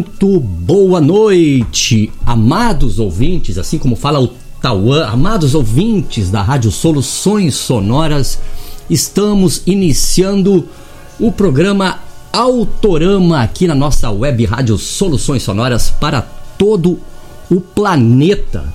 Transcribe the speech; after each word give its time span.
Muito 0.00 0.40
boa 0.40 0.98
noite, 0.98 2.10
amados 2.24 2.98
ouvintes, 2.98 3.58
assim 3.58 3.76
como 3.76 3.94
fala 3.94 4.18
o 4.18 4.28
Tauã, 4.58 5.04
amados 5.04 5.54
ouvintes 5.54 6.30
da 6.30 6.40
Rádio 6.40 6.70
Soluções 6.70 7.54
Sonoras, 7.54 8.38
estamos 8.88 9.62
iniciando 9.66 10.66
o 11.18 11.30
programa 11.30 11.98
Autorama 12.32 13.42
aqui 13.42 13.66
na 13.66 13.74
nossa 13.74 14.10
web 14.10 14.42
Rádio 14.46 14.78
Soluções 14.78 15.42
Sonoras 15.42 15.90
para 15.90 16.22
todo 16.56 16.98
o 17.50 17.60
planeta. 17.60 18.72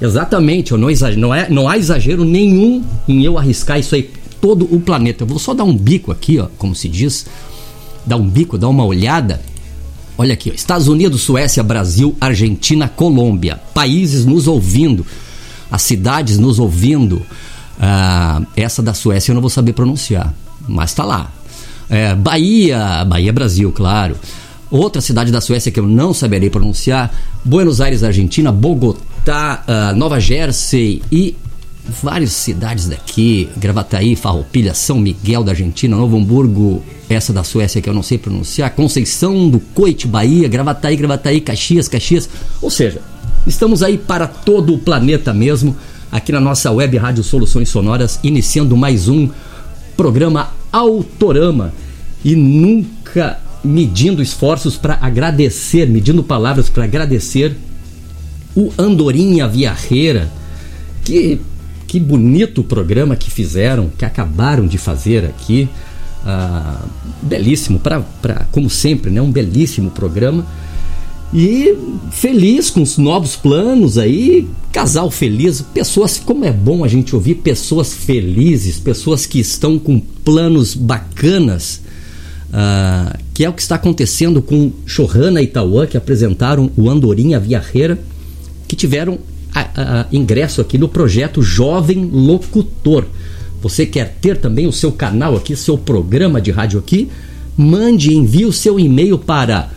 Exatamente, 0.00 0.72
não, 0.72 0.90
exagero, 0.90 1.20
não, 1.20 1.34
é, 1.34 1.50
não 1.50 1.68
há 1.68 1.76
exagero 1.76 2.24
nenhum 2.24 2.82
em 3.06 3.22
eu 3.22 3.36
arriscar 3.36 3.78
isso 3.78 3.94
aí, 3.94 4.10
todo 4.40 4.64
o 4.74 4.80
planeta. 4.80 5.24
Eu 5.24 5.28
vou 5.28 5.38
só 5.38 5.52
dar 5.52 5.64
um 5.64 5.76
bico 5.76 6.10
aqui, 6.10 6.38
ó, 6.38 6.46
como 6.56 6.74
se 6.74 6.88
diz, 6.88 7.26
dar 8.06 8.16
um 8.16 8.26
bico, 8.26 8.56
dar 8.56 8.70
uma 8.70 8.86
olhada. 8.86 9.51
Olha 10.16 10.34
aqui, 10.34 10.52
Estados 10.54 10.88
Unidos, 10.88 11.22
Suécia, 11.22 11.62
Brasil, 11.62 12.16
Argentina, 12.20 12.88
Colômbia, 12.88 13.60
países 13.72 14.24
nos 14.26 14.46
ouvindo, 14.46 15.06
as 15.70 15.82
cidades 15.82 16.38
nos 16.38 16.58
ouvindo. 16.58 17.22
Ah, 17.80 18.42
essa 18.56 18.82
da 18.82 18.92
Suécia 18.92 19.32
eu 19.32 19.34
não 19.34 19.40
vou 19.40 19.50
saber 19.50 19.72
pronunciar, 19.72 20.32
mas 20.68 20.92
tá 20.92 21.04
lá. 21.04 21.32
É, 21.88 22.14
Bahia, 22.14 23.04
Bahia, 23.04 23.32
Brasil, 23.32 23.72
claro. 23.72 24.16
Outra 24.70 25.02
cidade 25.02 25.32
da 25.32 25.40
Suécia 25.40 25.72
que 25.72 25.80
eu 25.80 25.86
não 25.86 26.14
saberei 26.14 26.48
pronunciar, 26.48 27.12
Buenos 27.44 27.80
Aires, 27.80 28.02
Argentina, 28.02 28.52
Bogotá, 28.52 29.64
ah, 29.66 29.92
Nova 29.94 30.20
Jersey 30.20 31.02
e 31.10 31.36
várias 31.84 32.32
cidades 32.32 32.88
daqui, 32.88 33.48
Gravataí, 33.56 34.14
Farroupilha, 34.14 34.74
São 34.74 34.98
Miguel 34.98 35.42
da 35.42 35.52
Argentina, 35.52 35.96
Novo 35.96 36.16
Hamburgo, 36.16 36.82
essa 37.08 37.32
da 37.32 37.42
Suécia 37.42 37.80
que 37.82 37.88
eu 37.88 37.94
não 37.94 38.02
sei 38.02 38.18
pronunciar, 38.18 38.70
Conceição 38.74 39.48
do 39.48 39.58
Coite, 39.58 40.06
Bahia, 40.06 40.48
Gravataí, 40.48 40.96
Gravataí, 40.96 41.40
Caxias, 41.40 41.88
Caxias. 41.88 42.28
Ou 42.60 42.70
seja, 42.70 43.00
estamos 43.46 43.82
aí 43.82 43.98
para 43.98 44.26
todo 44.26 44.74
o 44.74 44.78
planeta 44.78 45.34
mesmo, 45.34 45.76
aqui 46.10 46.30
na 46.30 46.40
nossa 46.40 46.70
web 46.70 46.96
Rádio 46.96 47.24
Soluções 47.24 47.68
Sonoras, 47.68 48.20
iniciando 48.22 48.76
mais 48.76 49.08
um 49.08 49.28
programa 49.96 50.50
Autorama 50.70 51.72
e 52.24 52.34
nunca 52.36 53.40
medindo 53.64 54.22
esforços 54.22 54.76
para 54.76 54.98
agradecer, 55.00 55.88
medindo 55.88 56.22
palavras 56.22 56.68
para 56.68 56.84
agradecer 56.84 57.56
o 58.54 58.72
Andorinha 58.78 59.46
Viarreira, 59.48 60.30
que 61.04 61.40
que 61.92 62.00
bonito 62.00 62.64
programa 62.64 63.14
que 63.14 63.30
fizeram, 63.30 63.90
que 63.98 64.02
acabaram 64.02 64.66
de 64.66 64.78
fazer 64.78 65.26
aqui. 65.26 65.68
Ah, 66.24 66.80
belíssimo, 67.20 67.78
pra, 67.78 68.00
pra, 68.00 68.46
como 68.50 68.70
sempre, 68.70 69.10
né? 69.10 69.20
um 69.20 69.30
belíssimo 69.30 69.90
programa. 69.90 70.46
E 71.34 71.76
feliz 72.10 72.70
com 72.70 72.80
os 72.80 72.96
novos 72.96 73.36
planos 73.36 73.98
aí, 73.98 74.48
casal 74.72 75.10
feliz, 75.10 75.60
pessoas, 75.60 76.18
como 76.18 76.46
é 76.46 76.50
bom 76.50 76.82
a 76.82 76.88
gente 76.88 77.14
ouvir 77.14 77.34
pessoas 77.34 77.92
felizes, 77.92 78.78
pessoas 78.78 79.26
que 79.26 79.38
estão 79.38 79.78
com 79.78 80.00
planos 80.00 80.74
bacanas, 80.74 81.82
ah, 82.50 83.18
que 83.34 83.44
é 83.44 83.50
o 83.50 83.52
que 83.52 83.60
está 83.60 83.74
acontecendo 83.74 84.40
com 84.40 84.72
Chorrana 84.86 85.42
e 85.42 85.46
Tauã, 85.46 85.86
que 85.86 85.98
apresentaram 85.98 86.70
o 86.74 86.88
Andorinha 86.88 87.38
Viarreira, 87.38 87.98
que 88.66 88.74
tiveram 88.74 89.18
a, 89.54 90.00
a, 90.00 90.06
ingresso 90.12 90.60
aqui 90.60 90.76
no 90.78 90.88
projeto 90.88 91.42
Jovem 91.42 92.04
Locutor. 92.04 93.06
Você 93.60 93.86
quer 93.86 94.16
ter 94.20 94.38
também 94.38 94.66
o 94.66 94.72
seu 94.72 94.90
canal 94.92 95.36
aqui, 95.36 95.54
seu 95.54 95.78
programa 95.78 96.40
de 96.40 96.50
rádio 96.50 96.78
aqui? 96.78 97.08
Mande, 97.56 98.14
envie 98.14 98.44
o 98.44 98.52
seu 98.52 98.80
e-mail 98.80 99.18
para 99.18 99.70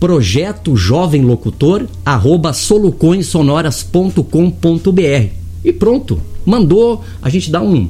projeto 0.00 0.76
jovem 0.76 1.22
locutor 1.22 1.86
arroba 2.04 2.52
solucoinsonoras.com.br 2.52 5.42
e 5.64 5.72
pronto, 5.72 6.20
mandou, 6.44 7.04
a 7.22 7.28
gente 7.28 7.52
dá 7.52 7.62
um, 7.62 7.88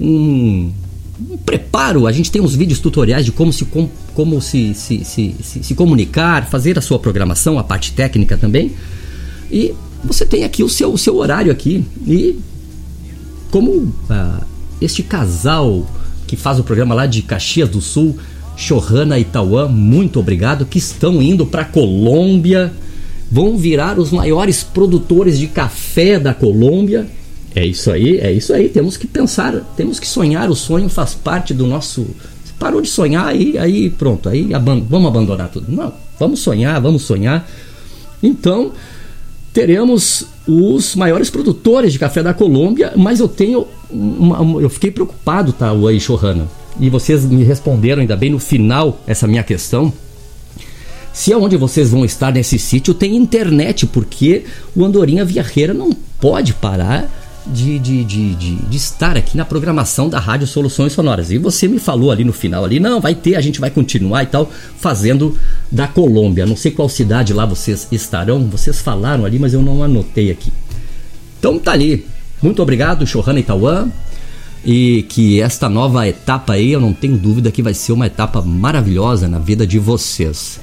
um, 0.00 0.72
um 1.30 1.36
preparo, 1.44 2.04
a 2.06 2.12
gente 2.12 2.32
tem 2.32 2.42
uns 2.42 2.56
vídeos 2.56 2.80
tutoriais 2.80 3.24
de 3.24 3.30
como 3.30 3.52
se 3.52 3.64
como 4.12 4.40
se, 4.40 4.74
se, 4.74 5.04
se, 5.04 5.36
se, 5.40 5.62
se 5.62 5.74
comunicar, 5.76 6.46
fazer 6.46 6.76
a 6.76 6.82
sua 6.82 6.98
programação, 6.98 7.60
a 7.60 7.64
parte 7.64 7.92
técnica 7.92 8.36
também. 8.36 8.72
E 9.52 9.74
você 10.02 10.24
tem 10.24 10.44
aqui 10.44 10.64
o 10.64 10.68
seu, 10.68 10.92
o 10.92 10.98
seu 10.98 11.16
horário 11.16 11.52
aqui. 11.52 11.84
E 12.06 12.38
como 13.50 13.94
ah, 14.08 14.42
este 14.80 15.02
casal 15.02 15.86
que 16.26 16.36
faz 16.36 16.58
o 16.58 16.64
programa 16.64 16.94
lá 16.94 17.06
de 17.06 17.20
Caxias 17.20 17.68
do 17.68 17.82
Sul, 17.82 18.16
Chorrana 18.56 19.18
e 19.18 19.24
Tauã, 19.24 19.68
muito 19.68 20.18
obrigado, 20.18 20.64
que 20.64 20.78
estão 20.78 21.20
indo 21.20 21.44
para 21.44 21.64
Colômbia, 21.64 22.72
vão 23.30 23.58
virar 23.58 23.98
os 23.98 24.10
maiores 24.10 24.62
produtores 24.62 25.38
de 25.38 25.46
café 25.46 26.18
da 26.18 26.32
Colômbia. 26.32 27.06
É 27.54 27.66
isso 27.66 27.90
aí, 27.90 28.18
é 28.18 28.32
isso 28.32 28.54
aí. 28.54 28.70
Temos 28.70 28.96
que 28.96 29.06
pensar, 29.06 29.54
temos 29.76 30.00
que 30.00 30.08
sonhar. 30.08 30.50
O 30.50 30.56
sonho 30.56 30.88
faz 30.88 31.12
parte 31.12 31.52
do 31.52 31.66
nosso. 31.66 32.02
Você 32.02 32.54
parou 32.58 32.80
de 32.80 32.88
sonhar 32.88 33.26
aí, 33.26 33.58
aí 33.58 33.90
pronto, 33.90 34.28
aí 34.28 34.54
aban 34.54 34.80
vamos 34.88 35.08
abandonar 35.08 35.50
tudo. 35.50 35.70
Não, 35.70 35.92
vamos 36.18 36.40
sonhar, 36.40 36.80
vamos 36.80 37.02
sonhar. 37.02 37.46
Então, 38.22 38.72
teremos 39.52 40.26
os 40.46 40.96
maiores 40.96 41.30
produtores 41.30 41.92
de 41.92 41.98
café 41.98 42.22
da 42.22 42.32
Colômbia, 42.32 42.92
mas 42.96 43.20
eu 43.20 43.28
tenho 43.28 43.66
uma, 43.90 44.60
eu 44.60 44.70
fiquei 44.70 44.90
preocupado, 44.90 45.52
tá, 45.52 45.72
o 45.72 46.00
Chorrana, 46.00 46.48
e 46.80 46.88
vocês 46.88 47.24
me 47.24 47.44
responderam 47.44 48.00
ainda 48.00 48.16
bem 48.16 48.30
no 48.30 48.38
final 48.38 49.00
essa 49.06 49.26
minha 49.26 49.42
questão. 49.42 49.92
Se 51.12 51.30
aonde 51.32 51.58
vocês 51.58 51.90
vão 51.90 52.04
estar 52.04 52.32
nesse 52.32 52.58
sítio 52.58 52.94
tem 52.94 53.14
internet, 53.14 53.86
porque 53.86 54.44
o 54.74 54.82
Andorinha 54.82 55.24
Viarreira 55.24 55.74
não 55.74 55.92
pode 56.18 56.54
parar 56.54 57.21
de, 57.46 57.78
de, 57.78 58.04
de, 58.04 58.34
de, 58.34 58.56
de 58.56 58.76
estar 58.76 59.16
aqui 59.16 59.36
na 59.36 59.44
programação 59.44 60.08
da 60.08 60.18
Rádio 60.18 60.46
Soluções 60.46 60.92
Sonoras. 60.92 61.30
E 61.30 61.38
você 61.38 61.66
me 61.66 61.78
falou 61.78 62.10
ali 62.10 62.24
no 62.24 62.32
final 62.32 62.64
ali, 62.64 62.78
não, 62.78 63.00
vai 63.00 63.14
ter, 63.14 63.34
a 63.34 63.40
gente 63.40 63.60
vai 63.60 63.70
continuar 63.70 64.22
e 64.22 64.26
tal, 64.26 64.50
fazendo 64.78 65.36
da 65.70 65.86
Colômbia. 65.86 66.46
Não 66.46 66.56
sei 66.56 66.70
qual 66.70 66.88
cidade 66.88 67.32
lá 67.32 67.44
vocês 67.44 67.88
estarão, 67.90 68.46
vocês 68.46 68.80
falaram 68.80 69.24
ali, 69.24 69.38
mas 69.38 69.54
eu 69.54 69.62
não 69.62 69.82
anotei 69.82 70.30
aqui. 70.30 70.52
Então 71.38 71.58
tá 71.58 71.72
ali. 71.72 72.06
Muito 72.40 72.62
obrigado, 72.62 73.06
Chorrana 73.06 73.40
e 73.40 73.42
Tauã. 73.42 73.88
E 74.64 75.04
que 75.08 75.40
esta 75.40 75.68
nova 75.68 76.06
etapa 76.06 76.52
aí, 76.52 76.70
eu 76.70 76.80
não 76.80 76.92
tenho 76.92 77.16
dúvida 77.16 77.50
que 77.50 77.62
vai 77.62 77.74
ser 77.74 77.92
uma 77.92 78.06
etapa 78.06 78.40
maravilhosa 78.40 79.28
na 79.28 79.40
vida 79.40 79.66
de 79.66 79.78
vocês. 79.78 80.60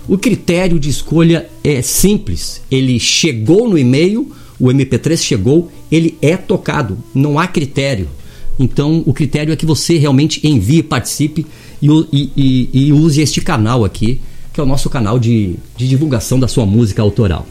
O 0.08 0.18
critério 0.18 0.80
de 0.80 0.90
escolha 0.90 1.50
é 1.64 1.82
simples. 1.82 2.62
Ele 2.70 3.00
chegou 3.00 3.70
no 3.70 3.78
e-mail, 3.78 4.30
o 4.60 4.68
MP3 4.68 5.18
chegou, 5.18 5.72
ele 5.92 6.18
é 6.22 6.36
tocado. 6.36 6.98
Não 7.14 7.40
há 7.40 7.48
critério. 7.48 8.10
Então, 8.60 9.02
o 9.06 9.14
critério 9.14 9.52
é 9.52 9.56
que 9.56 9.66
você 9.66 9.98
realmente 9.98 10.46
envie, 10.46 10.84
participe 10.84 11.46
e, 11.82 11.88
e, 12.12 12.32
e, 12.36 12.88
e 12.88 12.94
use 12.94 13.22
este 13.22 13.42
canal 13.42 13.84
aqui, 13.84 14.20
que 14.54 14.60
é 14.60 14.64
o 14.64 14.68
nosso 14.68 14.90
canal 14.90 15.18
de, 15.18 15.56
de 15.76 15.88
divulgação 15.88 16.40
da 16.40 16.48
sua 16.48 16.66
música 16.66 17.02
autoral. 17.02 17.48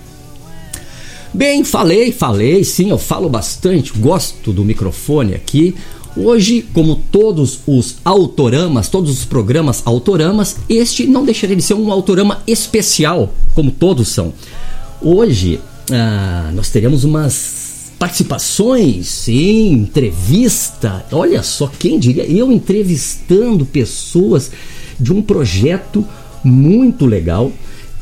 Bem, 1.34 1.64
falei, 1.64 2.12
falei, 2.12 2.62
sim, 2.62 2.90
eu 2.90 2.98
falo 2.98 3.28
bastante, 3.28 3.92
gosto 3.98 4.52
do 4.52 4.64
microfone 4.64 5.34
aqui. 5.34 5.74
Hoje, 6.16 6.66
como 6.74 6.96
todos 7.10 7.60
os 7.66 7.96
autoramas, 8.04 8.88
todos 8.88 9.10
os 9.10 9.24
programas 9.24 9.82
autoramas, 9.86 10.56
este 10.68 11.06
não 11.06 11.24
deixaria 11.24 11.56
de 11.56 11.62
ser 11.62 11.74
um 11.74 11.90
autorama 11.90 12.42
especial, 12.46 13.32
como 13.54 13.70
todos 13.70 14.08
são. 14.08 14.32
Hoje, 15.00 15.58
ah, 15.90 16.50
nós 16.54 16.70
teremos 16.70 17.04
umas 17.04 17.92
participações, 17.98 19.06
sim, 19.06 19.72
entrevista. 19.72 21.04
Olha 21.12 21.42
só, 21.42 21.70
quem 21.78 21.98
diria? 21.98 22.24
Eu 22.24 22.52
entrevistando 22.52 23.64
pessoas 23.64 24.50
de 25.00 25.12
um 25.12 25.22
projeto 25.22 26.04
muito 26.44 27.06
legal 27.06 27.50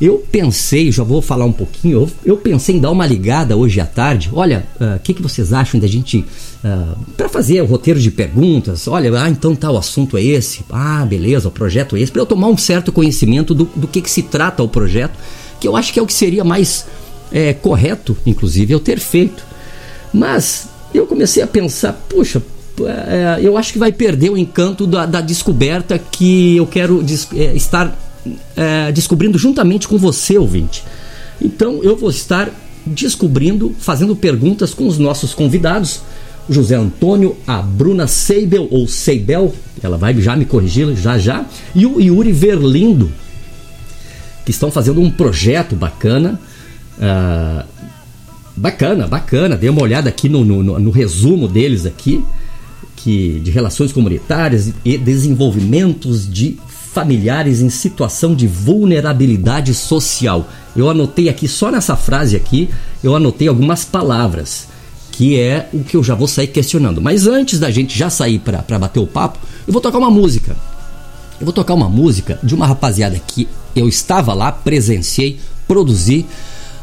eu 0.01 0.25
pensei, 0.31 0.91
já 0.91 1.03
vou 1.03 1.21
falar 1.21 1.45
um 1.45 1.51
pouquinho, 1.51 2.09
eu, 2.25 2.35
pensei 2.35 2.75
em 2.75 2.79
dar 2.79 2.89
uma 2.89 3.05
ligada 3.05 3.55
hoje 3.55 3.79
à 3.79 3.85
tarde. 3.85 4.31
Olha, 4.33 4.65
o 4.79 4.83
uh, 4.83 4.99
que, 4.99 5.13
que 5.13 5.21
vocês 5.21 5.53
acham 5.53 5.79
da 5.79 5.85
gente. 5.85 6.25
Uh, 6.63 6.97
para 7.15 7.29
fazer 7.29 7.61
o 7.61 7.65
roteiro 7.65 7.99
de 7.99 8.09
perguntas? 8.09 8.87
Olha, 8.87 9.11
ah, 9.21 9.29
então 9.29 9.55
tá, 9.55 9.69
o 9.69 9.77
assunto 9.77 10.17
é 10.17 10.23
esse. 10.23 10.65
Ah, 10.71 11.05
beleza, 11.05 11.49
o 11.49 11.51
projeto 11.51 11.95
é 11.95 12.01
esse. 12.01 12.11
Para 12.11 12.23
eu 12.23 12.25
tomar 12.25 12.47
um 12.47 12.57
certo 12.57 12.91
conhecimento 12.91 13.53
do, 13.53 13.65
do 13.75 13.87
que, 13.87 14.01
que 14.01 14.09
se 14.09 14.23
trata 14.23 14.63
o 14.63 14.67
projeto, 14.67 15.19
que 15.59 15.67
eu 15.67 15.75
acho 15.75 15.93
que 15.93 15.99
é 15.99 16.01
o 16.01 16.07
que 16.07 16.13
seria 16.13 16.43
mais 16.43 16.87
é, 17.31 17.53
correto, 17.53 18.17
inclusive, 18.25 18.73
eu 18.73 18.79
ter 18.79 18.99
feito. 18.99 19.45
Mas 20.11 20.67
eu 20.95 21.05
comecei 21.05 21.43
a 21.43 21.47
pensar, 21.47 21.93
puxa, 22.09 22.41
é, 22.87 23.39
eu 23.41 23.55
acho 23.55 23.71
que 23.71 23.77
vai 23.77 23.91
perder 23.91 24.31
o 24.31 24.37
encanto 24.37 24.87
da, 24.87 25.05
da 25.05 25.21
descoberta 25.21 25.99
que 25.99 26.57
eu 26.57 26.65
quero 26.65 27.05
é, 27.35 27.55
estar 27.55 27.95
é, 28.55 28.91
descobrindo 28.91 29.37
juntamente 29.37 29.87
com 29.87 29.97
você, 29.97 30.37
ouvinte. 30.37 30.83
Então 31.41 31.81
eu 31.83 31.95
vou 31.95 32.09
estar 32.09 32.49
descobrindo, 32.85 33.75
fazendo 33.79 34.15
perguntas 34.15 34.73
com 34.73 34.87
os 34.87 34.97
nossos 34.97 35.33
convidados, 35.33 36.01
o 36.49 36.53
José 36.53 36.75
Antônio, 36.75 37.37
a 37.45 37.61
Bruna 37.61 38.07
Seibel, 38.07 38.67
ou 38.71 38.87
Seibel, 38.87 39.53
ela 39.81 39.97
vai 39.97 40.19
já 40.19 40.35
me 40.35 40.45
corrigir 40.45 40.95
já 40.95 41.17
já, 41.17 41.45
e 41.75 41.85
o 41.85 41.99
Yuri 41.99 42.31
Verlindo, 42.31 43.11
que 44.45 44.51
estão 44.51 44.71
fazendo 44.71 45.01
um 45.01 45.09
projeto 45.09 45.75
bacana. 45.75 46.39
Uh, 46.97 47.65
bacana, 48.55 49.07
bacana. 49.07 49.55
Dê 49.55 49.69
uma 49.69 49.81
olhada 49.81 50.09
aqui 50.09 50.27
no, 50.27 50.43
no, 50.43 50.79
no 50.79 50.91
resumo 50.91 51.47
deles 51.47 51.85
aqui, 51.85 52.23
que 52.95 53.39
de 53.39 53.51
relações 53.51 53.91
comunitárias 53.91 54.73
e 54.83 54.97
desenvolvimentos 54.97 56.31
de 56.31 56.57
familiares 56.93 57.61
em 57.61 57.69
situação 57.69 58.35
de 58.35 58.47
vulnerabilidade 58.47 59.73
social. 59.73 60.47
Eu 60.75 60.89
anotei 60.89 61.29
aqui, 61.29 61.47
só 61.47 61.71
nessa 61.71 61.95
frase 61.95 62.35
aqui, 62.35 62.69
eu 63.03 63.15
anotei 63.15 63.47
algumas 63.47 63.85
palavras, 63.85 64.67
que 65.11 65.39
é 65.39 65.69
o 65.71 65.83
que 65.83 65.95
eu 65.95 66.03
já 66.03 66.15
vou 66.15 66.27
sair 66.27 66.47
questionando. 66.47 67.01
Mas 67.01 67.27
antes 67.27 67.59
da 67.59 67.71
gente 67.71 67.97
já 67.97 68.09
sair 68.09 68.39
para 68.39 68.79
bater 68.79 68.99
o 68.99 69.07
papo, 69.07 69.39
eu 69.65 69.71
vou 69.71 69.81
tocar 69.81 69.97
uma 69.97 70.11
música. 70.11 70.55
Eu 71.39 71.45
vou 71.45 71.53
tocar 71.53 71.73
uma 71.73 71.89
música 71.89 72.37
de 72.43 72.53
uma 72.53 72.67
rapaziada 72.67 73.19
que 73.25 73.47
eu 73.75 73.87
estava 73.87 74.33
lá, 74.33 74.51
presenciei, 74.51 75.39
produzi, 75.67 76.25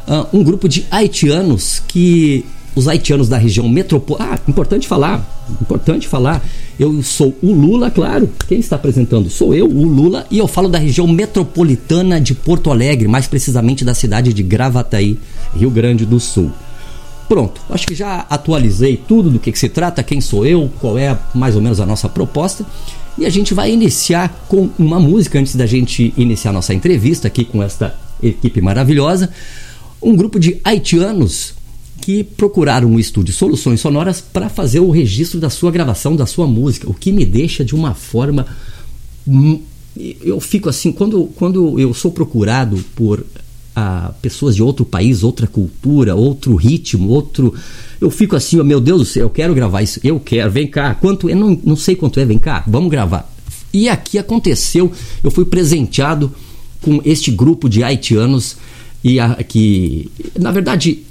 uh, 0.07 0.27
um 0.35 0.43
grupo 0.43 0.67
de 0.67 0.85
haitianos 0.89 1.81
que 1.87 2.45
os 2.75 2.87
haitianos 2.87 3.29
da 3.29 3.37
região 3.37 3.69
metropolitana. 3.69 4.33
Ah, 4.33 4.39
importante 4.49 4.87
falar, 4.87 5.23
importante 5.61 6.07
falar. 6.07 6.43
Eu 6.79 7.03
sou 7.03 7.35
o 7.43 7.51
Lula, 7.51 7.91
claro. 7.91 8.29
Quem 8.47 8.57
está 8.57 8.77
apresentando? 8.77 9.29
Sou 9.29 9.53
eu, 9.53 9.65
o 9.65 9.83
Lula, 9.83 10.25
e 10.31 10.37
eu 10.37 10.47
falo 10.47 10.69
da 10.69 10.77
região 10.77 11.05
metropolitana 11.05 12.21
de 12.21 12.33
Porto 12.33 12.71
Alegre, 12.71 13.05
mais 13.05 13.27
precisamente 13.27 13.83
da 13.83 13.93
cidade 13.93 14.31
de 14.31 14.41
Gravataí, 14.41 15.19
Rio 15.53 15.69
Grande 15.69 16.05
do 16.05 16.21
Sul. 16.21 16.49
Pronto, 17.27 17.59
acho 17.69 17.85
que 17.85 17.93
já 17.93 18.25
atualizei 18.29 18.95
tudo 18.95 19.29
do 19.29 19.39
que, 19.39 19.51
que 19.51 19.59
se 19.59 19.67
trata, 19.67 20.01
quem 20.01 20.21
sou 20.21 20.45
eu, 20.45 20.71
qual 20.79 20.97
é 20.97 21.19
mais 21.35 21.53
ou 21.53 21.61
menos 21.61 21.81
a 21.81 21.85
nossa 21.85 22.07
proposta. 22.07 22.65
E 23.17 23.25
a 23.25 23.29
gente 23.29 23.53
vai 23.53 23.71
iniciar 23.73 24.45
com 24.47 24.69
uma 24.79 25.01
música 25.01 25.37
antes 25.37 25.57
da 25.57 25.65
gente 25.65 26.13
iniciar 26.15 26.53
nossa 26.53 26.73
entrevista 26.73 27.27
aqui 27.27 27.43
com 27.43 27.61
esta 27.61 27.93
equipe 28.23 28.61
maravilhosa. 28.61 29.29
Um 30.01 30.15
grupo 30.15 30.39
de 30.39 30.61
haitianos 30.63 31.58
que 32.01 32.23
procuraram 32.23 32.89
um 32.89 32.99
estúdio 32.99 33.33
Soluções 33.33 33.79
Sonoras 33.79 34.21
para 34.21 34.49
fazer 34.49 34.79
o 34.79 34.89
registro 34.89 35.39
da 35.39 35.49
sua 35.49 35.71
gravação, 35.71 36.15
da 36.15 36.25
sua 36.25 36.47
música, 36.47 36.89
o 36.89 36.93
que 36.93 37.11
me 37.11 37.25
deixa 37.25 37.63
de 37.63 37.75
uma 37.75 37.93
forma. 37.93 38.45
Eu 40.21 40.39
fico 40.39 40.69
assim, 40.69 40.91
quando, 40.91 41.25
quando 41.35 41.79
eu 41.79 41.93
sou 41.93 42.11
procurado 42.11 42.77
por 42.95 43.25
ah, 43.75 44.13
pessoas 44.21 44.55
de 44.55 44.63
outro 44.63 44.83
país, 44.83 45.23
outra 45.23 45.47
cultura, 45.47 46.15
outro 46.15 46.55
ritmo, 46.55 47.09
outro. 47.09 47.53
Eu 48.01 48.09
fico 48.09 48.35
assim, 48.35 48.59
oh, 48.59 48.63
meu 48.63 48.79
Deus 48.79 48.99
do 48.99 49.05
céu, 49.05 49.23
eu 49.23 49.29
quero 49.29 49.53
gravar 49.53 49.81
isso, 49.81 49.99
eu 50.03 50.19
quero, 50.19 50.51
vem 50.51 50.67
cá, 50.67 50.95
quanto 50.95 51.29
é? 51.29 51.35
Não, 51.35 51.57
não 51.63 51.75
sei 51.75 51.95
quanto 51.95 52.19
é, 52.19 52.25
vem 52.25 52.37
cá, 52.39 52.63
vamos 52.67 52.89
gravar. 52.89 53.31
E 53.73 53.87
aqui 53.87 54.17
aconteceu, 54.17 54.91
eu 55.23 55.29
fui 55.29 55.45
presenteado 55.45 56.31
com 56.81 57.01
este 57.05 57.29
grupo 57.31 57.69
de 57.69 57.83
haitianos 57.83 58.57
e 59.03 59.19
a, 59.19 59.35
que, 59.43 60.09
na 60.37 60.51
verdade, 60.51 61.03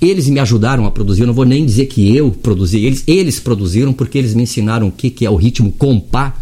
eles 0.00 0.28
me 0.28 0.38
ajudaram 0.38 0.86
a 0.86 0.90
produzir, 0.90 1.22
eu 1.22 1.26
não 1.26 1.34
vou 1.34 1.44
nem 1.44 1.64
dizer 1.66 1.86
que 1.86 2.14
eu 2.14 2.30
produzi, 2.30 2.78
eles, 2.78 3.02
eles 3.06 3.40
produziram 3.40 3.92
porque 3.92 4.18
eles 4.18 4.34
me 4.34 4.42
ensinaram 4.42 4.88
o 4.88 4.92
que, 4.92 5.10
que 5.10 5.26
é 5.26 5.30
o 5.30 5.36
ritmo 5.36 5.72
compá, 5.72 6.36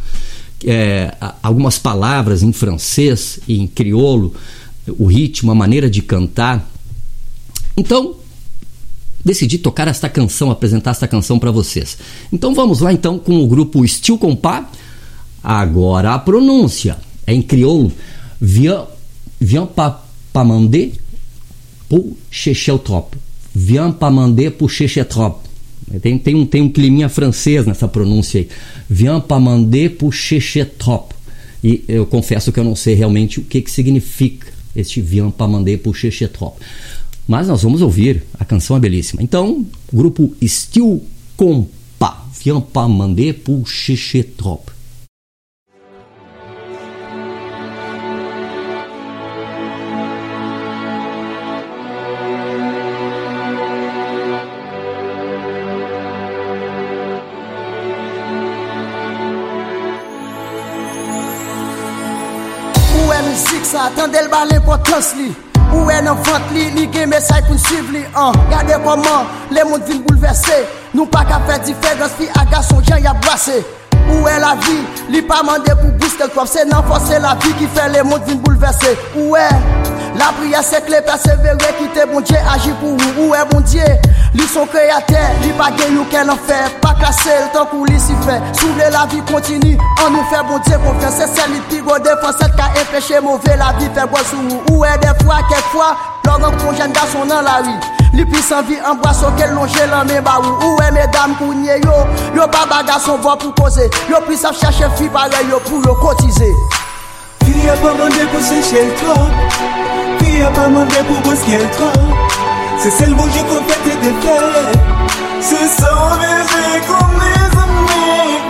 é, 0.64 1.14
algumas 1.42 1.78
palavras 1.78 2.42
em 2.42 2.52
francês 2.52 3.40
e 3.46 3.60
em 3.60 3.66
crioulo, 3.66 4.34
o 4.98 5.06
ritmo, 5.06 5.50
a 5.50 5.54
maneira 5.54 5.90
de 5.90 6.02
cantar. 6.02 6.68
Então, 7.76 8.16
decidi 9.25 9.58
tocar 9.58 9.88
esta 9.88 10.08
canção, 10.08 10.50
apresentar 10.50 10.92
esta 10.92 11.08
canção 11.08 11.38
para 11.38 11.50
vocês. 11.50 11.98
Então 12.32 12.54
vamos 12.54 12.80
lá 12.80 12.92
então 12.92 13.18
com 13.18 13.42
o 13.42 13.46
grupo 13.46 13.86
Steel 13.86 14.18
Compá. 14.18 14.70
Agora 15.42 16.14
a 16.14 16.18
pronúncia 16.18 16.96
é 17.26 17.34
em 17.34 17.42
crioulo. 17.42 17.92
Viens, 18.40 18.84
viens 19.40 19.68
pas, 19.75 19.96
pas 20.32 20.46
mandé 20.46 20.92
pour 21.88 22.00
o 22.00 22.78
trop. 22.78 23.25
Viens 23.58 23.90
pas 23.90 24.10
mandé 24.10 24.50
pour 24.50 24.68
Chechetrop. 24.68 25.40
Tem, 26.02 26.18
tem, 26.18 26.34
um, 26.34 26.44
tem 26.44 26.60
um 26.60 26.68
climinha 26.68 27.08
francês 27.08 27.64
nessa 27.64 27.88
pronúncia 27.88 28.40
aí. 28.40 28.48
Viens 28.88 29.18
pas 29.20 29.40
mandé 29.40 29.88
pour 29.88 30.12
Chechetrop. 30.12 31.14
E 31.64 31.82
eu 31.88 32.04
confesso 32.04 32.52
que 32.52 32.60
eu 32.60 32.64
não 32.64 32.76
sei 32.76 32.92
realmente 32.92 33.40
o 33.40 33.42
que, 33.42 33.62
que 33.62 33.70
significa 33.70 34.48
este 34.76 35.00
Viens 35.00 35.32
pas 35.32 35.48
mandé 35.48 35.78
pour 35.78 35.96
Chechetrop. 35.96 36.58
Mas 37.26 37.48
nós 37.48 37.62
vamos 37.62 37.80
ouvir, 37.80 38.25
a 38.38 38.44
canção 38.44 38.76
é 38.76 38.80
belíssima. 38.80 39.22
Então, 39.22 39.64
grupo 39.90 40.36
Steel 40.44 41.02
Compa. 41.34 42.26
Viens 42.44 42.60
pas 42.60 42.90
mandé 42.90 43.32
Tande 64.06 64.22
l 64.22 64.28
ba 64.30 64.44
l'importans 64.46 65.14
li 65.18 65.32
Ou 65.75 65.90
e 65.90 65.94
nan 66.04 66.14
vant 66.22 66.52
li, 66.54 66.68
li 66.76 66.84
gen 66.94 67.08
mesay 67.10 67.40
pou 67.42 67.56
n'suiv 67.56 67.88
li 67.90 68.04
an 68.14 68.36
Gade 68.52 68.76
koman, 68.84 69.26
le 69.50 69.64
moun 69.66 69.82
vin 69.88 69.98
bouleverse 70.04 70.60
Nou 70.92 71.10
pa 71.10 71.25
ka 71.26 71.40
fet 71.48 71.66
diferans 71.66 72.14
fi 72.14 72.28
aga 72.38 72.60
son 72.62 72.84
jan 72.86 73.02
ya 73.02 73.16
brase 73.18 73.56
Ou 74.04 74.28
e 74.30 74.36
la 74.38 74.52
vi, 74.62 74.76
li 75.10 75.25
pa 75.26 75.40
mande 75.42 75.75
pou 75.80 75.90
booster 75.98 76.30
trop 76.30 76.46
Se 76.46 76.62
nan 76.70 76.86
fose 76.86 77.18
la 77.18 77.34
vi 77.42 77.50
ki 77.58 77.66
fe 77.75 77.88
le 77.96 78.04
moun 78.06 78.22
vin 78.28 78.38
bouleverse 78.46 78.94
Ou 79.16 79.34
e, 79.34 79.48
la 80.18 80.32
prière 80.32 80.62
c'est 80.62 80.85
que 80.85 80.90
les 80.90 81.00
persévérer 81.00 81.56
qui 81.78 81.88
te 81.88 82.06
bon 82.06 82.20
Dieu 82.20 82.37
agit 82.52 82.73
pour 82.80 82.96
vous. 82.96 83.28
Où 83.28 83.35
est 83.35 83.44
bon 83.50 83.61
Dieu? 83.61 83.82
Lui 84.35 84.46
son 84.46 84.66
créateur, 84.66 85.18
lui 85.42 85.50
pas 85.52 85.70
gagné 85.70 85.99
aucun 85.99 86.28
enfer. 86.28 86.70
Pas 86.80 86.94
cassé 87.00 87.30
le 87.44 87.52
temps 87.52 87.66
qu'on 87.66 87.85
lui 87.85 87.99
s'y 87.99 88.14
fait. 88.25 88.40
Soulever 88.58 88.90
la 88.90 89.06
vie 89.06 89.23
continue, 89.30 89.78
on 90.06 90.11
nous 90.11 90.25
fait 90.30 90.42
bon 90.49 90.58
Dieu 90.66 90.78
confiance. 90.78 91.14
C'est 91.16 91.28
celle 91.28 91.52
qui 91.68 91.80
go 91.80 91.99
défense, 91.99 92.37
qui 92.37 92.61
a 92.61 92.82
empêché 92.82 93.20
mauvais 93.20 93.56
la 93.56 93.73
vie 93.78 93.90
fait 93.94 94.06
boire 94.06 94.25
sous. 94.25 94.75
Où 94.75 94.85
est 94.85 94.99
des 94.99 95.25
fois, 95.25 95.38
quelquefois, 95.49 95.96
l'homme 96.25 96.56
qu'on 96.56 96.75
jeune 96.75 96.92
garçon 96.92 97.25
dans 97.26 97.42
la 97.42 97.56
rue. 97.58 97.96
Li 98.16 98.25
pis 98.25 98.49
anvi 98.54 98.78
an 98.80 98.96
braso 99.02 99.28
ke 99.37 99.44
lonje 99.52 99.85
lan 99.90 100.06
men 100.08 100.23
ba 100.25 100.38
ou 100.40 100.54
Ou 100.64 100.80
e 100.80 100.90
medam 100.94 101.35
kounye 101.37 101.76
yo? 101.85 101.96
Yo 102.37 102.46
ba 102.49 102.64
baga 102.70 102.99
son 103.02 103.20
va 103.20 103.37
pou 103.37 103.52
koze 103.58 103.90
Yo 104.08 104.23
pis 104.28 104.44
ap 104.49 104.56
chache 104.56 104.88
fi 104.96 105.08
pare 105.12 105.42
yo 105.50 105.61
pou 105.66 105.82
yo 105.85 105.92
kotize 106.00 106.49
Fi 107.66 107.73
a 107.73 107.76
pa 107.82 107.92
mande 107.99 108.25
pou 108.30 108.40
se 108.40 108.62
chel 108.62 108.90
trop 108.94 109.32
Fi 110.18 110.42
a 110.46 110.50
pa 110.54 110.68
mande 110.70 111.00
pou 111.08 111.23
boske 111.25 111.56
el 111.56 111.64
trop 111.75 112.37
Se 112.78 112.92
sel 112.94 113.14
bonje 113.18 113.42
kon 113.49 113.64
fete 113.66 113.96
de 114.04 114.12
fe 114.23 114.37
Se 115.49 115.64
san 115.73 116.12
veze 116.20 116.76
kon 116.87 117.16
me 117.16 117.32
zame 117.56 118.04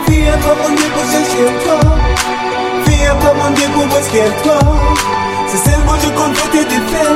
Fi 0.08 0.18
a 0.34 0.36
pa 0.44 0.58
mande 0.60 0.90
pou 0.98 1.08
se 1.14 1.22
chel 1.30 1.48
trop 1.62 2.20
Fi 2.84 3.00
a 3.08 3.16
pa 3.24 3.32
mande 3.40 3.70
pou 3.78 3.88
boske 3.94 4.20
el 4.26 4.36
trop 4.44 5.00
Se 5.48 5.62
sel 5.64 5.80
bonje 5.88 6.12
kon 6.20 6.36
fete 6.42 6.66
de 6.74 6.84
fe 6.92 7.08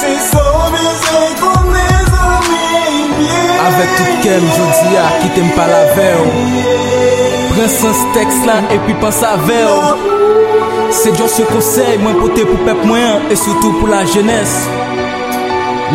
Se 0.00 0.16
son 0.30 0.72
mese 0.78 1.22
kon 1.44 1.70
me 1.76 1.86
zami 2.08 3.30
Avek 3.68 3.96
tout 4.00 4.24
kem 4.24 4.50
jodi 4.56 4.98
a 5.04 5.06
ki 5.20 5.32
tem 5.36 5.52
pa 5.60 5.68
la 5.68 5.84
vew 6.00 6.26
Pren 7.52 7.72
sens 7.78 8.04
teks 8.16 8.44
la 8.48 8.62
epi 8.72 9.02
pan 9.04 9.18
sa 9.20 9.36
vew 9.44 10.23
Se 10.94 11.10
diyo 11.10 11.26
se 11.28 11.42
konsey 11.48 11.96
mwen 11.98 12.20
pote 12.20 12.44
pou 12.46 12.62
pep 12.62 12.84
mwen 12.86 13.24
E 13.32 13.36
soutou 13.36 13.74
pou 13.80 13.90
la 13.90 14.04
jenes 14.06 14.52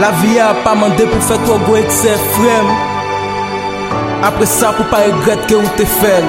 La 0.01 0.10
vi 0.20 0.36
a 0.44 0.50
pa 0.65 0.74
mande 0.75 1.06
pou 1.08 1.24
fet 1.24 1.46
wago 1.48 1.77
ek 1.79 1.88
se 1.96 2.15
frem 2.34 2.68
Apre 4.27 4.50
sa 4.51 4.74
pou 4.75 4.91
pa 4.91 5.00
regret 5.06 5.48
ke 5.48 5.56
ou 5.56 5.72
te 5.79 5.88
fel 5.96 6.27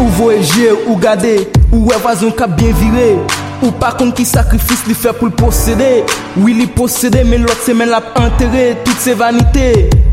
Ou 0.00 0.10
voyeje 0.18 0.74
ou 0.82 0.98
gade 0.98 1.36
Ou 1.70 1.94
e 1.94 2.02
vazon 2.02 2.34
ka 2.34 2.50
bien 2.50 2.74
vire 2.82 3.12
Ou 3.62 3.70
pa 3.78 3.94
kon 3.94 4.10
ki 4.10 4.26
sakrifis 4.26 4.82
li 4.90 4.98
fe 4.98 5.14
pou 5.14 5.30
l 5.30 5.36
posede 5.38 5.92
Ou 6.40 6.50
li 6.50 6.66
posede 6.74 7.22
men 7.28 7.46
lot 7.46 7.62
se 7.62 7.78
men 7.78 7.94
la 7.94 8.02
enterre 8.18 8.72
Tout 8.82 9.06
se 9.06 9.14
vanite 9.14 10.09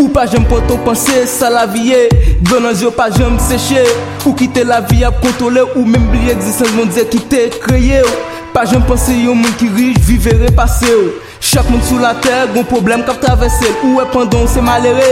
Ou 0.00 0.08
pa 0.08 0.24
jem 0.24 0.46
poto 0.48 0.78
panse, 0.86 1.26
sa 1.28 1.50
la 1.52 1.66
vie 1.68 2.08
Donan 2.48 2.72
yo 2.80 2.90
pa 2.96 3.10
jem 3.12 3.36
seche. 3.44 3.84
Ou 4.24 4.32
kite 4.38 4.64
la 4.64 4.80
vi 4.80 5.04
ap 5.04 5.20
kontole 5.20 5.66
Ou 5.74 5.84
men 5.84 6.06
bli 6.08 6.32
egzistans 6.32 6.72
moun 6.76 6.88
diye 6.88 7.04
ki 7.12 7.20
te 7.28 7.46
kreye 7.60 8.00
ou 8.06 8.28
Pa 8.54 8.64
jem 8.66 8.82
panse 8.88 9.14
yo 9.14 9.36
moun 9.36 9.52
ki 9.60 9.68
rij 9.76 9.98
vive 10.08 10.38
repase 10.40 10.88
ou 10.96 11.12
Chak 11.40 11.68
moun 11.70 11.80
sou 11.88 12.00
la 12.00 12.12
ter, 12.20 12.48
goun 12.54 12.66
problem 12.68 13.04
kap 13.06 13.20
travese 13.22 13.68
Ou 13.84 14.00
e 14.00 14.08
pandon 14.12 14.48
se 14.50 14.64
malere, 14.64 15.06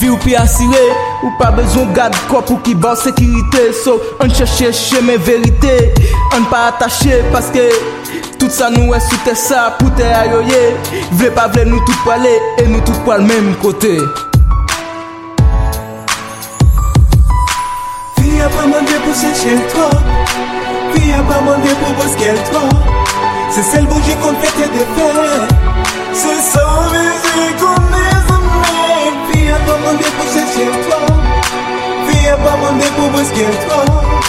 vi 0.00 0.10
ou 0.12 0.20
pi 0.20 0.36
asire. 0.36 0.82
Ou 1.22 1.32
pa 1.38 1.52
bezon 1.54 1.92
gade 1.96 2.18
kop 2.28 2.50
ou 2.52 2.60
ki 2.64 2.74
ban 2.74 2.96
sekirite. 2.98 3.70
So 3.84 3.98
an 4.22 4.32
cheshe 4.32 4.72
cheme 4.76 5.16
verite. 5.28 5.76
An 6.36 6.48
pa 6.50 6.66
atache 6.72 7.22
paske 7.32 7.68
Tout 8.42 8.50
sa 8.50 8.66
nou 8.74 8.90
e 8.90 8.98
soute 8.98 9.36
sa 9.38 9.70
pou 9.78 9.86
te 9.94 10.02
ayoye 10.02 10.62
Vle 11.14 11.28
pa 11.30 11.44
vle 11.46 11.62
nou 11.68 11.78
tout 11.86 11.98
po 12.02 12.10
ale 12.10 12.32
E 12.58 12.64
nou 12.66 12.82
tout 12.82 12.98
po 13.06 13.12
al 13.14 13.22
menm 13.22 13.52
kote 13.62 13.92
mande 21.46 21.76
pou 21.84 21.94
boske 22.00 22.26
el 22.34 22.42
trop 22.50 22.90
Se 23.54 23.62
sel 23.70 23.86
bonje 23.86 24.18
kon 24.24 24.34
fete 24.42 24.66
de 24.74 24.84
me 24.90 25.06
zame 28.26 28.66
Fi 29.30 29.40
a 29.54 29.64
pa 29.66 29.80
mande 29.86 30.14
pou 30.18 30.30
se 30.34 30.46
chen 30.50 30.78
trop 30.90 31.10
Fi 32.10 32.28
a 32.34 32.38
pa 32.42 32.56
mande 32.64 32.94
pou 32.96 33.18
boske 33.18 33.46
el 33.46 33.58
trop 33.66 34.24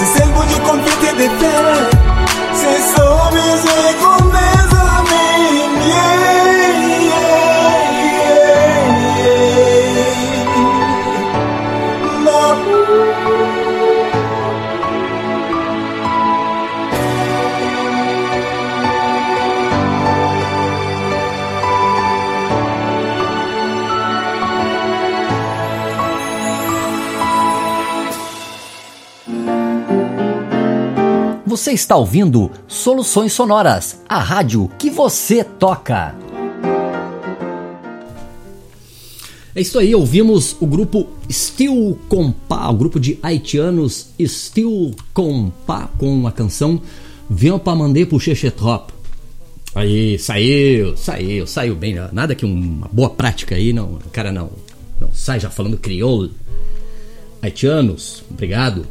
Se 0.00 0.14
sel 0.14 0.32
bonje 0.38 0.62
kon 0.64 0.86
fete 0.88 1.18
de 1.20 1.28
fe 1.42 2.17
Se 2.68 2.82
san 2.82 3.32
veze 3.32 3.96
kon 4.00 4.28
me 4.32 4.48
Você 31.68 31.74
está 31.74 31.96
ouvindo 31.96 32.50
Soluções 32.66 33.30
Sonoras, 33.34 34.02
a 34.08 34.18
rádio 34.20 34.70
que 34.78 34.88
você 34.88 35.44
toca. 35.44 36.14
É 39.54 39.60
isso 39.60 39.78
aí, 39.78 39.94
ouvimos 39.94 40.56
o 40.60 40.66
grupo 40.66 41.06
Steel 41.30 41.98
Compa, 42.08 42.70
o 42.70 42.72
grupo 42.72 42.98
de 42.98 43.18
haitianos 43.22 44.08
Steel 44.18 44.92
Compa 45.12 45.90
com 45.98 46.26
a 46.26 46.32
canção 46.32 46.80
Viens 47.28 47.60
pa 47.60 47.74
mandar 47.74 48.06
pro 48.06 48.18
Chechetrop. 48.18 48.90
Aí, 49.74 50.18
saiu, 50.18 50.96
saiu, 50.96 51.46
saiu 51.46 51.76
bem. 51.76 51.96
Nada 52.12 52.34
que 52.34 52.46
uma 52.46 52.88
boa 52.90 53.10
prática 53.10 53.56
aí, 53.56 53.74
não, 53.74 53.98
cara 54.10 54.32
não, 54.32 54.48
não 54.98 55.12
sai 55.12 55.38
já 55.38 55.50
falando 55.50 55.76
crioulo. 55.76 56.30
Haitianos, 57.42 58.24
obrigado. 58.30 58.86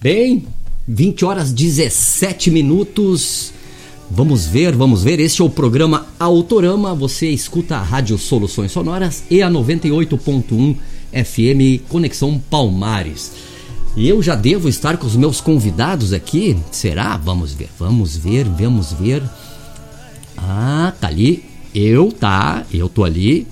Bem, 0.00 0.46
20 0.92 1.24
horas 1.24 1.52
17 1.52 2.50
minutos. 2.50 3.52
Vamos 4.10 4.44
ver, 4.44 4.74
vamos 4.74 5.04
ver. 5.04 5.20
Este 5.20 5.40
é 5.40 5.44
o 5.44 5.48
programa 5.48 6.06
Autorama. 6.18 6.92
Você 6.96 7.28
escuta 7.28 7.76
a 7.76 7.82
Rádio 7.82 8.18
Soluções 8.18 8.72
Sonoras 8.72 9.22
e 9.30 9.40
a 9.40 9.48
98.1 9.48 10.76
FM 11.12 11.88
Conexão 11.88 12.42
Palmares. 12.50 13.30
E 13.96 14.08
eu 14.08 14.20
já 14.20 14.34
devo 14.34 14.68
estar 14.68 14.96
com 14.96 15.06
os 15.06 15.14
meus 15.14 15.40
convidados 15.40 16.12
aqui. 16.12 16.56
Será? 16.72 17.16
Vamos 17.16 17.52
ver, 17.52 17.68
vamos 17.78 18.16
ver, 18.16 18.44
vamos 18.46 18.92
ver. 18.92 19.22
Ah, 20.36 20.92
tá 21.00 21.06
ali. 21.06 21.44
Eu, 21.72 22.10
tá, 22.10 22.64
eu 22.74 22.88
tô 22.88 23.04
ali. 23.04 23.46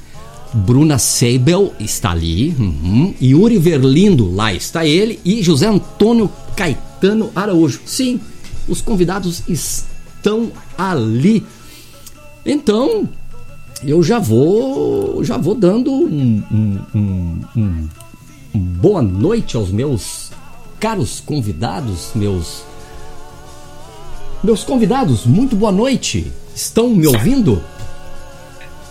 Bruna 0.52 0.98
Seibel 0.98 1.72
está 1.78 2.10
ali. 2.10 2.56
Uhum. 2.58 3.14
Yuri 3.22 3.58
Verlindo, 3.58 4.34
lá 4.34 4.52
está 4.52 4.84
ele. 4.84 5.20
E 5.24 5.40
José 5.40 5.68
Antônio 5.68 6.28
Caetano 6.56 6.87
Araújo. 7.34 7.80
Sim, 7.86 8.20
os 8.68 8.80
convidados 8.80 9.42
estão 9.48 10.50
ali. 10.76 11.46
Então, 12.44 13.08
eu 13.84 14.02
já 14.02 14.18
vou, 14.18 15.22
já 15.24 15.36
vou 15.36 15.54
dando 15.54 15.92
um, 15.92 16.42
um, 16.50 16.80
um, 16.94 17.40
um, 17.56 17.88
um 18.54 18.58
boa 18.58 19.02
noite 19.02 19.56
aos 19.56 19.70
meus 19.70 20.30
caros 20.80 21.20
convidados, 21.20 22.10
meus 22.14 22.62
meus 24.42 24.62
convidados. 24.62 25.26
Muito 25.26 25.56
boa 25.56 25.72
noite. 25.72 26.32
Estão 26.54 26.88
me 26.88 27.06
ouvindo? 27.06 27.62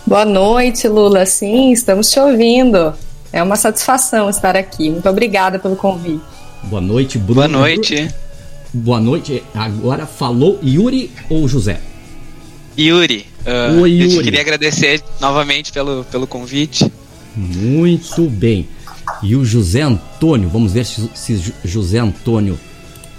Boa 0.06 0.24
noite, 0.24 0.88
Lula. 0.88 1.26
Sim, 1.26 1.72
estamos 1.72 2.10
te 2.10 2.20
ouvindo. 2.20 2.94
É 3.32 3.42
uma 3.42 3.56
satisfação 3.56 4.30
estar 4.30 4.56
aqui. 4.56 4.90
Muito 4.90 5.08
obrigada 5.08 5.58
pelo 5.58 5.76
convite. 5.76 6.37
Boa 6.64 6.80
noite, 6.80 7.18
Bruno. 7.18 7.34
Boa 7.34 7.48
noite. 7.48 8.08
Boa 8.72 9.00
noite. 9.00 9.42
Agora 9.54 10.06
falou 10.06 10.58
Yuri 10.62 11.10
ou 11.30 11.48
José? 11.48 11.80
Yuri. 12.78 13.26
Uh, 13.46 13.80
Oi, 13.82 13.92
Eu 14.02 14.06
Yuri. 14.10 14.24
queria 14.24 14.40
agradecer 14.40 15.02
novamente 15.20 15.72
pelo, 15.72 16.04
pelo 16.04 16.26
convite. 16.26 16.90
Muito 17.36 18.28
bem. 18.28 18.68
E 19.22 19.34
o 19.34 19.44
José 19.44 19.82
Antônio, 19.82 20.48
vamos 20.48 20.72
ver 20.72 20.84
se, 20.84 21.08
se 21.14 21.54
José 21.64 21.98
Antônio 21.98 22.58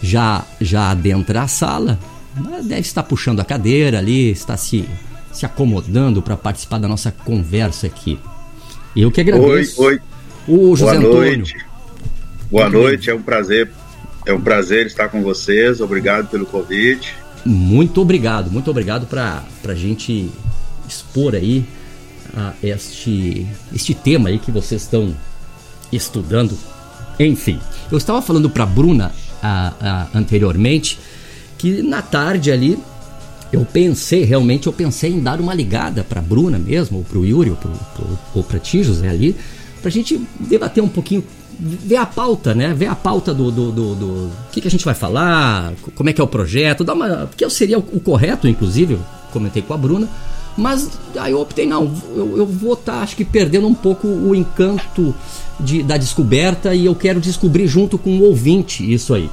já 0.01 0.45
já 0.61 0.91
adentra 0.91 1.41
a 1.41 1.47
sala. 1.47 1.99
Mas 2.37 2.65
Deve 2.65 2.81
estar 2.81 3.03
puxando 3.03 3.39
a 3.39 3.45
cadeira 3.45 3.97
ali, 3.97 4.29
está 4.29 4.55
se, 4.55 4.87
se 5.31 5.45
acomodando 5.45 6.21
para 6.21 6.37
participar 6.37 6.77
da 6.77 6.87
nossa 6.87 7.11
conversa 7.11 7.87
aqui. 7.87 8.19
Eu 8.95 9.11
que 9.11 9.19
Oi, 9.21 9.27
agradeço. 9.29 9.81
oi. 9.81 9.99
O 10.47 10.75
José 10.75 10.99
Boa 10.99 11.09
Antônio. 11.09 11.37
noite. 11.39 11.55
Boa 12.51 12.67
noite, 12.67 13.11
é 13.11 13.13
um 13.13 13.21
prazer 13.21 13.69
É 14.25 14.33
um 14.33 14.41
prazer 14.41 14.87
estar 14.87 15.07
com 15.09 15.21
vocês. 15.21 15.79
Obrigado 15.81 16.29
pelo 16.29 16.45
convite. 16.45 17.15
Muito 17.45 18.01
obrigado, 18.01 18.51
muito 18.51 18.69
obrigado 18.69 19.05
para 19.05 19.43
a 19.67 19.75
gente 19.75 20.29
expor 20.87 21.35
aí 21.35 21.63
a 22.35 22.53
este, 22.61 23.47
este 23.73 23.93
tema 23.93 24.29
aí 24.29 24.39
que 24.39 24.51
vocês 24.51 24.81
estão 24.81 25.15
estudando. 25.91 26.57
Enfim, 27.19 27.59
eu 27.91 27.97
estava 27.97 28.21
falando 28.21 28.49
para 28.49 28.65
Bruna 28.65 29.11
a, 29.41 29.73
a, 29.79 30.17
anteriormente 30.17 30.99
que 31.57 31.81
na 31.81 32.01
tarde 32.01 32.51
ali 32.51 32.79
eu 33.51 33.65
pensei, 33.65 34.23
realmente 34.23 34.67
eu 34.67 34.73
pensei 34.73 35.11
em 35.11 35.19
dar 35.19 35.39
uma 35.39 35.53
ligada 35.53 36.03
para 36.03 36.21
Bruna 36.21 36.57
mesmo, 36.59 36.99
ou 36.99 37.03
para 37.03 37.17
o 37.17 37.25
Yuri, 37.25 37.55
ou 38.33 38.43
para 38.43 38.59
ti, 38.59 38.83
José 38.83 39.09
ali, 39.09 39.35
para 39.79 39.89
a 39.89 39.91
gente 39.91 40.19
debater 40.39 40.83
um 40.83 40.87
pouquinho 40.87 41.23
ver 41.59 41.97
a 41.97 42.05
pauta, 42.05 42.55
né? 42.55 42.73
Ver 42.73 42.87
a 42.87 42.95
pauta 42.95 43.33
do, 43.33 43.51
do, 43.51 43.71
do, 43.71 43.95
do 43.95 44.31
que, 44.51 44.61
que 44.61 44.67
a 44.67 44.71
gente 44.71 44.85
vai 44.85 44.93
falar, 44.93 45.73
como 45.95 46.09
é 46.09 46.13
que 46.13 46.21
é 46.21 46.23
o 46.23 46.27
projeto, 46.27 46.83
dar 46.83 46.93
uma, 46.93 47.29
que 47.35 47.49
seria 47.49 47.77
o, 47.77 47.83
o 47.93 47.99
correto, 47.99 48.47
inclusive, 48.47 48.97
comentei 49.31 49.61
com 49.61 49.73
a 49.73 49.77
Bruna, 49.77 50.07
mas 50.57 50.89
aí 51.17 51.31
eu 51.31 51.41
optei, 51.41 51.65
não, 51.65 51.93
eu, 52.15 52.37
eu 52.37 52.45
vou 52.45 52.73
estar, 52.73 52.97
tá, 52.97 53.01
acho 53.01 53.15
que 53.15 53.25
perdendo 53.25 53.67
um 53.67 53.73
pouco 53.73 54.07
o 54.07 54.33
encanto 54.33 55.13
de, 55.59 55.83
da 55.83 55.97
descoberta 55.97 56.73
e 56.73 56.85
eu 56.85 56.95
quero 56.95 57.19
descobrir 57.19 57.67
junto 57.67 57.97
com 57.97 58.19
o 58.19 58.23
ouvinte 58.23 58.91
isso 58.91 59.13
aí. 59.13 59.29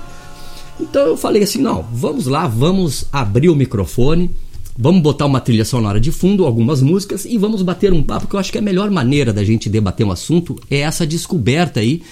Então 0.78 1.06
eu 1.06 1.16
falei 1.16 1.42
assim, 1.42 1.60
não, 1.60 1.84
vamos 1.92 2.26
lá, 2.26 2.46
vamos 2.46 3.06
abrir 3.12 3.48
o 3.48 3.56
microfone, 3.56 4.30
vamos 4.76 5.02
botar 5.02 5.26
uma 5.26 5.40
trilha 5.40 5.64
sonora 5.64 5.98
de 5.98 6.12
fundo, 6.12 6.44
algumas 6.44 6.82
músicas 6.82 7.24
e 7.24 7.38
vamos 7.38 7.62
bater 7.62 7.92
um 7.92 8.02
papo, 8.02 8.26
que 8.26 8.34
eu 8.34 8.40
acho 8.40 8.52
que 8.52 8.58
a 8.58 8.62
melhor 8.62 8.90
maneira 8.90 9.32
da 9.32 9.42
gente 9.42 9.68
debater 9.68 10.06
um 10.06 10.10
assunto 10.10 10.56
é 10.70 10.78
essa 10.80 11.06
descoberta 11.06 11.80
aí, 11.80 12.02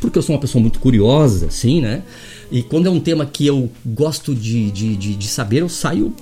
porque 0.00 0.18
eu 0.18 0.22
sou 0.22 0.34
uma 0.34 0.40
pessoa 0.40 0.60
muito 0.60 0.80
curiosa, 0.80 1.46
assim, 1.46 1.80
né? 1.80 2.02
E 2.50 2.62
quando 2.62 2.86
é 2.86 2.90
um 2.90 3.00
tema 3.00 3.26
que 3.26 3.46
eu 3.46 3.70
gosto 3.84 4.34
de, 4.34 4.70
de, 4.70 4.96
de, 4.96 5.14
de 5.14 5.28
saber, 5.28 5.62
eu 5.62 5.68
saio, 5.68 6.12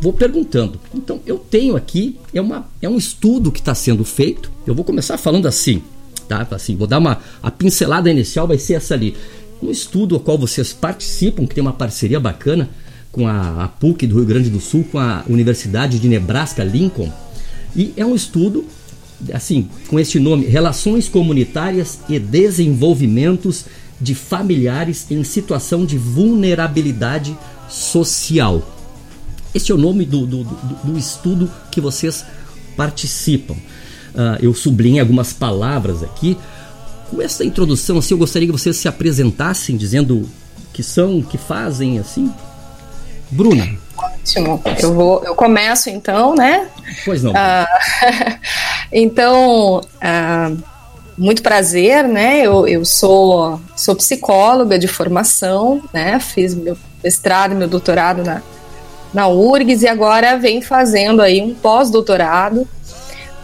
vou 0.00 0.12
perguntando. 0.12 0.80
Então 0.94 1.20
eu 1.26 1.38
tenho 1.38 1.76
aqui, 1.76 2.16
é, 2.32 2.40
uma, 2.40 2.68
é 2.80 2.88
um 2.88 2.96
estudo 2.96 3.52
que 3.52 3.60
está 3.60 3.74
sendo 3.74 4.04
feito, 4.04 4.50
eu 4.66 4.74
vou 4.74 4.84
começar 4.84 5.16
falando 5.18 5.46
assim, 5.46 5.82
tá? 6.28 6.46
Assim, 6.50 6.76
vou 6.76 6.86
dar 6.86 6.98
uma, 6.98 7.18
a 7.42 7.50
pincelada 7.50 8.10
inicial, 8.10 8.46
vai 8.46 8.58
ser 8.58 8.74
essa 8.74 8.94
ali. 8.94 9.16
Um 9.62 9.70
estudo 9.70 10.14
ao 10.14 10.20
qual 10.20 10.38
vocês 10.38 10.72
participam, 10.72 11.46
que 11.46 11.54
tem 11.54 11.62
uma 11.62 11.72
parceria 11.72 12.20
bacana, 12.20 12.68
com 13.12 13.26
a, 13.26 13.64
a 13.64 13.68
PUC 13.68 14.06
do 14.06 14.16
Rio 14.16 14.26
Grande 14.26 14.50
do 14.50 14.60
Sul, 14.60 14.84
com 14.90 14.98
a 14.98 15.24
Universidade 15.28 15.98
de 15.98 16.08
Nebraska 16.08 16.62
Lincoln. 16.62 17.10
E 17.74 17.92
é 17.96 18.04
um 18.04 18.14
estudo, 18.14 18.64
assim, 19.32 19.68
com 19.88 19.98
este 19.98 20.18
nome: 20.18 20.46
Relações 20.46 21.08
Comunitárias 21.08 22.00
e 22.08 22.18
Desenvolvimentos 22.18 23.64
de 24.00 24.14
Familiares 24.14 25.06
em 25.10 25.24
Situação 25.24 25.84
de 25.84 25.98
Vulnerabilidade 25.98 27.36
Social. 27.68 28.74
Este 29.54 29.72
é 29.72 29.74
o 29.74 29.78
nome 29.78 30.04
do, 30.04 30.26
do, 30.26 30.44
do, 30.44 30.92
do 30.92 30.98
estudo 30.98 31.50
que 31.70 31.80
vocês 31.80 32.24
participam. 32.76 33.54
Uh, 33.54 34.38
eu 34.40 34.54
sublinhei 34.54 35.00
algumas 35.00 35.32
palavras 35.32 36.02
aqui. 36.02 36.36
Com 37.10 37.22
essa 37.22 37.44
introdução, 37.44 37.98
assim, 37.98 38.12
eu 38.12 38.18
gostaria 38.18 38.46
que 38.46 38.52
vocês 38.52 38.76
se 38.76 38.86
apresentassem 38.86 39.76
dizendo 39.76 40.28
que 40.72 40.82
são, 40.82 41.22
que 41.22 41.38
fazem, 41.38 41.98
assim, 41.98 42.30
Bruna. 43.30 43.68
Ótimo. 43.96 44.62
Eu 44.80 44.94
vou, 44.94 45.22
eu 45.24 45.34
começo 45.34 45.90
então, 45.90 46.34
né? 46.34 46.68
Pois 47.04 47.22
não. 47.22 47.32
Ah, 47.34 47.66
então, 48.92 49.80
ah, 50.00 50.52
muito 51.16 51.42
prazer, 51.42 52.06
né? 52.06 52.40
Eu, 52.40 52.66
eu 52.66 52.84
sou, 52.84 53.60
sou 53.74 53.96
psicóloga 53.96 54.78
de 54.78 54.86
formação, 54.86 55.82
né? 55.92 56.20
Fiz 56.20 56.54
meu 56.54 56.76
mestrado 57.02 57.54
meu 57.54 57.68
doutorado 57.68 58.24
na, 58.24 58.42
na 59.14 59.28
URGS 59.28 59.82
e 59.82 59.88
agora 59.88 60.36
venho 60.36 60.62
fazendo 60.62 61.22
aí 61.22 61.40
um 61.40 61.54
pós-doutorado 61.54 62.66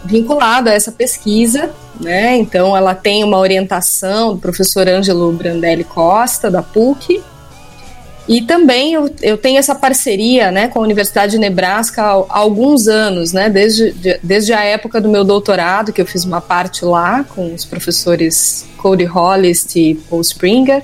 vinculado 0.04 0.68
a 0.68 0.72
essa 0.72 0.92
pesquisa, 0.92 1.70
né? 1.98 2.36
Então, 2.36 2.76
ela 2.76 2.94
tem 2.94 3.24
uma 3.24 3.38
orientação 3.38 4.34
do 4.34 4.40
professor 4.40 4.86
Ângelo 4.88 5.32
Brandelli 5.32 5.84
Costa, 5.84 6.50
da 6.50 6.62
PUC, 6.62 7.22
e 8.26 8.40
também 8.40 8.94
eu, 8.94 9.10
eu 9.20 9.36
tenho 9.36 9.58
essa 9.58 9.74
parceria 9.74 10.50
né, 10.50 10.68
com 10.68 10.78
a 10.78 10.82
Universidade 10.82 11.32
de 11.32 11.38
Nebraska 11.38 12.02
há, 12.02 12.24
alguns 12.28 12.88
anos, 12.88 13.32
né, 13.32 13.50
desde, 13.50 13.92
de, 13.92 14.18
desde 14.22 14.52
a 14.52 14.64
época 14.64 15.00
do 15.00 15.08
meu 15.08 15.24
doutorado, 15.24 15.92
que 15.92 16.00
eu 16.00 16.06
fiz 16.06 16.24
uma 16.24 16.40
parte 16.40 16.84
lá 16.84 17.24
com 17.24 17.52
os 17.54 17.64
professores 17.64 18.66
Cody 18.78 19.04
Hollis 19.04 19.66
e 19.76 19.94
Paul 20.08 20.22
Springer. 20.22 20.82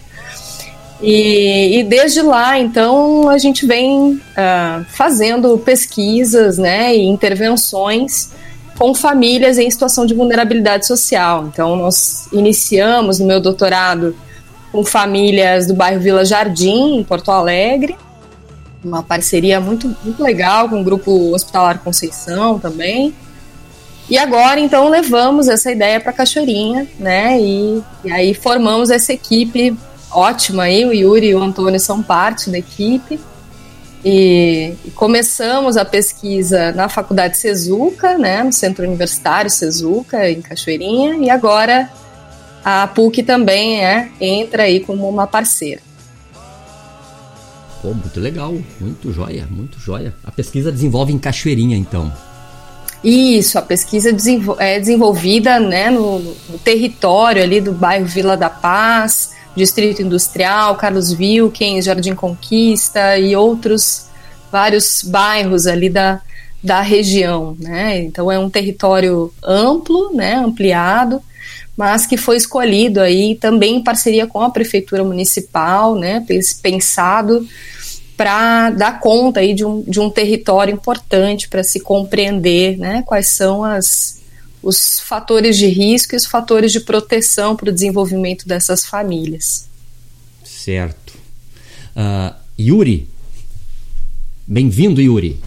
E, 1.03 1.79
e, 1.79 1.83
desde 1.83 2.21
lá, 2.21 2.59
então, 2.59 3.31
a 3.31 3.39
gente 3.39 3.65
vem 3.65 4.13
uh, 4.13 4.85
fazendo 4.91 5.57
pesquisas 5.57 6.59
né, 6.59 6.95
e 6.95 7.07
intervenções 7.07 8.33
com 8.79 8.95
famílias 8.95 9.57
em 9.57 9.71
situação 9.71 10.05
de 10.05 10.13
vulnerabilidade 10.13 10.87
social. 10.87 11.47
Então, 11.51 11.75
nós 11.75 12.29
iniciamos 12.33 13.19
no 13.19 13.27
meu 13.27 13.41
doutorado 13.41 14.15
com 14.71 14.85
famílias 14.85 15.67
do 15.67 15.75
bairro 15.75 16.01
Vila 16.01 16.25
Jardim, 16.25 16.99
em 16.99 17.05
Porto 17.05 17.31
Alegre. 17.31 17.97
Uma 18.83 19.03
parceria 19.03 19.61
muito, 19.61 19.95
muito 20.03 20.23
legal 20.23 20.69
com 20.69 20.81
o 20.81 20.85
grupo 20.85 21.35
Hospitalar 21.35 21.81
Conceição 21.81 22.59
também. 22.59 23.15
E 24.09 24.19
agora, 24.19 24.59
então, 24.59 24.89
levamos 24.89 25.49
essa 25.49 25.71
ideia 25.71 26.01
para 26.01 26.13
Cachoeirinha, 26.13 26.87
né? 26.99 27.41
E, 27.41 27.83
e, 28.05 28.11
aí 28.11 28.35
formamos 28.35 28.91
essa 28.91 29.13
equipe 29.13 29.77
ótima 30.11 30.65
aí, 30.65 30.85
o 30.85 30.93
Yuri 30.93 31.29
e 31.29 31.35
o 31.35 31.41
Antônio 31.41 31.79
são 31.79 32.03
parte 32.03 32.51
da 32.51 32.59
equipe. 32.59 33.21
E, 34.05 34.75
e 34.85 34.91
começamos 34.93 35.77
a 35.77 35.85
pesquisa 35.85 36.73
na 36.73 36.89
Faculdade 36.89 37.39
Sezuca, 37.39 38.19
né? 38.19 38.43
No 38.43 38.53
Centro 38.53 38.85
Universitário 38.85 39.51
Sezuca, 39.51 40.29
em 40.29 40.41
Cachoeirinha. 40.41 41.17
E 41.17 41.31
agora 41.31 41.89
a 42.65 42.87
PUC 42.87 43.23
também 43.23 43.85
é, 43.85 44.11
entra 44.21 44.65
aí 44.65 44.81
como 44.81 45.09
uma 45.09 45.27
parceira. 45.27 45.81
Pô, 47.81 47.95
muito 47.95 48.21
legal, 48.21 48.55
muito 48.79 49.13
joia, 49.13 49.47
muito 49.51 49.79
joia. 49.79 50.15
A 50.23 50.31
pesquisa 50.31 50.71
desenvolve 50.71 51.13
em 51.13 51.19
Cachoeirinha, 51.19 51.77
então. 51.77 52.13
Isso, 53.03 53.59
a 53.59 53.63
pesquisa 53.63 54.15
é 54.59 54.79
desenvolvida 54.79 55.59
né, 55.59 55.89
no, 55.91 56.19
no, 56.19 56.59
território 56.63 57.43
ali 57.43 57.59
do 57.59 57.73
bairro 57.73 58.05
Vila 58.05 58.37
da 58.37 58.51
Paz, 58.51 59.31
Distrito 59.57 60.03
Industrial, 60.03 60.77
Carlos 60.77 61.11
Wilkens, 61.13 61.87
Jardim 61.87 62.15
Conquista 62.15 63.19
e 63.19 63.35
outros 63.35 64.11
vários 64.53 65.03
bairros 65.03 65.67
ali 65.67 65.89
da, 65.89 66.21
da 66.63 66.83
região, 66.83 67.57
né? 67.59 67.99
Então 68.01 68.31
é 68.31 68.39
um 68.39 68.51
território 68.51 69.33
amplo, 69.43 70.15
né, 70.15 70.35
ampliado, 70.35 71.23
mas 71.81 72.07
que 72.07 72.19
foi 72.19 72.37
escolhido 72.37 73.01
aí 73.01 73.37
também 73.37 73.77
em 73.77 73.83
parceria 73.83 74.27
com 74.27 74.43
a 74.43 74.51
prefeitura 74.51 75.03
municipal, 75.03 75.99
né, 75.99 76.23
pensado 76.61 77.49
para 78.19 78.69
dar 78.69 79.01
conta 79.01 79.41
aí 79.41 79.55
de 79.55 79.65
um, 79.65 79.81
de 79.89 79.99
um 79.99 80.11
território 80.11 80.75
importante 80.75 81.49
para 81.49 81.65
se 81.65 81.81
compreender, 81.81 82.77
né, 82.77 83.03
quais 83.07 83.29
são 83.29 83.65
as, 83.65 84.21
os 84.63 85.01
fatores 85.01 85.57
de 85.57 85.69
risco 85.69 86.15
e 86.15 86.19
os 86.19 86.27
fatores 86.27 86.71
de 86.71 86.81
proteção 86.81 87.57
para 87.57 87.71
o 87.71 87.73
desenvolvimento 87.73 88.47
dessas 88.47 88.85
famílias. 88.85 89.67
Certo. 90.45 91.15
Uh, 91.97 92.35
Yuri, 92.61 93.09
bem-vindo, 94.47 95.01
Yuri. 95.01 95.41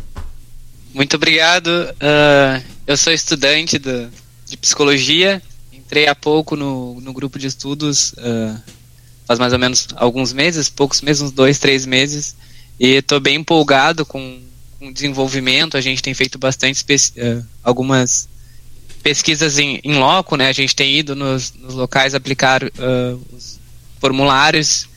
Muito 0.96 1.16
obrigado. 1.16 1.68
Uh, 1.68 2.64
eu 2.88 2.98
sou 2.98 3.14
estudante 3.14 3.78
do, 3.78 4.10
de 4.48 4.58
psicologia 4.58 5.40
entrei 5.94 6.08
há 6.08 6.16
pouco 6.16 6.56
no, 6.56 7.00
no 7.02 7.14
grupo 7.14 7.38
de 7.38 7.46
estudos, 7.46 8.14
uh, 8.14 8.60
faz 9.28 9.38
mais 9.38 9.54
ou 9.54 9.60
menos 9.60 9.90
alguns 9.96 10.34
meses, 10.34 10.68
poucos 10.68 11.02
meses, 11.02 11.22
uns 11.22 11.32
dois, 11.32 11.60
três 11.60 11.86
meses, 11.86 12.36
e 12.80 12.96
estou 12.96 13.20
bem 13.20 13.36
empolgado 13.36 14.04
com, 14.04 14.42
o 14.82 14.92
desenvolvimento. 14.92 15.78
A 15.78 15.82
gente 15.82 16.02
tem 16.02 16.16
feito 16.16 16.40
bastante 16.40 16.84
uh, 16.84 17.46
algumas 17.64 18.28
pesquisas 19.04 19.60
em, 19.60 19.80
em 19.84 19.94
loco, 20.00 20.36
né? 20.36 20.48
A 20.48 20.52
gente 20.52 20.76
tem 20.76 20.98
ido 20.98 21.16
nos, 21.16 21.54
nos 21.54 21.76
locais 21.76 22.16
aplicar 22.16 22.64
uh, 22.64 23.22
os 23.32 23.60
formulários 24.00 24.90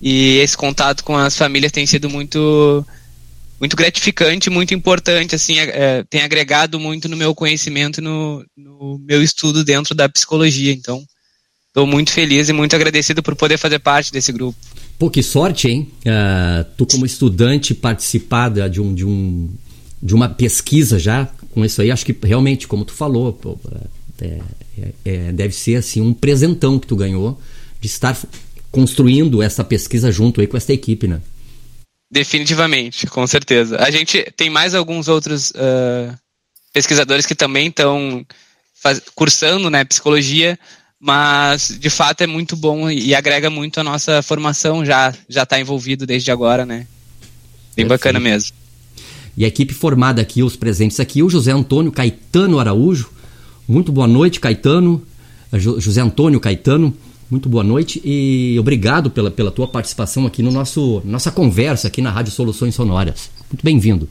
e 0.00 0.38
esse 0.38 0.56
contato 0.56 1.02
com 1.02 1.16
as 1.16 1.36
famílias 1.36 1.72
tem 1.72 1.86
sido 1.86 2.08
muito 2.08 2.86
muito 3.58 3.76
gratificante, 3.76 4.50
muito 4.50 4.74
importante, 4.74 5.34
assim, 5.34 5.58
é, 5.58 5.64
é, 5.64 6.04
tem 6.04 6.22
agregado 6.22 6.78
muito 6.78 7.08
no 7.08 7.16
meu 7.16 7.34
conhecimento 7.34 8.02
no, 8.02 8.44
no 8.56 8.98
meu 8.98 9.22
estudo 9.22 9.64
dentro 9.64 9.94
da 9.94 10.08
psicologia. 10.08 10.72
Então, 10.72 11.02
estou 11.68 11.86
muito 11.86 12.12
feliz 12.12 12.48
e 12.48 12.52
muito 12.52 12.76
agradecido 12.76 13.22
por 13.22 13.34
poder 13.34 13.58
fazer 13.58 13.78
parte 13.78 14.12
desse 14.12 14.32
grupo. 14.32 14.58
Pô, 14.98 15.10
que 15.10 15.22
sorte, 15.22 15.68
hein? 15.68 15.90
Uh, 16.00 16.64
tu 16.76 16.86
como 16.86 17.04
estudante 17.04 17.74
participar 17.74 18.50
de, 18.50 18.80
um, 18.80 18.94
de, 18.94 19.04
um, 19.04 19.50
de 20.02 20.14
uma 20.14 20.28
pesquisa 20.28 20.98
já 20.98 21.28
com 21.56 21.64
isso 21.64 21.80
aí, 21.80 21.90
acho 21.90 22.04
que 22.04 22.14
realmente, 22.22 22.68
como 22.68 22.84
tu 22.84 22.92
falou, 22.92 23.32
pô, 23.32 23.58
é, 24.20 24.26
é, 24.78 24.92
é, 25.06 25.32
deve 25.32 25.54
ser 25.54 25.76
assim 25.76 26.02
um 26.02 26.12
presentão 26.12 26.78
que 26.78 26.86
tu 26.86 26.94
ganhou 26.94 27.40
de 27.80 27.86
estar 27.86 28.14
construindo 28.70 29.42
essa 29.42 29.64
pesquisa 29.64 30.12
junto 30.12 30.42
aí 30.42 30.46
com 30.46 30.58
essa 30.58 30.74
equipe, 30.74 31.08
né? 31.08 31.20
Definitivamente, 32.10 33.06
com 33.06 33.26
certeza. 33.26 33.78
A 33.82 33.90
gente 33.90 34.22
tem 34.36 34.48
mais 34.48 34.74
alguns 34.74 35.08
outros 35.08 35.50
uh, 35.50 36.16
pesquisadores 36.72 37.26
que 37.26 37.34
também 37.34 37.68
estão 37.68 38.24
cursando 39.14 39.68
né, 39.68 39.84
psicologia, 39.84 40.58
mas 41.00 41.76
de 41.78 41.90
fato 41.90 42.20
é 42.22 42.26
muito 42.26 42.56
bom 42.56 42.88
e, 42.88 43.08
e 43.08 43.14
agrega 43.14 43.50
muito 43.50 43.80
a 43.80 43.84
nossa 43.84 44.22
formação 44.22 44.84
já 44.84 45.12
já 45.28 45.42
está 45.42 45.58
envolvido 45.58 46.06
desde 46.06 46.30
agora, 46.30 46.64
né? 46.64 46.86
Bem 47.74 47.86
Perfeito. 47.86 47.88
bacana 47.88 48.20
mesmo. 48.20 48.54
E 49.36 49.44
a 49.44 49.48
equipe 49.48 49.74
formada 49.74 50.22
aqui, 50.22 50.42
os 50.42 50.56
presentes 50.56 50.98
aqui, 50.98 51.22
o 51.22 51.28
José 51.28 51.52
Antônio 51.52 51.92
Caetano 51.92 52.58
Araújo. 52.58 53.10
Muito 53.68 53.92
boa 53.92 54.06
noite, 54.06 54.40
Caetano. 54.40 55.06
José 55.52 56.00
Antônio 56.00 56.40
Caetano, 56.40 56.96
muito 57.30 57.48
boa 57.48 57.64
noite 57.64 58.00
e 58.04 58.56
obrigado 58.58 59.10
pela, 59.10 59.30
pela 59.30 59.50
tua 59.50 59.66
participação 59.66 60.26
aqui 60.26 60.42
no 60.42 60.50
nosso 60.50 61.02
nossa 61.04 61.30
conversa 61.30 61.88
aqui 61.88 62.00
na 62.00 62.10
Rádio 62.10 62.32
Soluções 62.32 62.74
Sonoras. 62.74 63.30
Muito 63.50 63.64
bem-vindo. 63.64 64.08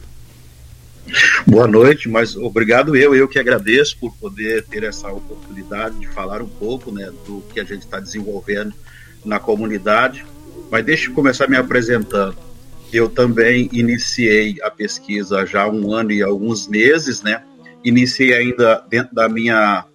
Boa 1.46 1.68
noite, 1.68 2.10
mas 2.10 2.36
obrigado 2.36 2.96
eu, 2.96 3.16
eu 3.16 3.28
que 3.28 3.40
agradeço 3.40 3.98
por 4.00 4.14
poder 4.18 4.64
ter 4.66 4.84
essa 4.84 5.12
oportunidade 5.12 6.00
de 6.00 6.08
falar 6.08 6.42
um 6.42 6.48
pouco 6.48 6.92
né, 6.92 7.12
do 7.26 7.44
que 7.54 7.60
a 7.60 7.64
gente 7.64 7.84
está 7.84 8.00
desenvolvendo 8.00 8.74
na 9.24 9.40
comunidade. 9.40 10.26
Mas 10.72 10.84
deixe 10.84 11.10
eu 11.10 11.14
começar 11.14 11.48
me 11.48 11.56
apresentando. 11.56 12.36
Eu 12.92 13.08
também 13.08 13.70
iniciei 13.72 14.58
a 14.62 14.70
pesquisa 14.72 15.46
já 15.46 15.64
há 15.64 15.70
um 15.70 15.94
ano 15.94 16.12
e 16.12 16.24
alguns 16.24 16.68
meses, 16.68 17.22
né? 17.22 17.44
Iniciei 17.84 18.34
ainda 18.34 18.84
dentro 18.90 19.14
da 19.14 19.30
minha 19.30 19.86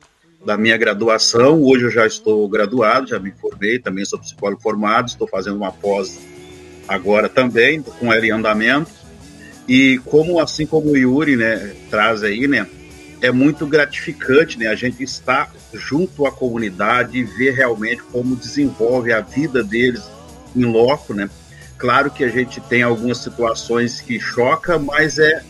da 0.45 0.57
minha 0.57 0.77
graduação. 0.77 1.63
Hoje 1.63 1.85
eu 1.85 1.91
já 1.91 2.07
estou 2.07 2.49
graduado, 2.49 3.09
já 3.09 3.19
me 3.19 3.31
formei, 3.31 3.79
também 3.79 4.05
sou 4.05 4.19
psicólogo 4.19 4.63
formado, 4.63 5.09
estou 5.09 5.29
fazendo 5.29 5.57
uma 5.57 5.73
pós 5.73 6.19
agora 6.89 7.29
também, 7.29 7.83
com 7.83 8.13
ela 8.13 8.27
em 8.27 8.31
andamento. 8.31 8.91
E 9.69 10.01
como 10.07 10.41
assim 10.41 10.67
como 10.67 10.91
o 10.91 10.97
Yuri, 10.97 11.37
né, 11.37 11.75
traz 11.91 12.23
aí, 12.23 12.49
né, 12.49 12.67
é 13.21 13.31
muito 13.31 13.67
gratificante, 13.67 14.59
né, 14.59 14.67
a 14.67 14.75
gente 14.75 15.03
estar 15.03 15.53
junto 15.75 16.27
à 16.27 16.33
comunidade 16.33 17.19
e 17.19 17.25
ver 17.25 17.55
realmente 17.55 18.03
como 18.03 18.35
desenvolve 18.35 19.13
a 19.13 19.21
vida 19.21 19.63
deles 19.63 20.03
em 20.57 20.65
loco, 20.65 21.15
né? 21.15 21.29
Claro 21.77 22.11
que 22.11 22.25
a 22.25 22.29
gente 22.29 22.61
tem 22.63 22.83
algumas 22.83 23.19
situações 23.19 24.01
que 24.01 24.19
choca, 24.19 24.79
mas 24.79 25.19
é 25.19 25.43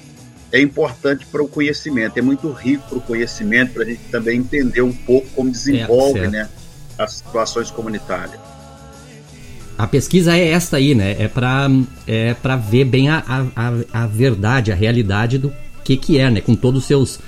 é 0.52 0.60
importante 0.60 1.26
para 1.26 1.42
o 1.42 1.48
conhecimento, 1.48 2.18
é 2.18 2.22
muito 2.22 2.50
rico 2.50 2.82
para 2.88 2.98
o 2.98 3.00
conhecimento, 3.00 3.74
para 3.74 3.84
a 3.84 3.86
gente 3.86 4.02
também 4.10 4.38
entender 4.38 4.82
um 4.82 4.92
pouco 4.92 5.28
como 5.30 5.50
desenvolve 5.50 6.20
é, 6.20 6.28
né, 6.28 6.48
as 6.98 7.14
situações 7.14 7.70
comunitárias. 7.70 8.40
A 9.78 9.86
pesquisa 9.86 10.36
é 10.36 10.48
esta 10.48 10.76
aí, 10.76 10.94
né? 10.94 11.16
É 11.18 11.26
para 11.26 11.66
é 12.06 12.34
para 12.34 12.54
ver 12.54 12.84
bem 12.84 13.08
a, 13.08 13.24
a, 13.56 14.02
a 14.02 14.06
verdade, 14.06 14.70
a 14.70 14.74
realidade 14.74 15.38
do 15.38 15.50
que, 15.82 15.96
que 15.96 16.18
é, 16.18 16.30
né? 16.30 16.42
Com 16.42 16.54
todos 16.54 16.82
os 16.82 16.86
seus 16.86 17.18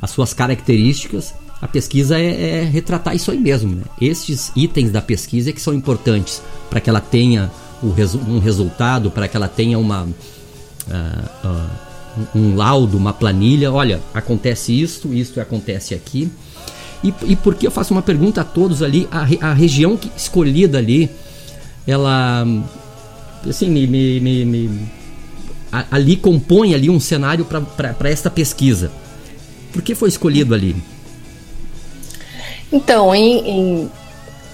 as 0.00 0.10
suas 0.10 0.34
características. 0.34 1.32
A 1.62 1.66
pesquisa 1.66 2.18
é, 2.18 2.58
é 2.58 2.64
retratar 2.64 3.16
isso 3.16 3.30
aí 3.30 3.38
mesmo, 3.38 3.76
né? 3.76 3.84
Estes 3.98 4.52
itens 4.54 4.90
da 4.90 5.00
pesquisa 5.00 5.48
é 5.48 5.52
que 5.54 5.60
são 5.60 5.72
importantes 5.72 6.42
para 6.68 6.80
que 6.80 6.90
ela 6.90 7.00
tenha 7.00 7.50
um 7.82 8.38
resultado, 8.38 9.10
para 9.10 9.26
que 9.26 9.36
ela 9.36 9.48
tenha 9.48 9.78
uma 9.78 10.02
uh, 10.04 10.08
uh, 11.48 11.91
um 12.34 12.56
laudo, 12.56 12.96
uma 12.96 13.12
planilha, 13.12 13.72
olha, 13.72 14.00
acontece 14.12 14.72
isto, 14.72 15.12
isto 15.12 15.40
acontece 15.40 15.94
aqui. 15.94 16.30
E, 17.02 17.12
e 17.24 17.36
porque 17.36 17.66
eu 17.66 17.70
faço 17.70 17.92
uma 17.92 18.02
pergunta 18.02 18.40
a 18.40 18.44
todos 18.44 18.82
ali, 18.82 19.08
a, 19.10 19.26
a 19.48 19.52
região 19.52 19.96
que, 19.96 20.10
escolhida 20.16 20.78
ali, 20.78 21.10
ela 21.86 22.46
assim, 23.48 23.68
me, 23.68 23.86
me, 23.86 24.20
me, 24.20 24.44
me 24.44 24.88
a, 25.70 25.86
ali 25.90 26.16
compõe 26.16 26.74
ali 26.74 26.88
um 26.88 27.00
cenário 27.00 27.44
para 27.44 28.08
esta 28.08 28.30
pesquisa. 28.30 28.90
Por 29.72 29.82
que 29.82 29.94
foi 29.94 30.10
escolhido 30.10 30.54
ali? 30.54 30.76
Então, 32.70 33.14
em, 33.14 33.48
em, 33.48 33.90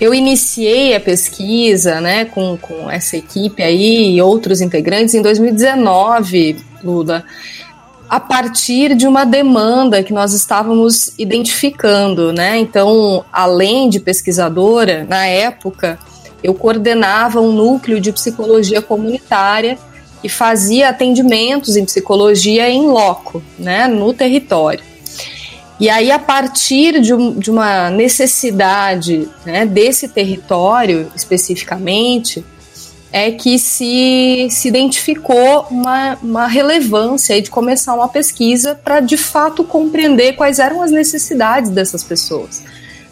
eu 0.01 0.15
iniciei 0.15 0.95
a 0.95 1.01
pesquisa 1.01 2.01
né, 2.01 2.25
com, 2.25 2.57
com 2.57 2.91
essa 2.91 3.17
equipe 3.17 3.63
aí 3.63 4.15
e 4.15 4.23
outros 4.23 4.61
integrantes 4.61 5.15
em 5.15 5.23
2019, 5.23 6.57
Lula, 6.83 7.25
a 8.09 8.21
partir 8.21 8.95
de 8.95 9.07
uma 9.07 9.25
demanda 9.25 10.03
que 10.03 10.13
nós 10.13 10.33
estávamos 10.33 11.13
identificando, 11.19 12.33
né? 12.33 12.57
Então, 12.59 13.23
além 13.31 13.91
de 13.91 14.01
pesquisadora, 14.01 15.05
na 15.07 15.27
época, 15.27 15.99
eu 16.43 16.55
coordenava 16.55 17.41
um 17.41 17.53
núcleo 17.53 18.01
de 18.01 18.13
psicologia 18.13 18.81
comunitária 18.81 19.77
que 20.23 20.29
fazia 20.29 20.89
atendimentos 20.89 21.77
em 21.77 21.85
psicologia 21.85 22.69
em 22.71 22.87
loco, 22.87 23.43
né, 23.59 23.87
no 23.87 24.15
território. 24.15 24.83
E 25.81 25.89
aí, 25.89 26.11
a 26.11 26.19
partir 26.19 27.01
de, 27.01 27.15
um, 27.15 27.33
de 27.39 27.51
uma 27.51 27.89
necessidade 27.91 29.29
né, 29.47 29.65
desse 29.65 30.09
território 30.09 31.11
especificamente, 31.15 32.45
é 33.13 33.31
que 33.31 33.59
se, 33.59 34.49
se 34.51 34.69
identificou 34.69 35.67
uma, 35.71 36.19
uma 36.23 36.47
relevância 36.47 37.41
de 37.41 37.51
começar 37.51 37.95
uma 37.95 38.09
pesquisa 38.09 38.75
para 38.75 39.01
de 39.01 39.17
fato 39.17 39.65
compreender 39.65 40.35
quais 40.35 40.59
eram 40.59 40.83
as 40.83 40.91
necessidades 40.91 41.71
dessas 41.71 42.03
pessoas. 42.03 42.63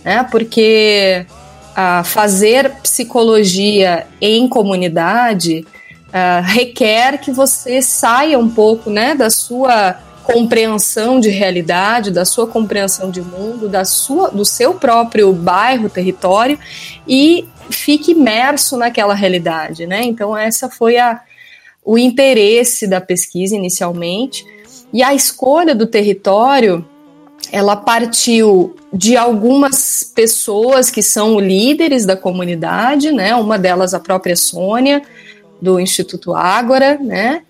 Né? 0.04 0.26
Porque 0.30 1.24
a 1.74 2.02
fazer 2.04 2.70
psicologia 2.82 4.06
em 4.20 4.48
comunidade 4.48 5.64
uh, 6.08 6.42
requer 6.42 7.18
que 7.18 7.30
você 7.30 7.80
saia 7.80 8.38
um 8.38 8.48
pouco 8.48 8.90
né, 8.90 9.14
da 9.14 9.30
sua 9.30 9.96
compreensão 10.26 11.20
de 11.20 11.30
realidade, 11.30 12.10
da 12.10 12.24
sua 12.24 12.46
compreensão 12.46 13.10
de 13.10 13.22
mundo, 13.22 13.68
da 13.68 13.84
sua, 13.84 14.28
do 14.28 14.44
seu 14.44 14.74
próprio 14.74 15.32
bairro, 15.32 15.88
território 15.88 16.58
e 17.06 17.46
fique 17.70 18.10
imerso 18.10 18.76
naquela 18.76 19.14
realidade, 19.14 19.86
né? 19.86 20.02
Então 20.02 20.36
essa 20.36 20.68
foi 20.68 20.98
a, 20.98 21.20
o 21.84 21.96
interesse 21.96 22.86
da 22.86 23.00
pesquisa 23.00 23.54
inicialmente 23.54 24.44
e 24.92 25.02
a 25.02 25.14
escolha 25.14 25.74
do 25.74 25.86
território 25.86 26.84
ela 27.52 27.76
partiu 27.76 28.74
de 28.92 29.16
algumas 29.16 30.02
pessoas 30.02 30.90
que 30.90 31.02
são 31.02 31.38
líderes 31.38 32.04
da 32.04 32.16
comunidade, 32.16 33.12
né? 33.12 33.34
Uma 33.36 33.56
delas 33.56 33.94
a 33.94 34.00
própria 34.00 34.34
Sônia 34.34 35.02
do 35.62 35.78
Instituto 35.78 36.34
Ágora, 36.34 36.98
né? 36.98 37.42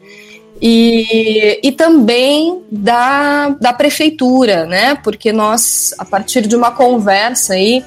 E, 0.61 1.61
e 1.63 1.73
também 1.73 2.63
da, 2.71 3.51
da 3.61 3.73
prefeitura, 3.73 4.65
né? 4.65 4.95
Porque 5.03 5.33
nós, 5.33 5.95
a 5.99 6.05
partir 6.05 6.47
de 6.47 6.57
uma 6.57 6.71
conversa 6.71 7.55
aí, 7.55 7.85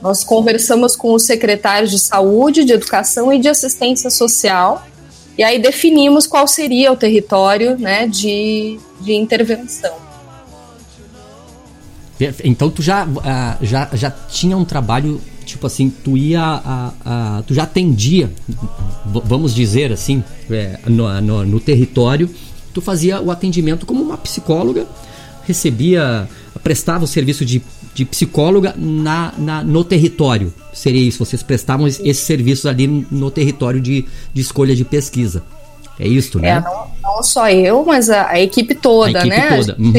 nós 0.00 0.24
conversamos 0.24 0.94
com 0.94 1.12
os 1.12 1.24
secretários 1.24 1.90
de 1.90 1.98
saúde, 1.98 2.64
de 2.64 2.72
educação 2.72 3.32
e 3.32 3.38
de 3.38 3.48
assistência 3.48 4.10
social, 4.10 4.86
e 5.36 5.42
aí 5.42 5.58
definimos 5.58 6.26
qual 6.26 6.46
seria 6.46 6.92
o 6.92 6.96
território 6.96 7.78
né, 7.78 8.06
de, 8.06 8.78
de 9.00 9.14
intervenção. 9.14 10.05
Então 12.44 12.70
tu 12.70 12.82
já, 12.82 13.04
uh, 13.04 13.64
já, 13.64 13.88
já 13.92 14.10
tinha 14.10 14.56
um 14.56 14.64
trabalho, 14.64 15.20
tipo 15.44 15.66
assim, 15.66 15.90
tu 15.90 16.16
ia, 16.16 16.42
uh, 16.42 17.40
uh, 17.40 17.42
tu 17.42 17.52
já 17.52 17.64
atendia, 17.64 18.30
vamos 19.04 19.54
dizer 19.54 19.92
assim, 19.92 20.24
é, 20.50 20.78
no, 20.86 21.20
no, 21.20 21.44
no 21.44 21.60
território, 21.60 22.30
tu 22.72 22.80
fazia 22.80 23.20
o 23.20 23.30
atendimento 23.30 23.84
como 23.84 24.02
uma 24.02 24.16
psicóloga, 24.16 24.86
recebia, 25.44 26.28
prestava 26.62 27.04
o 27.04 27.06
serviço 27.06 27.44
de 27.44 27.62
de 27.96 28.04
psicóloga 28.04 28.74
na, 28.76 29.32
na, 29.38 29.64
no 29.64 29.82
território. 29.82 30.52
Seria 30.70 31.00
isso, 31.00 31.24
vocês 31.24 31.42
prestavam 31.42 31.86
esses 31.86 32.18
serviços 32.18 32.66
ali 32.66 32.86
no 33.10 33.30
território 33.30 33.80
de, 33.80 34.04
de 34.34 34.40
escolha 34.42 34.76
de 34.76 34.84
pesquisa. 34.84 35.42
É 35.98 36.06
isso, 36.06 36.38
né? 36.38 36.48
É, 36.48 36.60
não, 36.60 36.88
não 37.02 37.22
só 37.22 37.48
eu, 37.48 37.82
mas 37.86 38.10
a, 38.10 38.28
a 38.28 38.38
equipe 38.38 38.74
toda, 38.74 39.18
a 39.18 39.26
equipe 39.26 39.34
né? 39.34 39.56
Toda. 39.56 39.76
Uhum. 39.78 39.92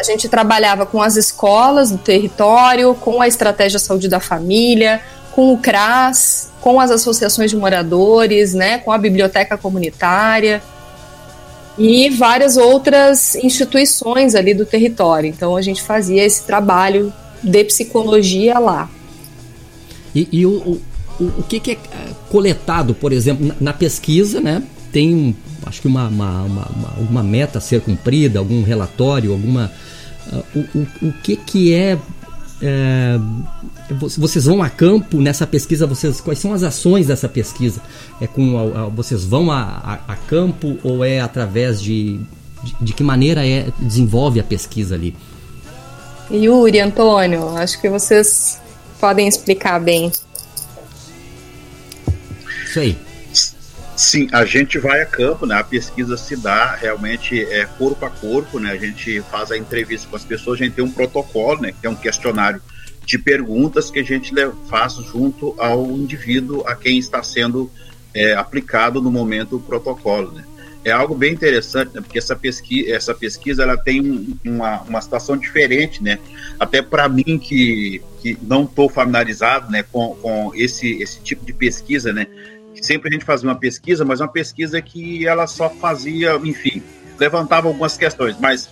A 0.00 0.02
gente 0.02 0.28
trabalhava 0.28 0.86
com 0.86 1.02
as 1.02 1.16
escolas 1.16 1.90
do 1.90 1.98
território, 1.98 2.94
com 2.94 3.20
a 3.20 3.28
estratégia 3.28 3.78
saúde 3.78 4.08
da 4.08 4.18
família, 4.18 5.02
com 5.32 5.52
o 5.52 5.58
CRAS, 5.58 6.50
com 6.60 6.80
as 6.80 6.90
associações 6.90 7.50
de 7.50 7.56
moradores, 7.56 8.54
né? 8.54 8.78
Com 8.78 8.92
a 8.92 8.98
biblioteca 8.98 9.58
comunitária 9.58 10.62
e 11.78 12.10
várias 12.10 12.56
outras 12.56 13.34
instituições 13.36 14.34
ali 14.34 14.54
do 14.54 14.64
território. 14.64 15.28
Então 15.28 15.54
a 15.54 15.62
gente 15.62 15.82
fazia 15.82 16.24
esse 16.24 16.44
trabalho 16.44 17.12
de 17.42 17.64
psicologia 17.64 18.58
lá. 18.58 18.88
E, 20.14 20.28
e 20.32 20.46
o, 20.46 20.50
o, 20.50 21.24
o 21.38 21.42
que, 21.42 21.60
que, 21.60 21.72
é 21.72 21.78
coletado, 22.30 22.94
por 22.94 23.12
exemplo, 23.12 23.46
na, 23.46 23.54
na 23.60 23.72
pesquisa, 23.72 24.40
né? 24.40 24.62
Tem, 24.90 25.36
acho 25.66 25.82
que 25.82 25.86
uma, 25.86 26.08
uma, 26.08 26.42
uma, 26.42 26.68
uma, 26.98 27.22
meta 27.22 27.58
a 27.58 27.60
ser 27.60 27.80
cumprida, 27.80 28.38
algum 28.38 28.62
relatório, 28.62 29.32
alguma. 29.32 29.70
O, 30.54 30.58
o, 30.58 30.86
o 31.08 31.12
que, 31.22 31.36
que 31.36 31.74
é, 31.74 31.98
é 32.62 33.18
vocês 33.90 34.44
vão 34.44 34.62
a 34.62 34.70
campo 34.70 35.20
nessa 35.20 35.46
pesquisa? 35.46 35.86
Vocês 35.86 36.20
quais 36.20 36.38
são 36.38 36.52
as 36.52 36.62
ações 36.62 37.06
dessa 37.06 37.28
pesquisa? 37.28 37.80
É 38.20 38.26
com 38.26 38.58
a, 38.58 38.82
a, 38.82 38.84
vocês 38.86 39.24
vão 39.24 39.50
a, 39.50 39.60
a, 40.06 40.12
a, 40.12 40.16
campo 40.16 40.78
ou 40.84 41.04
é 41.04 41.20
através 41.20 41.82
de, 41.82 42.20
de, 42.62 42.76
de 42.80 42.92
que 42.92 43.02
maneira 43.02 43.46
é 43.46 43.68
desenvolve 43.78 44.38
a 44.38 44.44
pesquisa 44.44 44.94
ali? 44.94 45.16
Yuri, 46.30 46.78
Antônio, 46.78 47.56
acho 47.56 47.80
que 47.80 47.88
vocês 47.88 48.60
podem 49.00 49.26
explicar 49.26 49.80
bem. 49.80 50.12
Isso 52.64 52.78
aí. 52.78 53.09
Sim, 54.00 54.28
a 54.32 54.46
gente 54.46 54.78
vai 54.78 55.02
a 55.02 55.04
campo, 55.04 55.44
né? 55.44 55.56
A 55.56 55.62
pesquisa 55.62 56.16
se 56.16 56.34
dá 56.34 56.74
realmente 56.74 57.38
é 57.38 57.66
corpo 57.66 58.06
a 58.06 58.08
corpo, 58.08 58.58
né? 58.58 58.70
A 58.70 58.76
gente 58.78 59.20
faz 59.30 59.50
a 59.52 59.58
entrevista 59.58 60.08
com 60.08 60.16
as 60.16 60.24
pessoas, 60.24 60.58
a 60.58 60.64
gente 60.64 60.72
tem 60.72 60.82
um 60.82 60.90
protocolo, 60.90 61.60
né? 61.60 61.74
Que 61.78 61.86
é 61.86 61.90
um 61.90 61.94
questionário 61.94 62.62
de 63.04 63.18
perguntas 63.18 63.90
que 63.90 63.98
a 63.98 64.02
gente 64.02 64.32
faz 64.70 64.94
junto 64.94 65.54
ao 65.58 65.84
indivíduo 65.90 66.66
a 66.66 66.74
quem 66.74 66.96
está 66.96 67.22
sendo 67.22 67.70
é, 68.14 68.32
aplicado 68.32 69.02
no 69.02 69.12
momento 69.12 69.56
o 69.56 69.60
protocolo, 69.60 70.32
né? 70.32 70.44
É 70.82 70.90
algo 70.90 71.14
bem 71.14 71.34
interessante, 71.34 71.94
né? 71.94 72.00
Porque 72.00 72.16
essa 72.16 72.34
pesquisa, 72.34 72.90
essa 72.90 73.14
pesquisa 73.14 73.64
ela 73.64 73.76
tem 73.76 74.34
uma, 74.42 74.80
uma 74.80 75.00
situação 75.02 75.36
diferente, 75.36 76.02
né? 76.02 76.18
Até 76.58 76.80
para 76.80 77.06
mim 77.06 77.38
que, 77.38 78.00
que 78.22 78.38
não 78.40 78.64
estou 78.64 78.88
familiarizado, 78.88 79.70
né, 79.70 79.82
com, 79.82 80.14
com 80.22 80.52
esse, 80.54 81.02
esse 81.02 81.20
tipo 81.20 81.44
de 81.44 81.52
pesquisa, 81.52 82.14
né? 82.14 82.26
Sempre 82.80 83.08
a 83.08 83.12
gente 83.12 83.24
fazia 83.24 83.48
uma 83.48 83.56
pesquisa, 83.56 84.04
mas 84.04 84.20
uma 84.20 84.28
pesquisa 84.28 84.80
que 84.80 85.26
ela 85.26 85.46
só 85.46 85.68
fazia, 85.68 86.36
enfim, 86.42 86.82
levantava 87.18 87.68
algumas 87.68 87.96
questões, 87.96 88.36
mas 88.38 88.68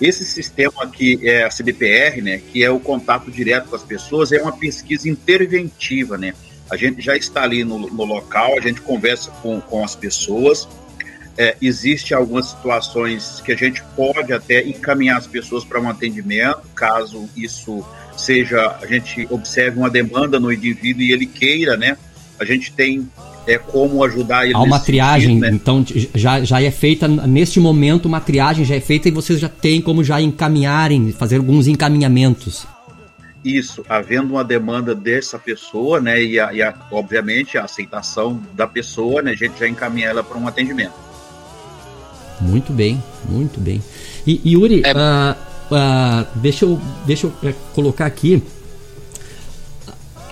esse 0.00 0.24
sistema 0.24 0.86
que 0.88 1.28
é 1.28 1.44
a 1.44 1.48
CBPR, 1.48 2.20
né, 2.20 2.38
que 2.38 2.64
é 2.64 2.70
o 2.70 2.80
contato 2.80 3.30
direto 3.30 3.68
com 3.68 3.76
as 3.76 3.82
pessoas, 3.82 4.32
é 4.32 4.42
uma 4.42 4.56
pesquisa 4.56 5.08
interventiva, 5.08 6.18
né? 6.18 6.34
A 6.70 6.76
gente 6.76 7.00
já 7.00 7.16
está 7.16 7.42
ali 7.42 7.62
no, 7.62 7.78
no 7.78 8.04
local, 8.04 8.58
a 8.58 8.60
gente 8.60 8.80
conversa 8.80 9.30
com, 9.42 9.60
com 9.60 9.84
as 9.84 9.94
pessoas, 9.94 10.66
é, 11.36 11.56
existe 11.60 12.14
algumas 12.14 12.46
situações 12.46 13.40
que 13.40 13.52
a 13.52 13.56
gente 13.56 13.82
pode 13.96 14.32
até 14.32 14.62
encaminhar 14.66 15.18
as 15.18 15.26
pessoas 15.26 15.64
para 15.64 15.80
um 15.80 15.88
atendimento, 15.88 16.62
caso 16.74 17.28
isso 17.36 17.84
seja, 18.16 18.78
a 18.80 18.86
gente 18.86 19.26
observe 19.30 19.78
uma 19.78 19.90
demanda 19.90 20.38
no 20.38 20.52
indivíduo 20.52 21.02
e 21.02 21.12
ele 21.12 21.26
queira, 21.26 21.76
né? 21.76 21.96
A 22.38 22.44
gente 22.44 22.72
tem 22.72 23.08
é, 23.46 23.58
como 23.58 24.02
ajudar 24.04 24.44
ele. 24.44 24.54
Há 24.54 24.60
uma 24.60 24.78
triagem, 24.80 25.40
sentido, 25.40 25.50
né? 25.50 25.50
então 25.52 25.84
já, 26.14 26.42
já 26.42 26.62
é 26.62 26.70
feita, 26.70 27.06
neste 27.08 27.60
momento, 27.60 28.06
uma 28.06 28.20
triagem 28.20 28.64
já 28.64 28.74
é 28.74 28.80
feita 28.80 29.08
e 29.08 29.10
vocês 29.10 29.40
já 29.40 29.48
têm 29.48 29.80
como 29.80 30.02
já 30.02 30.20
encaminharem, 30.20 31.12
fazer 31.12 31.36
alguns 31.36 31.66
encaminhamentos. 31.66 32.66
Isso, 33.44 33.84
havendo 33.88 34.32
uma 34.32 34.44
demanda 34.44 34.94
dessa 34.94 35.38
pessoa, 35.38 36.00
né, 36.00 36.22
e, 36.22 36.40
a, 36.40 36.52
e 36.54 36.62
a, 36.62 36.74
obviamente 36.90 37.58
a 37.58 37.64
aceitação 37.64 38.40
da 38.54 38.66
pessoa, 38.66 39.20
né, 39.20 39.32
a 39.32 39.36
gente 39.36 39.58
já 39.58 39.68
encaminha 39.68 40.08
ela 40.08 40.24
para 40.24 40.38
um 40.38 40.48
atendimento. 40.48 40.94
Muito 42.40 42.72
bem, 42.72 43.02
muito 43.28 43.60
bem. 43.60 43.82
E, 44.26 44.40
Yuri, 44.44 44.82
é... 44.84 44.92
uh, 44.92 45.36
uh, 45.74 46.26
deixa 46.36 46.64
eu, 46.64 46.80
deixa 47.06 47.26
eu 47.26 47.50
uh, 47.50 47.54
colocar 47.74 48.06
aqui 48.06 48.42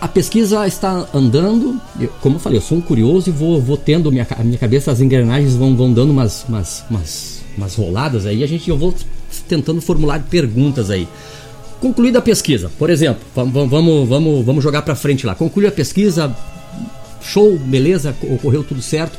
a 0.02 0.08
pesquisa 0.08 0.66
está 0.66 1.06
andando, 1.14 1.80
eu, 2.00 2.08
como 2.20 2.34
eu 2.34 2.40
falei, 2.40 2.58
eu 2.58 2.62
sou 2.62 2.76
um 2.76 2.80
curioso 2.80 3.28
e 3.28 3.32
vou, 3.32 3.62
vou 3.62 3.76
tendo 3.76 4.10
minha, 4.10 4.26
a 4.36 4.42
minha 4.42 4.58
cabeça, 4.58 4.90
as 4.90 5.00
engrenagens 5.00 5.54
vão, 5.54 5.76
vão 5.76 5.92
dando 5.92 6.10
umas, 6.10 6.44
umas, 6.48 6.84
umas, 6.90 7.44
umas 7.56 7.76
roladas 7.76 8.26
aí, 8.26 8.42
a 8.42 8.46
gente 8.48 8.68
eu 8.68 8.76
vou 8.76 8.92
tentando 9.48 9.80
formular 9.80 10.20
perguntas 10.28 10.90
aí. 10.90 11.06
Concluída 11.80 12.18
a 12.18 12.22
pesquisa, 12.22 12.68
por 12.80 12.90
exemplo, 12.90 13.22
vamos, 13.32 13.70
vamos, 13.70 14.08
vamos, 14.08 14.44
vamos 14.44 14.64
jogar 14.64 14.82
para 14.82 14.96
frente 14.96 15.24
lá. 15.24 15.36
Concluiu 15.36 15.68
a 15.68 15.72
pesquisa, 15.72 16.36
show, 17.22 17.56
beleza, 17.56 18.12
ocorreu 18.22 18.64
tudo 18.64 18.82
certo. 18.82 19.16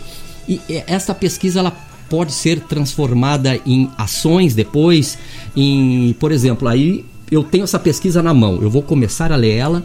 E 0.49 0.59
essa 0.85 1.15
pesquisa 1.15 1.61
ela 1.61 1.71
pode 2.09 2.33
ser 2.33 2.59
transformada 2.59 3.57
em 3.65 3.89
ações 3.97 4.53
depois, 4.53 5.17
em, 5.55 6.13
por 6.19 6.33
exemplo, 6.33 6.67
aí 6.67 7.05
eu 7.31 7.41
tenho 7.41 7.63
essa 7.63 7.79
pesquisa 7.79 8.21
na 8.21 8.33
mão, 8.33 8.61
eu 8.61 8.69
vou 8.69 8.81
começar 8.83 9.31
a 9.31 9.37
ler 9.37 9.55
ela 9.55 9.81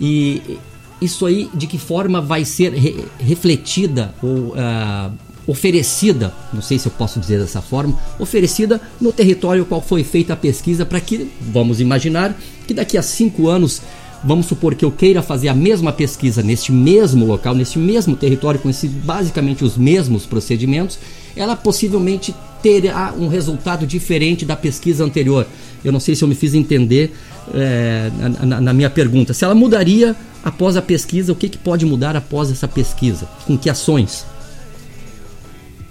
e 0.00 0.58
isso 1.00 1.26
aí, 1.26 1.48
de 1.54 1.66
que 1.66 1.78
forma 1.78 2.20
vai 2.20 2.44
ser 2.44 2.72
re 2.72 3.04
refletida 3.18 4.14
ou 4.22 4.54
uh, 4.54 5.12
oferecida, 5.46 6.32
não 6.52 6.62
sei 6.62 6.78
se 6.78 6.86
eu 6.86 6.92
posso 6.92 7.18
dizer 7.18 7.40
dessa 7.40 7.60
forma, 7.60 7.98
oferecida 8.18 8.80
no 9.00 9.12
território 9.12 9.64
qual 9.64 9.80
foi 9.80 10.04
feita 10.04 10.32
a 10.34 10.36
pesquisa, 10.36 10.86
para 10.86 11.00
que, 11.00 11.28
vamos 11.40 11.80
imaginar, 11.80 12.36
que 12.66 12.74
daqui 12.74 12.96
a 12.96 13.02
cinco 13.02 13.48
anos, 13.48 13.82
vamos 14.22 14.46
supor 14.46 14.74
que 14.74 14.84
eu 14.84 14.92
queira 14.92 15.22
fazer 15.22 15.48
a 15.48 15.54
mesma 15.54 15.92
pesquisa 15.92 16.42
neste 16.42 16.70
mesmo 16.70 17.26
local, 17.26 17.54
neste 17.54 17.78
mesmo 17.78 18.14
território, 18.14 18.60
com 18.60 18.70
esse, 18.70 18.86
basicamente 18.86 19.64
os 19.64 19.76
mesmos 19.76 20.26
procedimentos, 20.26 20.98
ela 21.34 21.56
possivelmente 21.56 22.34
terá 22.62 23.14
um 23.16 23.28
resultado 23.28 23.86
diferente 23.86 24.44
da 24.44 24.56
pesquisa 24.56 25.04
anterior. 25.04 25.46
Eu 25.84 25.92
não 25.92 26.00
sei 26.00 26.14
se 26.14 26.22
eu 26.22 26.28
me 26.28 26.34
fiz 26.34 26.54
entender 26.54 27.14
é, 27.54 28.10
na, 28.44 28.60
na, 28.60 28.72
minha 28.72 28.90
pergunta. 28.90 29.32
Se 29.32 29.44
ela 29.44 29.54
mudaria 29.54 30.14
após 30.44 30.76
a 30.76 30.82
pesquisa, 30.82 31.32
o 31.32 31.36
que, 31.36 31.48
que 31.48 31.58
pode 31.58 31.86
mudar 31.86 32.16
após 32.16 32.50
essa 32.50 32.68
pesquisa? 32.68 33.28
Com 33.46 33.56
que 33.56 33.70
ações? 33.70 34.26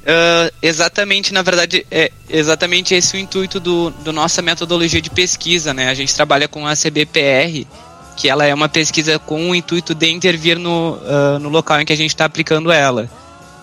Uh, 0.01 0.51
exatamente, 0.61 1.33
na 1.33 1.41
verdade, 1.41 1.85
é 1.91 2.11
exatamente 2.29 2.95
esse 2.95 3.15
o 3.15 3.19
intuito 3.19 3.59
do, 3.59 3.91
do 4.03 4.11
nossa 4.11 4.41
metodologia 4.41 5.01
de 5.01 5.09
pesquisa, 5.09 5.73
né? 5.73 5.89
A 5.89 5.93
gente 5.93 6.13
trabalha 6.15 6.47
com 6.47 6.65
a 6.65 6.73
CBPR, 6.75 7.67
que 8.15 8.27
ela 8.29 8.45
é 8.45 8.53
uma 8.53 8.69
pesquisa 8.69 9.19
com 9.19 9.49
o 9.49 9.55
intuito 9.55 9.93
de 9.93 10.09
intervir 10.09 10.57
no, 10.57 10.93
uh, 10.93 11.39
no 11.39 11.49
local 11.49 11.81
em 11.81 11.85
que 11.85 11.93
a 11.93 11.97
gente 11.97 12.09
está 12.09 12.25
aplicando 12.25 12.71
ela. 12.71 13.09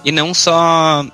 E 0.05 0.12
não 0.12 0.33
só 0.33 1.05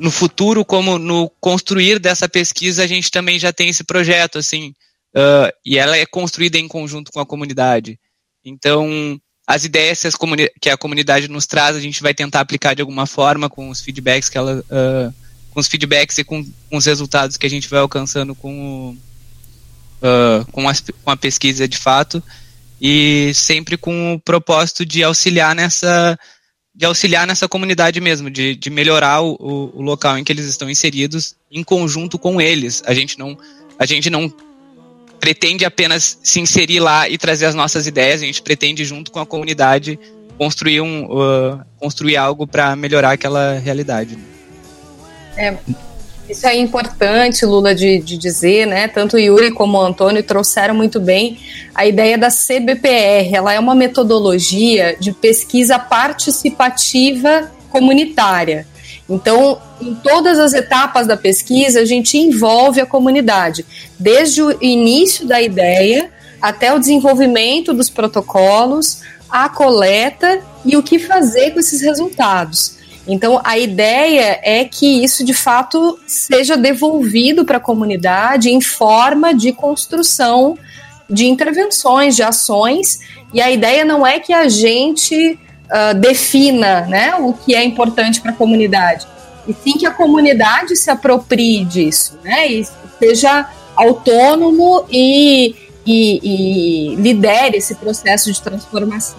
no 0.00 0.10
futuro, 0.10 0.64
como 0.64 0.98
no 0.98 1.28
construir 1.40 1.98
dessa 1.98 2.26
pesquisa, 2.26 2.82
a 2.82 2.86
gente 2.86 3.10
também 3.10 3.38
já 3.38 3.52
tem 3.52 3.68
esse 3.68 3.84
projeto, 3.84 4.38
assim, 4.38 4.74
uh, 5.14 5.52
e 5.64 5.76
ela 5.76 5.96
é 5.96 6.06
construída 6.06 6.56
em 6.58 6.66
conjunto 6.66 7.12
com 7.12 7.20
a 7.20 7.26
comunidade. 7.26 8.00
Então, 8.42 9.20
as 9.46 9.64
ideias 9.64 10.02
que 10.60 10.70
a 10.70 10.76
comunidade 10.76 11.28
nos 11.28 11.46
traz, 11.46 11.76
a 11.76 11.80
gente 11.80 12.02
vai 12.02 12.14
tentar 12.14 12.40
aplicar 12.40 12.74
de 12.74 12.80
alguma 12.80 13.06
forma 13.06 13.50
com 13.50 13.68
os 13.68 13.82
feedbacks 13.82 14.30
que 14.30 14.38
ela, 14.38 14.60
uh, 14.60 15.14
com 15.50 15.60
os 15.60 15.66
feedbacks 15.66 16.16
e 16.16 16.24
com, 16.24 16.42
com, 16.70 16.76
os 16.78 16.86
resultados 16.86 17.36
que 17.36 17.46
a 17.46 17.50
gente 17.50 17.68
vai 17.68 17.80
alcançando 17.80 18.34
com, 18.34 18.54
o, 18.58 18.90
uh, 20.06 20.50
com, 20.50 20.66
a, 20.66 20.72
com 21.04 21.10
a 21.10 21.16
pesquisa 21.16 21.68
de 21.68 21.76
fato, 21.76 22.22
e 22.80 23.32
sempre 23.34 23.76
com 23.76 24.14
o 24.14 24.20
propósito 24.20 24.86
de 24.86 25.04
auxiliar 25.04 25.54
nessa 25.54 26.18
de 26.80 26.86
auxiliar 26.86 27.26
nessa 27.26 27.46
comunidade 27.46 28.00
mesmo, 28.00 28.30
de, 28.30 28.56
de 28.56 28.70
melhorar 28.70 29.20
o, 29.20 29.36
o, 29.74 29.82
local 29.82 30.16
em 30.16 30.24
que 30.24 30.32
eles 30.32 30.46
estão 30.46 30.70
inseridos 30.70 31.36
em 31.52 31.62
conjunto 31.62 32.18
com 32.18 32.40
eles. 32.40 32.82
A 32.86 32.94
gente 32.94 33.18
não 33.18 33.36
a 33.78 33.84
gente 33.84 34.08
não 34.08 34.32
pretende 35.20 35.66
apenas 35.66 36.18
se 36.22 36.40
inserir 36.40 36.80
lá 36.80 37.06
e 37.06 37.18
trazer 37.18 37.44
as 37.44 37.54
nossas 37.54 37.86
ideias, 37.86 38.22
a 38.22 38.24
gente 38.24 38.40
pretende, 38.40 38.82
junto 38.86 39.10
com 39.10 39.20
a 39.20 39.26
comunidade, 39.26 40.00
construir, 40.38 40.80
um, 40.80 41.04
uh, 41.04 41.60
construir 41.78 42.16
algo 42.16 42.46
para 42.46 42.74
melhorar 42.74 43.12
aquela 43.12 43.58
realidade. 43.58 44.18
É, 45.36 45.58
isso 46.30 46.46
é 46.46 46.56
importante, 46.56 47.44
Lula, 47.44 47.74
de, 47.74 47.98
de 47.98 48.16
dizer, 48.16 48.66
né? 48.66 48.88
Tanto 48.88 49.16
o 49.16 49.18
Yuri 49.18 49.50
como 49.50 49.78
o 49.78 49.82
Antônio 49.82 50.22
trouxeram 50.22 50.74
muito 50.74 51.00
bem 51.00 51.38
a 51.74 51.86
ideia 51.86 52.16
da 52.16 52.28
CBPR. 52.28 53.34
Ela 53.34 53.52
é 53.52 53.58
uma 53.58 53.74
metodologia 53.74 54.96
de 54.98 55.12
pesquisa 55.12 55.78
participativa 55.78 57.50
comunitária. 57.68 58.66
Então, 59.08 59.60
em 59.80 59.94
todas 59.94 60.38
as 60.38 60.52
etapas 60.52 61.06
da 61.06 61.16
pesquisa, 61.16 61.80
a 61.80 61.84
gente 61.84 62.16
envolve 62.16 62.80
a 62.80 62.86
comunidade, 62.86 63.66
desde 63.98 64.40
o 64.40 64.56
início 64.62 65.26
da 65.26 65.42
ideia 65.42 66.10
até 66.40 66.72
o 66.72 66.78
desenvolvimento 66.78 67.74
dos 67.74 67.90
protocolos, 67.90 69.02
a 69.28 69.48
coleta 69.48 70.40
e 70.64 70.76
o 70.76 70.82
que 70.82 70.98
fazer 70.98 71.50
com 71.50 71.60
esses 71.60 71.80
resultados. 71.80 72.79
Então, 73.12 73.40
a 73.42 73.58
ideia 73.58 74.38
é 74.40 74.64
que 74.64 75.02
isso 75.02 75.24
de 75.24 75.34
fato 75.34 75.98
seja 76.06 76.56
devolvido 76.56 77.44
para 77.44 77.56
a 77.56 77.60
comunidade 77.60 78.48
em 78.50 78.60
forma 78.60 79.34
de 79.34 79.52
construção 79.52 80.56
de 81.08 81.26
intervenções, 81.26 82.14
de 82.14 82.22
ações, 82.22 83.00
e 83.34 83.42
a 83.42 83.50
ideia 83.50 83.84
não 83.84 84.06
é 84.06 84.20
que 84.20 84.32
a 84.32 84.48
gente 84.48 85.36
uh, 85.66 85.92
defina 85.98 86.82
né, 86.82 87.16
o 87.16 87.32
que 87.32 87.52
é 87.52 87.64
importante 87.64 88.20
para 88.20 88.30
a 88.30 88.34
comunidade, 88.34 89.08
e 89.48 89.52
sim 89.52 89.76
que 89.76 89.86
a 89.86 89.90
comunidade 89.90 90.76
se 90.76 90.88
aproprie 90.88 91.64
disso, 91.64 92.16
né, 92.22 92.46
e 92.46 92.64
seja 93.00 93.50
autônomo 93.74 94.84
e, 94.88 95.56
e, 95.84 96.92
e 96.92 96.94
lidere 96.94 97.56
esse 97.56 97.74
processo 97.74 98.32
de 98.32 98.40
transformação. 98.40 99.18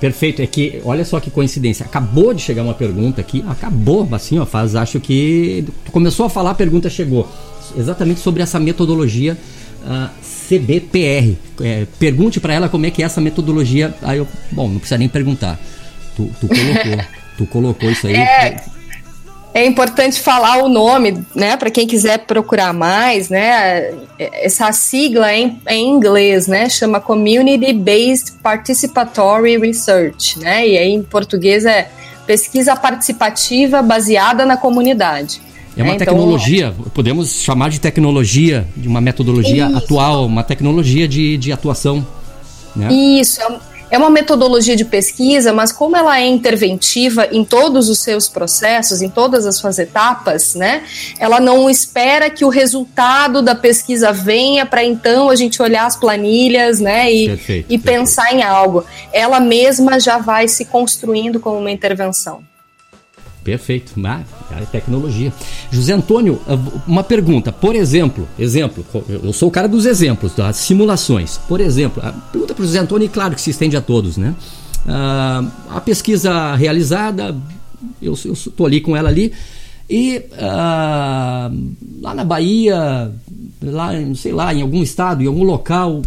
Perfeito, 0.00 0.42
é 0.42 0.46
que 0.46 0.80
olha 0.84 1.04
só 1.04 1.20
que 1.20 1.30
coincidência. 1.30 1.86
Acabou 1.86 2.34
de 2.34 2.42
chegar 2.42 2.62
uma 2.62 2.74
pergunta 2.74 3.20
aqui, 3.20 3.44
acabou 3.48 4.08
assim, 4.12 4.38
ó, 4.38 4.44
faz 4.44 4.74
acho 4.74 5.00
que 5.00 5.64
tu 5.84 5.92
começou 5.92 6.26
a 6.26 6.30
falar, 6.30 6.50
a 6.50 6.54
pergunta 6.54 6.90
chegou. 6.90 7.28
Exatamente 7.76 8.20
sobre 8.20 8.42
essa 8.42 8.60
metodologia 8.60 9.36
uh, 9.84 10.08
CBPR. 10.22 11.36
É, 11.60 11.86
pergunte 11.98 12.40
para 12.40 12.54
ela 12.54 12.68
como 12.68 12.86
é 12.86 12.90
que 12.90 13.02
é 13.02 13.06
essa 13.06 13.20
metodologia. 13.20 13.94
Aí 14.02 14.18
eu, 14.18 14.28
bom, 14.52 14.68
não 14.68 14.78
precisa 14.78 14.98
nem 14.98 15.08
perguntar. 15.08 15.58
Tu, 16.16 16.30
tu 16.40 16.48
colocou, 16.48 17.04
tu 17.38 17.46
colocou 17.46 17.90
isso 17.90 18.06
aí. 18.06 18.14
É, 18.14 18.62
é 19.54 19.64
importante 19.64 20.20
falar 20.20 20.64
o 20.64 20.68
nome, 20.68 21.24
né, 21.32 21.56
para 21.56 21.70
quem 21.70 21.86
quiser 21.86 22.18
procurar 22.26 22.72
mais, 22.72 23.28
né? 23.28 23.94
Essa 24.18 24.72
sigla 24.72 25.30
é 25.30 25.38
em, 25.38 25.60
é 25.64 25.76
em 25.76 25.90
inglês, 25.90 26.48
né? 26.48 26.68
Chama 26.68 27.00
Community 27.00 27.72
Based 27.72 28.32
Participatory 28.42 29.56
Research, 29.56 30.40
né? 30.40 30.66
E 30.66 30.76
aí 30.76 30.90
em 30.92 31.04
português 31.04 31.64
é 31.64 31.88
pesquisa 32.26 32.74
participativa 32.74 33.80
baseada 33.80 34.44
na 34.44 34.56
comunidade. 34.56 35.40
É 35.76 35.84
uma? 35.84 35.94
Então, 35.94 36.06
tecnologia, 36.06 36.74
podemos 36.92 37.40
chamar 37.40 37.70
de 37.70 37.80
tecnologia, 37.80 38.66
de 38.76 38.88
uma 38.88 39.00
metodologia 39.00 39.66
Isso. 39.66 39.76
atual, 39.76 40.26
uma 40.26 40.42
tecnologia 40.42 41.06
de, 41.06 41.36
de 41.36 41.52
atuação. 41.52 42.04
Né? 42.74 42.92
Isso, 42.92 43.40
é 43.40 43.46
é 43.90 43.98
uma 43.98 44.10
metodologia 44.10 44.76
de 44.76 44.84
pesquisa, 44.84 45.52
mas 45.52 45.72
como 45.72 45.96
ela 45.96 46.18
é 46.18 46.26
interventiva 46.26 47.28
em 47.30 47.44
todos 47.44 47.88
os 47.88 48.00
seus 48.00 48.28
processos, 48.28 49.02
em 49.02 49.08
todas 49.08 49.46
as 49.46 49.56
suas 49.56 49.78
etapas, 49.78 50.54
né? 50.54 50.82
Ela 51.18 51.40
não 51.40 51.68
espera 51.68 52.30
que 52.30 52.44
o 52.44 52.48
resultado 52.48 53.42
da 53.42 53.54
pesquisa 53.54 54.12
venha 54.12 54.66
para 54.66 54.84
então 54.84 55.30
a 55.30 55.36
gente 55.36 55.60
olhar 55.62 55.86
as 55.86 55.96
planilhas, 55.96 56.80
né? 56.80 57.12
E, 57.12 57.28
Perfeito, 57.28 57.66
e 57.68 57.78
perfeito. 57.78 57.82
pensar 57.82 58.32
em 58.32 58.42
algo. 58.42 58.84
Ela 59.12 59.40
mesma 59.40 60.00
já 60.00 60.18
vai 60.18 60.48
se 60.48 60.64
construindo 60.64 61.38
como 61.38 61.58
uma 61.58 61.70
intervenção. 61.70 62.42
Perfeito, 63.44 63.92
ah, 64.06 64.24
é 64.58 64.64
tecnologia. 64.64 65.30
José 65.70 65.92
Antônio, 65.92 66.40
ah, 66.48 66.58
uma 66.86 67.04
pergunta. 67.04 67.52
Por 67.52 67.76
exemplo, 67.76 68.26
exemplo, 68.38 68.84
eu 69.06 69.32
sou 69.34 69.50
o 69.50 69.52
cara 69.52 69.68
dos 69.68 69.84
exemplos, 69.84 70.34
das 70.34 70.56
simulações. 70.56 71.36
Por 71.46 71.60
exemplo, 71.60 72.02
a 72.02 72.10
pergunta 72.10 72.54
para 72.54 72.62
o 72.62 72.66
José 72.66 72.78
Antônio, 72.78 73.04
e 73.04 73.08
claro 73.10 73.34
que 73.34 73.40
se 73.42 73.50
estende 73.50 73.76
a 73.76 73.82
todos, 73.82 74.16
né? 74.16 74.34
Ah, 74.88 75.44
a 75.68 75.80
pesquisa 75.80 76.54
realizada, 76.54 77.36
eu 78.00 78.14
estou 78.14 78.66
ali 78.66 78.80
com 78.80 78.96
ela 78.96 79.10
ali, 79.10 79.30
e 79.90 80.22
ah, 80.38 81.50
lá 82.00 82.14
na 82.14 82.24
Bahia, 82.24 83.12
lá, 83.62 83.90
sei 84.14 84.32
lá, 84.32 84.54
em 84.54 84.62
algum 84.62 84.82
estado, 84.82 85.22
em 85.22 85.26
algum 85.26 85.44
local, 85.44 86.00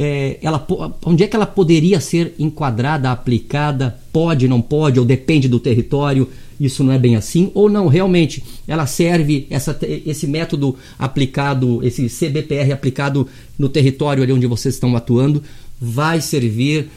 é, 0.00 0.38
ela, 0.40 0.64
onde 1.04 1.24
é 1.24 1.26
que 1.26 1.34
ela 1.34 1.44
poderia 1.44 1.98
ser 2.00 2.32
enquadrada, 2.38 3.10
aplicada? 3.10 3.98
Pode, 4.12 4.46
não 4.46 4.62
pode, 4.62 5.00
ou 5.00 5.04
depende 5.04 5.48
do 5.48 5.58
território? 5.58 6.28
Isso 6.60 6.84
não 6.84 6.92
é 6.92 6.98
bem 6.98 7.16
assim? 7.16 7.50
Ou 7.52 7.68
não, 7.68 7.88
realmente, 7.88 8.42
ela 8.66 8.86
serve, 8.86 9.46
essa, 9.50 9.76
esse 10.06 10.26
método 10.28 10.76
aplicado, 10.98 11.80
esse 11.84 12.08
CBPR 12.08 12.72
aplicado 12.72 13.26
no 13.58 13.68
território 13.68 14.22
ali 14.22 14.32
onde 14.32 14.46
vocês 14.46 14.74
estão 14.76 14.94
atuando, 14.96 15.42
vai 15.80 16.20
servir 16.20 16.88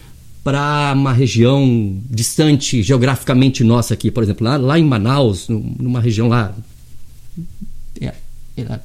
para 0.44 0.94
uma 0.96 1.14
região 1.14 1.96
distante 2.10 2.82
geograficamente 2.84 3.64
nossa 3.64 3.94
aqui, 3.96 4.10
por 4.12 4.24
exemplo, 4.24 4.46
lá, 4.46 4.58
lá 4.58 4.80
em 4.80 4.84
Manaus, 4.86 5.48
num- 5.48 5.76
numa 5.80 6.00
região 6.00 6.28
lá. 6.28 6.56
é, 8.00 8.14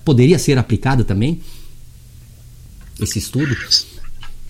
poderia 0.05 0.39
ser 0.39 0.57
aplicada 0.59 1.05
também? 1.05 1.41
Esse 3.01 3.19
estudo? 3.19 3.55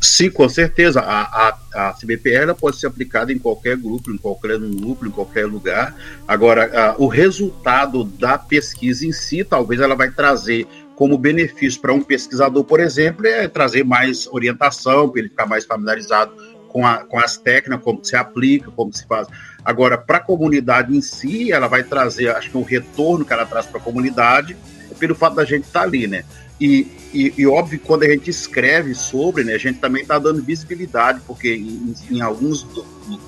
Sim, 0.06 0.30
com 0.30 0.48
certeza. 0.48 1.00
A, 1.00 1.48
a, 1.74 1.88
a 1.88 1.92
CBPR 1.92 2.54
pode 2.54 2.76
ser 2.78 2.86
aplicada 2.86 3.32
em 3.32 3.38
qualquer 3.38 3.76
grupo, 3.76 4.10
em 4.12 4.16
qualquer 4.16 4.58
núcleo, 4.58 5.08
em 5.08 5.12
qualquer 5.12 5.46
lugar. 5.46 5.94
Agora, 6.28 6.70
a- 6.92 6.94
o 6.96 7.08
resultado 7.08 8.04
da 8.04 8.38
pesquisa 8.38 9.04
em 9.04 9.12
si, 9.12 9.42
talvez 9.42 9.80
ela 9.80 9.96
vai 9.96 10.10
trazer 10.10 10.66
como 10.94 11.18
benefício 11.18 11.80
para 11.80 11.92
um 11.92 12.00
pesquisador, 12.00 12.62
por 12.64 12.78
exemplo, 12.80 13.26
é 13.26 13.48
trazer 13.48 13.84
mais 13.84 14.26
orientação, 14.28 15.08
para 15.10 15.20
ele 15.20 15.28
ficar 15.28 15.44
mais 15.44 15.64
familiarizado 15.64 16.32
com, 16.68 16.86
a, 16.86 16.98
com 16.98 17.18
as 17.18 17.36
técnicas, 17.36 17.82
como 17.84 18.02
se 18.04 18.14
aplica, 18.16 18.70
como 18.70 18.92
se 18.94 19.04
faz. 19.06 19.26
Agora, 19.64 19.98
para 19.98 20.18
a 20.18 20.20
comunidade 20.20 20.96
em 20.96 21.02
si, 21.02 21.50
ela 21.52 21.66
vai 21.66 21.82
trazer, 21.82 22.28
acho 22.28 22.50
que 22.50 22.56
o 22.56 22.62
retorno 22.62 23.24
que 23.24 23.32
ela 23.32 23.44
traz 23.44 23.66
para 23.66 23.80
a 23.80 23.82
comunidade, 23.82 24.56
é 24.90 24.94
pelo 24.94 25.14
fato 25.16 25.34
da 25.34 25.44
gente 25.44 25.64
estar 25.64 25.82
ali, 25.82 26.06
né? 26.06 26.24
E, 26.60 26.86
e, 27.12 27.34
e 27.36 27.46
óbvio, 27.46 27.78
quando 27.80 28.04
a 28.04 28.08
gente 28.08 28.30
escreve 28.30 28.94
sobre, 28.94 29.44
né, 29.44 29.54
a 29.54 29.58
gente 29.58 29.78
também 29.78 30.02
está 30.02 30.18
dando 30.18 30.42
visibilidade, 30.42 31.20
porque 31.26 31.54
em, 31.54 31.94
em 32.10 32.20
alguns 32.20 32.66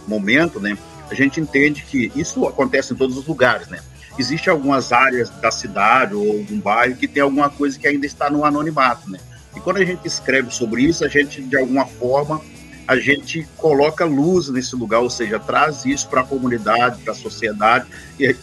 momentos, 0.06 0.62
né, 0.62 0.78
a 1.10 1.14
gente 1.14 1.40
entende 1.40 1.82
que 1.82 2.10
isso 2.14 2.46
acontece 2.46 2.92
em 2.92 2.96
todos 2.96 3.16
os 3.16 3.26
lugares, 3.26 3.68
né? 3.68 3.80
Existem 4.18 4.50
algumas 4.50 4.92
áreas 4.92 5.30
da 5.30 5.50
cidade 5.50 6.14
ou 6.14 6.38
algum 6.38 6.58
bairro 6.60 6.96
que 6.96 7.06
tem 7.06 7.22
alguma 7.22 7.48
coisa 7.48 7.78
que 7.78 7.86
ainda 7.86 8.04
está 8.04 8.28
no 8.28 8.44
anonimato, 8.44 9.08
né? 9.10 9.18
E 9.56 9.60
quando 9.60 9.78
a 9.78 9.84
gente 9.84 10.06
escreve 10.06 10.50
sobre 10.50 10.82
isso, 10.82 11.04
a 11.04 11.08
gente, 11.08 11.40
de 11.40 11.56
alguma 11.56 11.86
forma, 11.86 12.40
a 12.86 12.96
gente 12.96 13.46
coloca 13.56 14.04
luz 14.04 14.48
nesse 14.48 14.74
lugar, 14.74 15.00
ou 15.00 15.10
seja, 15.10 15.38
traz 15.38 15.84
isso 15.84 16.08
para 16.08 16.22
a 16.22 16.24
comunidade, 16.24 17.02
para 17.02 17.12
a 17.12 17.16
sociedade, 17.16 17.86
e 18.18 18.34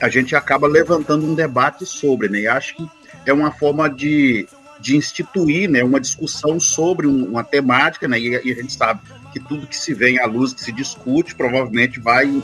a 0.00 0.08
gente 0.08 0.36
acaba 0.36 0.66
levantando 0.66 1.26
um 1.26 1.34
debate 1.34 1.84
sobre, 1.84 2.28
né? 2.28 2.40
E 2.40 2.46
acho 2.46 2.76
que 2.76 2.88
é 3.26 3.32
uma 3.32 3.50
forma 3.52 3.88
de, 3.88 4.46
de 4.80 4.96
instituir, 4.96 5.68
né, 5.70 5.82
uma 5.84 6.00
discussão 6.00 6.58
sobre 6.58 7.06
um- 7.06 7.24
uma 7.26 7.44
temática, 7.44 8.08
né? 8.08 8.18
E, 8.18 8.28
e 8.30 8.52
a 8.52 8.54
gente 8.54 8.72
sabe 8.72 9.00
que 9.32 9.38
tudo 9.40 9.66
que 9.66 9.76
se 9.76 9.92
vem 9.94 10.18
à 10.18 10.26
luz, 10.26 10.52
que 10.52 10.62
se 10.62 10.72
discute, 10.72 11.34
provavelmente 11.34 12.00
vai 12.00 12.42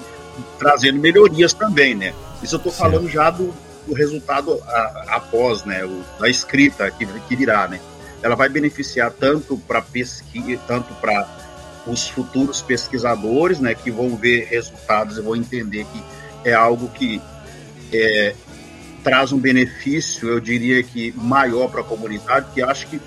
trazendo 0.59 0.99
melhorias 1.01 1.53
também, 1.53 1.95
né? 1.95 2.13
Isso 2.43 2.55
eu 2.55 2.59
estou 2.59 2.73
falando 2.73 3.09
já 3.09 3.31
do, 3.31 3.53
do 3.87 3.95
resultado 3.95 4.61
a- 4.67 5.05
após, 5.17 5.65
né, 5.65 5.85
o, 5.85 6.03
da 6.21 6.29
escrita 6.29 6.91
que, 6.91 7.07
que 7.07 7.37
virá, 7.37 7.67
né? 7.69 7.81
Ela 8.23 8.35
vai 8.35 8.49
beneficiar 8.49 9.11
tanto 9.13 9.57
para 9.59 9.81
pesquisa, 9.83 10.61
tanto 10.67 10.93
para 10.95 11.27
os 11.87 12.09
futuros 12.09 12.61
pesquisadores, 12.63 13.61
né, 13.61 13.75
que 13.75 13.91
vão 13.91 14.17
ver 14.17 14.47
resultados 14.51 15.19
e 15.19 15.23
vão 15.23 15.37
entender 15.37 15.85
que 15.93 16.49
é 16.49 16.53
algo 16.53 16.89
que 16.89 17.21
é, 17.93 18.35
traz 19.07 19.31
um 19.31 19.39
benefício, 19.39 20.29
eu 20.29 20.41
diria 20.41 20.83
que 20.83 21.15
maior 21.17 21.69
para 21.69 21.81
a 21.81 21.85
comunidade, 21.85 22.49
que 22.53 22.61
acho 22.61 22.89
que 22.89 23.01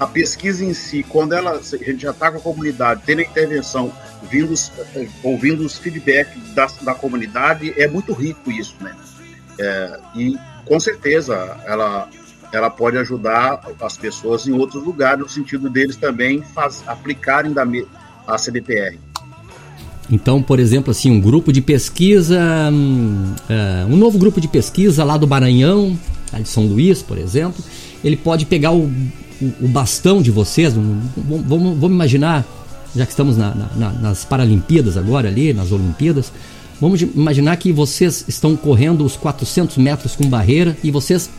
a 0.00 0.04
pesquisa 0.04 0.64
em 0.64 0.74
si, 0.74 1.04
quando 1.04 1.32
ela, 1.32 1.52
a 1.52 1.62
gente 1.62 1.98
já 2.02 2.10
está 2.10 2.32
com 2.32 2.38
a 2.38 2.40
comunidade, 2.40 3.02
tendo 3.06 3.20
a 3.20 3.22
intervenção, 3.22 3.92
os- 4.50 4.72
eh, 4.96 5.06
ouvindo 5.22 5.64
os 5.64 5.78
feedbacks 5.78 6.42
da, 6.54 6.66
da 6.82 6.92
comunidade, 6.92 7.72
é 7.80 7.86
muito 7.86 8.12
rico 8.12 8.50
isso, 8.50 8.74
né? 8.80 8.96
É, 9.56 10.00
e 10.16 10.36
com 10.64 10.80
certeza 10.80 11.56
ela, 11.64 12.08
ela 12.52 12.68
pode 12.68 12.98
ajudar 12.98 13.60
as 13.80 13.96
pessoas 13.96 14.48
em 14.48 14.52
outros 14.52 14.82
lugares, 14.82 15.20
no 15.20 15.28
sentido 15.28 15.70
deles 15.70 15.94
também 15.94 16.42
faz, 16.42 16.82
aplicarem 16.84 17.52
da, 17.52 17.62
a 18.26 18.36
CBPR. 18.36 18.98
Então, 20.10 20.42
por 20.42 20.60
exemplo, 20.60 20.90
assim, 20.90 21.10
um 21.10 21.20
grupo 21.20 21.50
de 21.52 21.60
pesquisa, 21.60 22.38
hum, 22.72 23.32
é, 23.48 23.86
um 23.88 23.96
novo 23.96 24.18
grupo 24.18 24.40
de 24.40 24.48
pesquisa 24.48 25.02
lá 25.02 25.16
do 25.16 25.26
Maranhão, 25.26 25.98
de 26.38 26.48
São 26.48 26.66
Luís, 26.66 27.00
por 27.00 27.16
exemplo, 27.16 27.62
ele 28.02 28.16
pode 28.16 28.44
pegar 28.44 28.72
o, 28.72 28.84
o- 29.40 29.52
o 29.62 29.68
bastão 29.68 30.20
de 30.20 30.30
vocês, 30.30 30.74
vamos, 30.74 31.04
vamos- 31.16 31.78
vamos 31.78 31.94
imaginar, 31.94 32.44
já 32.94 33.06
que 33.06 33.12
estamos 33.12 33.36
na- 33.36 33.54
na- 33.54 33.70
na- 33.76 33.92
nas 33.92 34.24
Paralimpíadas 34.24 34.96
agora 34.96 35.28
ali, 35.28 35.52
nas 35.54 35.72
Olimpíadas, 35.72 36.30
vamos 36.80 37.00
imaginar 37.00 37.56
que 37.56 37.72
vocês 37.72 38.24
estão 38.28 38.56
correndo 38.56 39.04
os 39.06 39.16
400 39.16 39.78
metros 39.78 40.14
com 40.16 40.28
barreira 40.28 40.76
e 40.84 40.90
vocês, 40.90 41.30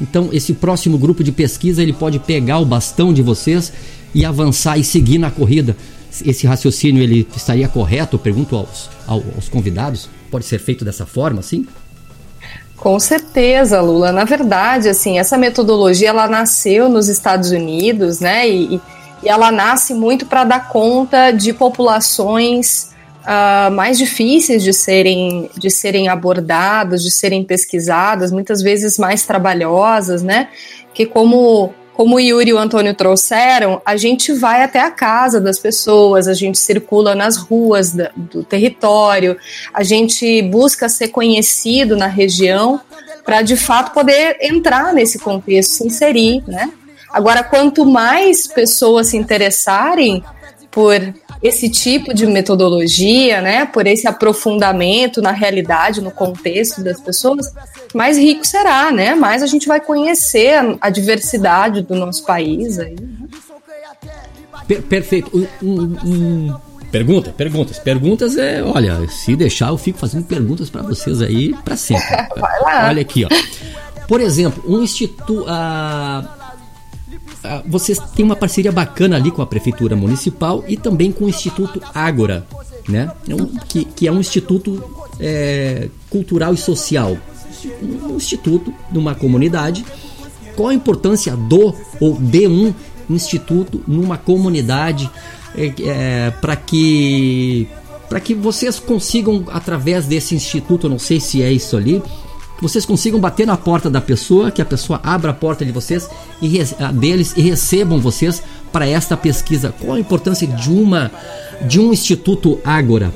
então 0.00 0.30
esse 0.32 0.52
próximo 0.54 0.98
grupo 0.98 1.22
de 1.22 1.30
pesquisa 1.30 1.80
ele 1.82 1.92
pode 1.92 2.18
pegar 2.18 2.58
o 2.58 2.64
bastão 2.64 3.12
de 3.12 3.22
vocês 3.22 3.72
e 4.14 4.24
avançar 4.24 4.78
e 4.78 4.82
seguir 4.84 5.18
na 5.18 5.30
corrida. 5.30 5.76
Esse 6.24 6.46
raciocínio 6.46 7.02
ele 7.02 7.26
estaria 7.36 7.68
correto? 7.68 8.16
Eu 8.16 8.20
pergunto 8.20 8.56
aos, 8.56 8.90
ao- 9.06 9.22
aos 9.36 9.48
convidados. 9.48 10.08
Pode 10.30 10.44
ser 10.44 10.58
feito 10.58 10.84
dessa 10.84 11.06
forma, 11.06 11.40
assim? 11.40 11.66
Com 12.76 12.98
certeza, 12.98 13.80
Lula. 13.80 14.10
Na 14.10 14.24
verdade, 14.24 14.88
assim, 14.88 15.18
essa 15.18 15.36
metodologia 15.36 16.08
ela 16.08 16.26
nasceu 16.26 16.88
nos 16.88 17.08
Estados 17.08 17.50
Unidos, 17.50 18.20
né? 18.20 18.48
E, 18.48 18.76
e- 18.76 18.80
ela 19.22 19.52
nasce 19.52 19.92
muito 19.92 20.24
para 20.24 20.44
dar 20.44 20.68
conta 20.70 21.30
de 21.30 21.52
populações 21.52 22.88
ah, 23.22 23.68
mais 23.70 23.98
difíceis 23.98 24.62
de 24.62 24.72
serem, 24.72 25.50
de 25.58 25.70
serem 25.70 26.08
abordadas, 26.08 27.02
de 27.02 27.10
serem 27.10 27.44
pesquisadas, 27.44 28.32
muitas 28.32 28.62
vezes 28.62 28.96
mais 28.96 29.26
trabalhosas, 29.26 30.22
né? 30.22 30.48
Que 30.94 31.04
como 31.04 31.74
como 32.00 32.16
o 32.16 32.20
Yuri 32.20 32.48
e 32.48 32.54
o 32.54 32.58
Antônio 32.58 32.94
trouxeram, 32.94 33.82
a 33.84 33.94
gente 33.94 34.32
vai 34.32 34.62
até 34.62 34.80
a 34.80 34.90
casa 34.90 35.38
das 35.38 35.58
pessoas, 35.58 36.28
a 36.28 36.32
gente 36.32 36.58
circula 36.58 37.14
nas 37.14 37.36
ruas 37.36 37.92
da- 37.92 38.10
do 38.16 38.42
território, 38.42 39.36
a 39.74 39.82
gente 39.82 40.40
busca 40.40 40.88
ser 40.88 41.08
conhecido 41.08 41.98
na 41.98 42.06
região 42.06 42.80
para 43.22 43.42
de 43.42 43.54
fato 43.54 43.92
poder 43.92 44.38
entrar 44.40 44.94
nesse 44.94 45.18
contexto, 45.18 45.72
se 45.72 45.86
inserir, 45.86 46.42
né? 46.48 46.72
Agora, 47.12 47.44
quanto 47.44 47.84
mais 47.84 48.46
pessoas 48.46 49.08
se 49.08 49.18
interessarem 49.18 50.24
por 50.70 50.94
esse 51.42 51.70
tipo 51.70 52.12
de 52.12 52.26
metodologia, 52.26 53.40
né, 53.40 53.64
por 53.64 53.86
esse 53.86 54.06
aprofundamento 54.06 55.22
na 55.22 55.32
realidade, 55.32 56.00
no 56.00 56.10
contexto 56.10 56.82
das 56.84 57.00
pessoas, 57.00 57.52
mais 57.94 58.18
rico 58.18 58.46
será, 58.46 58.92
né? 58.92 59.14
Mais 59.14 59.42
a 59.42 59.46
gente 59.46 59.66
vai 59.66 59.80
conhecer 59.80 60.54
a, 60.54 60.76
a 60.80 60.90
diversidade 60.90 61.82
do 61.82 61.94
nosso 61.94 62.24
país 62.24 62.78
aí. 62.78 62.96
Per 64.66 64.82
perfeito. 64.82 65.48
Um, 65.62 65.66
um, 65.66 65.96
um... 66.04 66.56
Pergunta, 66.92 67.30
perguntas. 67.30 67.78
Perguntas 67.78 68.36
é, 68.36 68.62
olha, 68.62 69.08
se 69.08 69.34
deixar 69.34 69.68
eu 69.68 69.78
fico 69.78 69.98
fazendo 69.98 70.24
perguntas 70.24 70.68
para 70.68 70.82
vocês 70.82 71.22
aí 71.22 71.54
para 71.64 71.76
sempre. 71.76 72.06
Vai 72.36 72.60
lá. 72.60 72.88
Olha 72.88 73.02
aqui, 73.02 73.24
ó. 73.24 73.28
Por 74.06 74.20
exemplo, 74.20 74.62
um 74.66 74.82
instituto. 74.82 75.44
Ah, 75.48 76.36
vocês 77.66 77.98
têm 78.14 78.24
uma 78.24 78.36
parceria 78.36 78.72
bacana 78.72 79.16
ali 79.16 79.30
com 79.30 79.42
a 79.42 79.46
Prefeitura 79.46 79.96
Municipal 79.96 80.64
e 80.68 80.76
também 80.76 81.10
com 81.10 81.24
o 81.24 81.28
Instituto 81.28 81.80
Ágora, 81.94 82.46
né? 82.88 83.10
É 83.28 83.66
que, 83.66 83.84
que 83.84 84.06
é 84.06 84.12
um 84.12 84.20
instituto 84.20 84.82
é, 85.18 85.88
cultural 86.08 86.52
e 86.54 86.56
social. 86.56 87.16
Um 87.82 88.16
instituto 88.16 88.72
de 88.90 88.98
uma 88.98 89.14
comunidade. 89.14 89.84
Qual 90.56 90.68
a 90.68 90.74
importância 90.74 91.36
do 91.36 91.74
ou 92.00 92.16
de 92.18 92.46
um 92.46 92.74
instituto 93.08 93.82
numa 93.86 94.16
comunidade 94.16 95.10
para 96.40 96.56
que 96.56 97.68
para 98.08 98.18
que 98.18 98.34
vocês 98.34 98.80
consigam 98.80 99.44
através 99.52 100.04
desse 100.04 100.34
instituto, 100.34 100.88
não 100.88 100.98
sei 100.98 101.20
se 101.20 101.42
é 101.42 101.52
isso 101.52 101.76
ali, 101.76 102.02
vocês 102.60 102.84
consigam 102.84 103.18
bater 103.20 103.46
na 103.46 103.56
porta 103.56 103.88
da 103.90 104.00
pessoa, 104.00 104.50
que 104.50 104.60
a 104.60 104.64
pessoa 104.64 105.00
abra 105.02 105.30
a 105.30 105.34
porta 105.34 105.64
de 105.64 105.72
vocês 105.72 106.08
e 106.42 106.48
re- 106.48 106.74
a 106.78 106.92
deles 106.92 107.34
e 107.36 107.40
recebam 107.42 107.98
vocês 108.00 108.42
para 108.72 108.86
esta 108.86 109.16
pesquisa. 109.16 109.74
Qual 109.80 109.94
a 109.96 110.00
importância 110.00 110.46
de 110.46 110.70
uma 110.70 111.10
de 111.62 111.78
um 111.80 111.92
instituto 111.92 112.58
Ágora, 112.64 113.12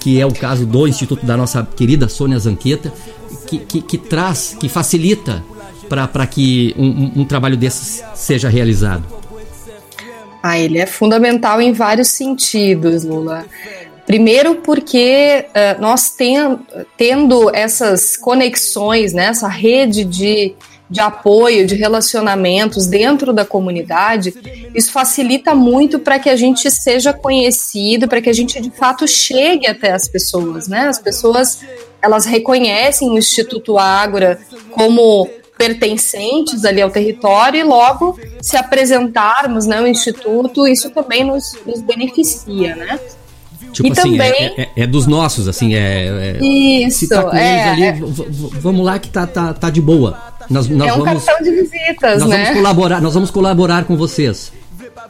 que 0.00 0.20
é 0.20 0.26
o 0.26 0.32
caso 0.32 0.66
do 0.66 0.86
instituto 0.86 1.24
da 1.24 1.36
nossa 1.36 1.66
querida 1.76 2.08
Sônia 2.08 2.38
Zanqueta, 2.38 2.92
que, 3.46 3.58
que, 3.58 3.80
que 3.80 3.98
traz, 3.98 4.56
que 4.58 4.68
facilita 4.68 5.42
para 5.88 6.26
que 6.26 6.74
um- 6.78 7.20
um 7.20 7.24
trabalho 7.24 7.56
desses 7.56 8.02
seja 8.14 8.48
realizado. 8.48 9.04
Ah, 10.42 10.58
ele 10.58 10.78
é 10.78 10.86
fundamental 10.86 11.60
em 11.60 11.72
vários 11.72 12.08
sentidos, 12.08 13.04
Lula. 13.04 13.44
Primeiro 14.06 14.56
porque 14.56 15.46
eh, 15.54 15.76
nós 15.78 16.10
ten- 16.10 16.58
tendo 16.96 17.54
essas 17.54 18.16
conexões, 18.16 19.12
né, 19.12 19.26
essa 19.26 19.48
rede 19.48 20.04
de, 20.04 20.54
de 20.90 21.00
apoio, 21.00 21.66
de 21.66 21.74
relacionamentos 21.76 22.86
dentro 22.86 23.32
da 23.32 23.44
comunidade, 23.44 24.34
isso 24.74 24.90
facilita 24.90 25.54
muito 25.54 25.98
para 26.00 26.18
que 26.18 26.28
a 26.28 26.36
gente 26.36 26.70
seja 26.70 27.12
conhecido, 27.12 28.08
para 28.08 28.20
que 28.20 28.28
a 28.28 28.32
gente 28.32 28.60
de 28.60 28.70
fato 28.70 29.06
chegue 29.06 29.66
até 29.66 29.92
as 29.92 30.08
pessoas, 30.08 30.66
né? 30.68 30.88
As 30.88 30.98
pessoas 30.98 31.60
elas 32.02 32.26
reconhecem 32.26 33.08
o 33.08 33.16
Instituto 33.16 33.78
Ágora 33.78 34.40
como 34.72 35.28
pertencentes 35.56 36.64
ali 36.64 36.82
ao 36.82 36.90
território 36.90 37.60
e 37.60 37.62
logo 37.62 38.18
se 38.40 38.56
apresentarmos 38.56 39.64
né, 39.64 39.80
o 39.80 39.86
instituto, 39.86 40.66
isso 40.66 40.90
também 40.90 41.22
nos, 41.22 41.56
nos 41.64 41.80
beneficia, 41.80 42.74
né? 42.74 42.98
Tipo 43.72 43.88
E 43.88 43.92
assim, 43.92 44.20
é- 44.20 44.24
também- 44.30 44.54
é, 44.58 44.68
é 44.82 44.86
dos 44.86 45.06
nossos, 45.06 45.46
assim, 45.48 45.74
é. 45.74 46.38
é- 46.40 46.44
Isso, 46.44 47.08
tá 47.08 47.30
é, 47.34 47.52
eles 47.52 47.66
ali, 47.72 47.82
é. 47.84 48.60
vamos 48.60 48.84
lá 48.84 48.98
que 48.98 49.08
tá, 49.08 49.26
tá, 49.26 49.54
tá 49.54 49.70
de 49.70 49.80
boa. 49.80 50.18
Nós, 50.50 50.68
nós 50.68 50.88
é 50.88 50.92
um 50.92 51.04
vamos, 51.04 51.24
cartão 51.24 51.44
de 51.44 51.50
visitas, 51.52 52.20
nós 52.20 52.28
né? 52.28 52.44
vamos 52.44 52.58
colaborar, 52.58 53.00
nós 53.00 53.14
vamos 53.14 53.30
colaborar 53.30 53.84
com 53.84 53.96
vocês. 53.96 54.52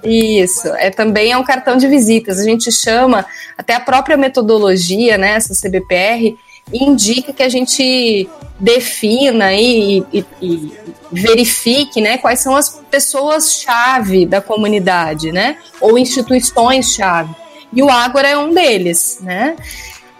Isso, 0.04 0.68
é 0.76 0.90
também 0.90 1.32
é 1.32 1.36
um 1.38 1.44
cartão 1.44 1.76
de 1.76 1.86
visitas. 1.88 2.38
A 2.38 2.44
gente 2.44 2.70
chama, 2.70 3.24
até 3.56 3.74
a 3.74 3.80
própria 3.80 4.16
metodologia, 4.16 5.16
né, 5.18 5.34
essa 5.34 5.54
CBPR, 5.54 6.36
indica 6.72 7.32
que 7.32 7.42
a 7.42 7.48
gente 7.48 8.28
defina 8.58 9.52
e, 9.54 10.04
e- 10.12 10.24
e 10.40 10.72
verifique 11.10 12.00
né, 12.00 12.16
quais 12.18 12.40
são 12.40 12.54
as 12.56 12.80
pessoas-chave 12.90 14.24
da 14.26 14.40
comunidade, 14.40 15.32
né? 15.32 15.56
Ou 15.80 15.98
instituições-chave. 15.98 17.34
E 17.72 17.82
o 17.82 17.90
Ágora 17.90 18.28
é 18.28 18.36
um 18.36 18.52
deles, 18.52 19.18
né? 19.20 19.56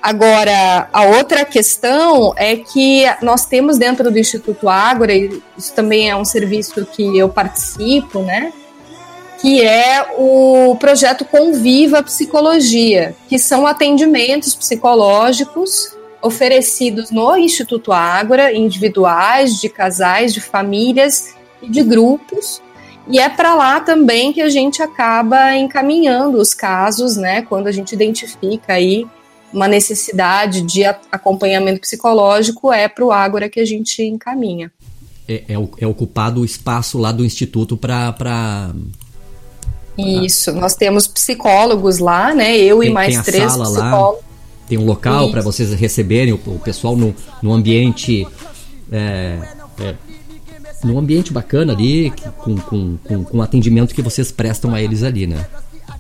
Agora, 0.01 0.89
a 0.93 1.05
outra 1.05 1.45
questão 1.45 2.35
é 2.37 2.57
que 2.57 3.05
nós 3.23 3.47
temos 3.47 3.79
dentro 3.79 4.11
do 4.11 4.19
Instituto 4.19 4.69
Ágora, 4.69 5.15
e 5.15 5.41
isso 5.57 5.73
também 5.75 6.11
é 6.11 6.17
um 6.17 6.25
serviço 6.25 6.85
que 6.87 7.17
eu 7.17 7.29
participo, 7.29 8.21
né? 8.21 8.53
que 9.43 9.61
é 9.61 10.07
o 10.17 10.77
projeto 10.79 11.25
Conviva 11.25 12.01
Psicologia, 12.01 13.17
que 13.29 13.41
são 13.41 13.67
atendimentos 13.67 14.55
psicológicos 14.55 15.97
oferecidos 16.23 17.11
no 17.11 17.37
Instituto 17.37 17.93
Ágora, 17.93 18.55
individuais, 18.55 19.61
de 19.61 19.69
casais, 19.69 20.33
de 20.33 20.41
famílias 20.41 21.35
e 21.61 21.69
de 21.69 21.83
grupos. 21.83 22.63
E 23.09 23.19
é 23.19 23.29
para 23.29 23.55
lá 23.55 23.81
também 23.81 24.33
que 24.33 24.41
a 24.41 24.49
gente 24.49 24.83
acaba 24.83 25.57
encaminhando 25.57 26.39
os 26.39 26.55
casos, 26.55 27.17
né, 27.17 27.43
quando 27.43 27.67
a 27.67 27.73
gente 27.73 27.93
identifica 27.93 28.75
aí 28.75 29.07
uma 29.53 29.69
necessidade 29.69 30.63
de 30.63 30.85
acompanhamento 30.85 31.81
psicológico, 31.81 32.73
é 32.73 32.89
para 32.89 33.05
o 33.05 33.13
Ágora 33.13 33.49
que 33.49 33.61
a 33.61 33.67
gente 33.67 34.03
encaminha. 34.03 34.73
É, 35.29 35.43
é 35.49 35.69
é 35.79 35.87
ocupado 35.87 36.41
o 36.41 36.45
espaço 36.45 36.99
lá 36.99 37.13
do 37.13 37.25
instituto 37.25 37.77
para 37.77 38.73
Isso, 39.99 40.53
nós 40.53 40.75
temos 40.75 41.07
psicólogos 41.07 41.99
lá, 41.99 42.35
né? 42.35 42.57
Eu 42.57 42.83
e 42.83 42.87
Tem- 42.87 42.95
mais 42.95 43.09
tem 43.09 43.19
a 43.19 43.23
três 43.23 43.53
sala 43.53 43.69
lá. 43.69 43.81
psicólogos. 43.91 44.25
tem 44.69 44.79
um 44.79 44.87
local 44.87 45.31
para 45.31 45.43
vocês 45.43 45.73
receberem 45.75 46.33
o, 46.33 46.41
o 46.47 46.59
pessoal 46.59 46.97
no, 46.97 47.15
no 47.43 47.53
ambiente 47.53 48.27
é, 48.91 49.39
é, 49.81 49.95
num 50.85 50.99
ambiente 50.99 51.33
bacana 51.33 51.73
ali 51.73 52.13
com, 52.39 52.57
com, 52.57 52.97
com, 53.05 53.25
com 53.25 53.39
o 53.39 53.43
atendimento 53.43 53.95
que 53.95 54.03
vocês 54.03 54.31
prestam 54.33 54.75
a 54.75 54.83
eles 54.83 55.03
ali, 55.03 55.27
né? 55.27 55.47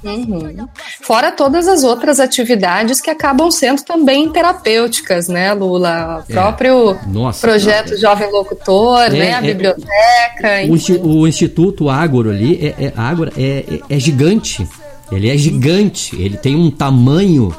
Uhum. 0.05 0.67
Fora 1.03 1.31
todas 1.31 1.69
as 1.69 1.85
outras 1.85 2.19
atividades 2.19 3.01
que 3.01 3.09
acabam 3.09 3.49
sendo 3.53 3.83
também 3.85 4.29
terapêuticas, 4.31 5.29
né, 5.29 5.53
Lula? 5.53 6.25
O 6.29 6.33
É. 6.33 6.35
próprio 6.35 6.97
Nossa, 7.07 7.41
projeto 7.47 7.95
é- 7.95 7.97
Jovem 7.97 8.29
Locutor, 8.33 9.03
É, 9.03 9.11
né? 9.11 9.35
A 9.35 9.39
é- 9.39 9.43
biblioteca. 9.43 10.49
O, 10.69 10.75
enfim. 10.77 10.99
o 11.01 11.27
Instituto 11.29 11.89
Ágora 11.89 12.31
ali, 12.31 12.57
é, 12.77 12.87
é, 12.87 12.93
Ágora 12.97 13.33
é, 13.37 13.65
é, 13.89 13.97
é 13.97 14.01
gigante. 14.01 14.67
Ele 15.13 15.31
é 15.31 15.37
gigante. 15.37 16.21
Ele 16.21 16.37
tem 16.37 16.57
um 16.57 16.69
tamanho 16.71 17.55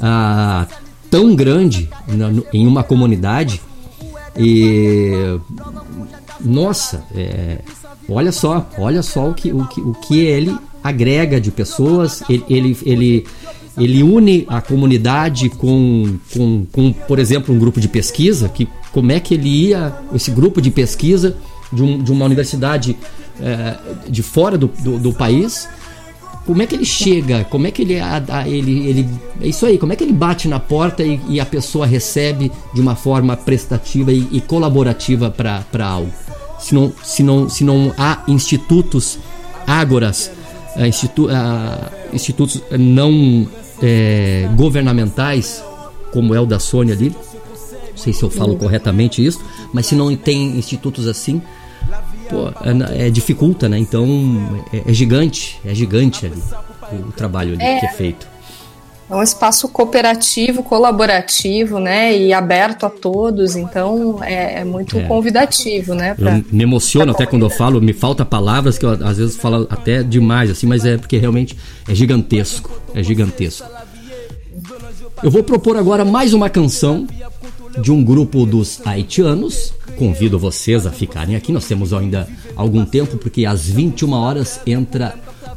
ah, 0.00 0.66
tão 1.10 1.34
grande 1.34 1.88
na- 2.06 2.28
no- 2.28 2.46
em 2.52 2.64
uma 2.66 2.84
comunidade. 2.84 3.60
E. 4.36 5.38
Nossa, 6.44 7.04
é, 7.14 7.58
olha 8.08 8.32
só, 8.32 8.68
olha 8.78 9.02
só 9.02 9.30
o 9.30 9.34
que, 9.34 9.52
o, 9.52 9.66
que, 9.66 9.80
o 9.80 9.92
que 9.92 10.20
ele 10.20 10.56
agrega 10.82 11.40
de 11.40 11.50
pessoas. 11.50 12.22
Ele, 12.28 12.44
ele, 12.48 12.78
ele, 12.84 13.26
ele 13.78 14.02
une 14.02 14.44
a 14.48 14.60
comunidade 14.60 15.48
com, 15.48 16.18
com, 16.32 16.66
com, 16.70 16.92
por 16.92 17.18
exemplo, 17.18 17.54
um 17.54 17.58
grupo 17.58 17.80
de 17.80 17.88
pesquisa. 17.88 18.48
Que 18.48 18.68
como 18.90 19.12
é 19.12 19.20
que 19.20 19.34
ele 19.34 19.48
ia, 19.48 19.94
esse 20.14 20.30
grupo 20.30 20.60
de 20.60 20.70
pesquisa 20.70 21.36
de, 21.72 21.82
um, 21.82 22.02
de 22.02 22.12
uma 22.12 22.24
universidade 22.24 22.96
eh, 23.40 23.78
de 24.08 24.22
fora 24.22 24.58
do, 24.58 24.68
do, 24.78 24.98
do 24.98 25.12
país, 25.12 25.68
como 26.44 26.60
é 26.60 26.66
que 26.66 26.74
ele 26.74 26.84
chega? 26.84 27.44
Como 27.44 27.66
é 27.66 27.70
que 27.70 27.82
ele, 27.82 27.94
ele, 28.46 28.88
ele. 28.88 29.08
É 29.40 29.46
isso 29.46 29.64
aí, 29.64 29.78
como 29.78 29.92
é 29.92 29.96
que 29.96 30.04
ele 30.04 30.12
bate 30.12 30.48
na 30.48 30.58
porta 30.58 31.02
e, 31.02 31.20
e 31.28 31.40
a 31.40 31.46
pessoa 31.46 31.86
recebe 31.86 32.50
de 32.74 32.80
uma 32.80 32.96
forma 32.96 33.36
prestativa 33.36 34.12
e, 34.12 34.28
e 34.32 34.40
colaborativa 34.40 35.30
para 35.30 35.86
algo? 35.86 36.12
Se 36.62 36.74
não, 36.74 36.92
se, 37.02 37.22
não, 37.22 37.48
se 37.48 37.64
não 37.64 37.92
há 37.98 38.22
institutos, 38.28 39.18
ágoras, 39.66 40.30
eh, 40.76 40.86
institu, 40.86 41.28
ah, 41.28 41.90
institutos 42.12 42.62
não 42.78 43.48
eh, 43.82 44.48
governamentais, 44.54 45.62
como 46.12 46.34
é 46.34 46.40
o 46.40 46.46
da 46.46 46.60
Sônia 46.60 46.94
ali, 46.94 47.10
não 47.10 47.96
sei 47.96 48.12
se 48.12 48.22
eu 48.22 48.30
falo 48.30 48.56
corretamente 48.56 49.24
isso, 49.24 49.40
mas 49.72 49.86
se 49.86 49.96
não 49.96 50.14
tem 50.16 50.56
institutos 50.56 51.08
assim, 51.08 51.42
pô, 52.30 52.48
é, 52.48 53.06
é, 53.06 53.10
dificulta, 53.10 53.68
né? 53.68 53.78
Então 53.78 54.06
é, 54.72 54.90
é 54.90 54.92
gigante, 54.92 55.60
é 55.64 55.74
gigante 55.74 56.26
ali 56.26 56.42
o, 56.92 57.08
o 57.08 57.12
trabalho 57.12 57.54
ali 57.54 57.62
É. 57.62 57.80
que 57.80 57.86
é 57.86 57.92
feito. 57.92 58.31
É 59.12 59.16
um 59.16 59.22
espaço 59.22 59.68
cooperativo, 59.68 60.62
colaborativo, 60.62 61.78
né? 61.78 62.16
E 62.16 62.32
aberto 62.32 62.86
a 62.86 62.90
todos, 62.90 63.56
então 63.56 64.18
é, 64.24 64.60
é 64.60 64.64
muito 64.64 64.98
É. 64.98 65.02
convidativo, 65.02 65.94
né? 65.94 66.14
pra- 66.14 66.38
Eu 66.38 66.44
me 66.50 66.62
emociono 66.62 67.12
até 67.12 67.26
quando 67.26 67.44
eu 67.44 67.50
falo, 67.50 67.78
me 67.80 67.92
falta 67.92 68.24
palavras 68.24 68.78
que 68.78 68.86
eu 68.86 68.90
às 68.90 69.18
vezes 69.18 69.36
falo 69.36 69.66
até 69.68 70.02
demais 70.02 70.50
assim, 70.50 70.66
mas 70.66 70.86
é 70.86 70.96
porque 70.96 71.18
realmente 71.18 71.54
é 71.86 71.94
gigantesco, 71.94 72.70
é 72.94 73.02
gigantesco. 73.02 73.68
Eu 75.22 75.30
vou 75.30 75.42
propor 75.44 75.76
agora 75.76 76.04
mais 76.06 76.32
uma 76.32 76.48
canção 76.48 77.06
de 77.80 77.92
um 77.92 78.02
grupo 78.02 78.46
dos 78.46 78.80
haitianos. 78.84 79.74
Convido 79.98 80.38
vocês 80.38 80.86
a 80.86 80.90
ficarem 80.90 81.36
aqui. 81.36 81.52
Nós 81.52 81.66
temos 81.66 81.92
ainda 81.92 82.26
algum 82.56 82.84
tempo 82.84 83.18
porque 83.18 83.44
às 83.44 83.66
21 83.66 84.12
horas 84.14 84.58
entra 84.66 85.14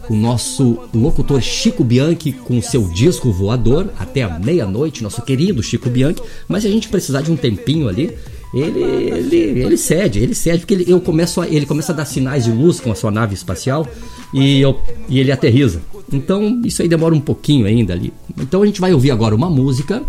o 0.09 0.15
nosso 0.15 0.79
locutor 0.93 1.41
Chico 1.41 1.83
Bianchi 1.83 2.31
com 2.31 2.61
seu 2.61 2.87
disco 2.87 3.31
voador 3.31 3.89
até 3.97 4.23
a 4.23 4.39
meia-noite, 4.39 5.03
nosso 5.03 5.21
querido 5.21 5.63
Chico 5.63 5.89
Bianchi. 5.89 6.21
Mas 6.47 6.63
se 6.63 6.69
a 6.69 6.71
gente 6.71 6.89
precisar 6.89 7.21
de 7.21 7.31
um 7.31 7.35
tempinho 7.35 7.87
ali, 7.87 8.15
ele, 8.53 8.81
ele, 8.81 9.35
ele 9.61 9.77
cede, 9.77 10.19
ele 10.19 10.33
cede, 10.33 10.59
porque 10.59 10.73
ele, 10.73 10.85
eu 10.87 11.01
começo 11.01 11.41
a, 11.41 11.47
ele 11.47 11.65
começa 11.65 11.91
a 11.91 11.95
dar 11.95 12.05
sinais 12.05 12.45
de 12.45 12.51
luz 12.51 12.79
com 12.79 12.91
a 12.91 12.95
sua 12.95 13.11
nave 13.11 13.33
espacial 13.33 13.87
e, 14.33 14.61
eu, 14.61 14.79
e 15.09 15.19
ele 15.19 15.31
aterriza. 15.31 15.81
Então 16.11 16.61
isso 16.63 16.81
aí 16.81 16.87
demora 16.87 17.13
um 17.13 17.19
pouquinho 17.19 17.65
ainda 17.65 17.93
ali. 17.93 18.13
Então 18.39 18.61
a 18.61 18.65
gente 18.65 18.79
vai 18.79 18.93
ouvir 18.93 19.11
agora 19.11 19.35
uma 19.35 19.49
música 19.49 20.01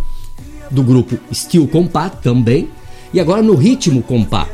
do 0.70 0.82
grupo 0.82 1.18
Steel 1.32 1.66
Compá 1.66 2.09
também. 2.09 2.68
E 3.12 3.20
agora 3.20 3.42
no 3.42 3.55
ritmo 3.55 4.03
compá. 4.03 4.49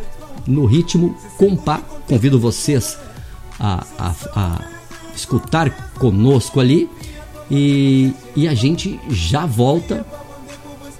No 0.46 0.64
ritmo 0.66 1.16
compá, 1.36 1.78
convido 2.06 2.38
vocês 2.38 2.96
a, 3.58 3.84
a, 3.98 4.14
a 4.34 4.64
escutar 5.22 5.70
conosco 5.98 6.60
ali. 6.60 6.88
E, 7.50 8.12
e 8.34 8.48
a 8.48 8.54
gente 8.54 8.98
já 9.10 9.44
volta 9.46 10.06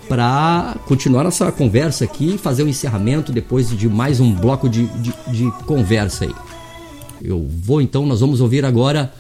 para 0.09 0.77
continuar 0.87 1.25
nossa 1.25 1.51
conversa 1.51 2.05
aqui 2.05 2.37
fazer 2.37 2.63
o 2.63 2.69
encerramento 2.69 3.33
depois 3.33 3.77
de 3.77 3.89
mais 3.89 4.21
um 4.21 4.35
bloco 4.35 4.69
de, 4.69 4.87
de, 4.87 5.15
de 5.29 5.51
conversa 5.65 6.25
aí. 6.25 6.35
Eu 7.23 7.47
vou 7.49 7.81
então, 7.81 8.05
nós 8.05 8.21
vamos 8.21 8.41
ouvir 8.41 8.65
agora 8.65 9.13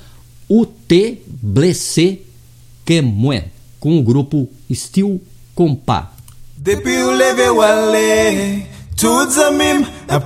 o 0.49 0.67
T 0.67 1.23
Blessé 1.27 2.19
Quemoen 2.85 3.45
com 3.79 3.99
o 3.99 4.03
grupo 4.03 4.49
Steel 4.73 5.21
Compa. 5.55 6.13
Ou 6.65 7.11
leve 7.13 7.51
wale, 7.51 8.67
tout 8.97 9.33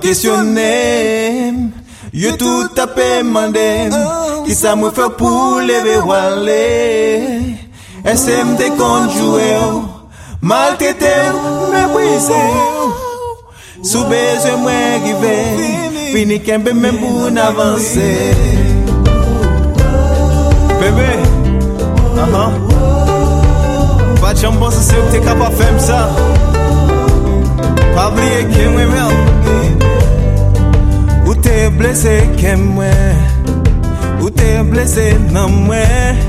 kesyonem 0.01 1.73
Yo 2.13 2.31
tout 2.37 2.79
apè 2.79 3.23
mandem 3.23 3.91
Ki 4.45 4.55
sa 4.55 4.75
mwen 4.79 4.93
fè 4.95 5.07
pou 5.19 5.59
leve 5.59 5.97
wale. 6.07 6.63
Ese 8.07 8.37
de 8.59 8.69
konjouè 8.79 9.49
ou 9.65 9.81
Maltete 10.47 11.13
ou 11.33 11.71
mè 11.73 11.83
brise 11.91 12.39
ou. 12.71 12.93
Sou 13.83 14.07
beze 14.07 14.55
mwen 14.61 15.03
rive 15.03 15.35
Fini 16.13 16.39
kembe 16.39 16.71
mè 16.73 16.93
moun 16.95 17.37
avanse 17.43 18.09
Bebe 20.79 21.09
Pa 22.15 22.45
Vat 24.21 24.39
jambon 24.41 24.71
se 24.71 24.85
se 24.87 25.01
ou 25.01 25.11
te 25.11 25.19
kapa 25.27 25.51
fem 25.59 25.79
sa. 25.79 26.05
Pa 27.93 28.11
e 28.39 28.45
ke 28.53 28.69
mwen 28.71 28.95
mè 28.95 29.03
ou 29.03 29.26
te 31.47 31.69
blese 31.77 32.15
ke 32.39 32.55
mwen 32.59 33.15
Ou 34.19 34.29
te 34.33 34.49
blese 34.67 35.05
nan 35.31 35.53
mwen 35.67 36.19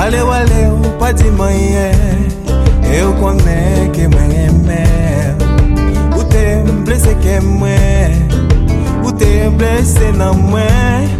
Ale 0.00 0.22
wale 0.24 0.60
ou 0.72 0.92
pa 1.00 1.12
di 1.12 1.28
manye 1.38 1.90
E 2.94 3.02
ou 3.02 3.14
konen 3.18 3.90
ke 3.94 4.06
mwen 4.12 4.32
eme. 4.44 4.82
Ou 6.14 6.24
te 6.30 6.44
blese 6.86 7.14
ke 7.24 7.38
mwen 7.44 8.16
Ou 9.02 9.12
te 9.20 9.30
blese 9.58 10.12
nan 10.18 10.40
mwen 10.48 11.10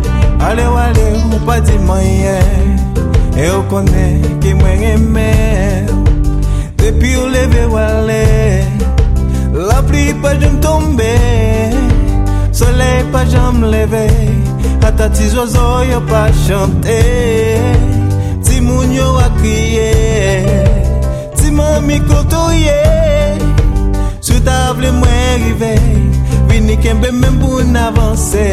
Ale 0.44 0.66
wale 0.72 1.06
ou 1.20 1.42
pa 1.48 1.60
di 1.64 1.76
manye 1.88 2.38
E 3.36 3.48
ou 3.50 3.64
konen 3.68 4.40
ke 4.40 4.54
mwen 4.56 4.88
eme. 4.94 5.30
Depi 6.80 7.16
ou 7.20 7.28
leve 7.32 7.68
wale 7.72 8.22
La 9.54 9.82
pli 9.86 10.12
pa 10.22 10.32
jom 10.40 10.60
tombe 10.64 11.12
Soleil 12.54 13.10
pa 13.10 13.24
jam 13.26 13.64
leve 13.66 14.06
Ata 14.86 15.08
ti 15.10 15.26
zozo 15.26 15.82
yo 15.90 16.00
pa 16.06 16.30
chante. 16.46 17.00
Ti 18.44 18.60
moun 18.60 18.92
yo 18.94 19.18
akriye 19.18 19.90
Ti 21.34 21.50
mami 21.50 21.98
kotoye. 22.06 22.78
Sou 24.20 24.38
table 24.46 24.92
mwen 25.00 25.42
rive 25.42 25.74
Vini 26.46 26.76
kembe 26.76 27.10
men 27.10 27.40
pou 27.42 27.58
n'avanse. 27.74 28.46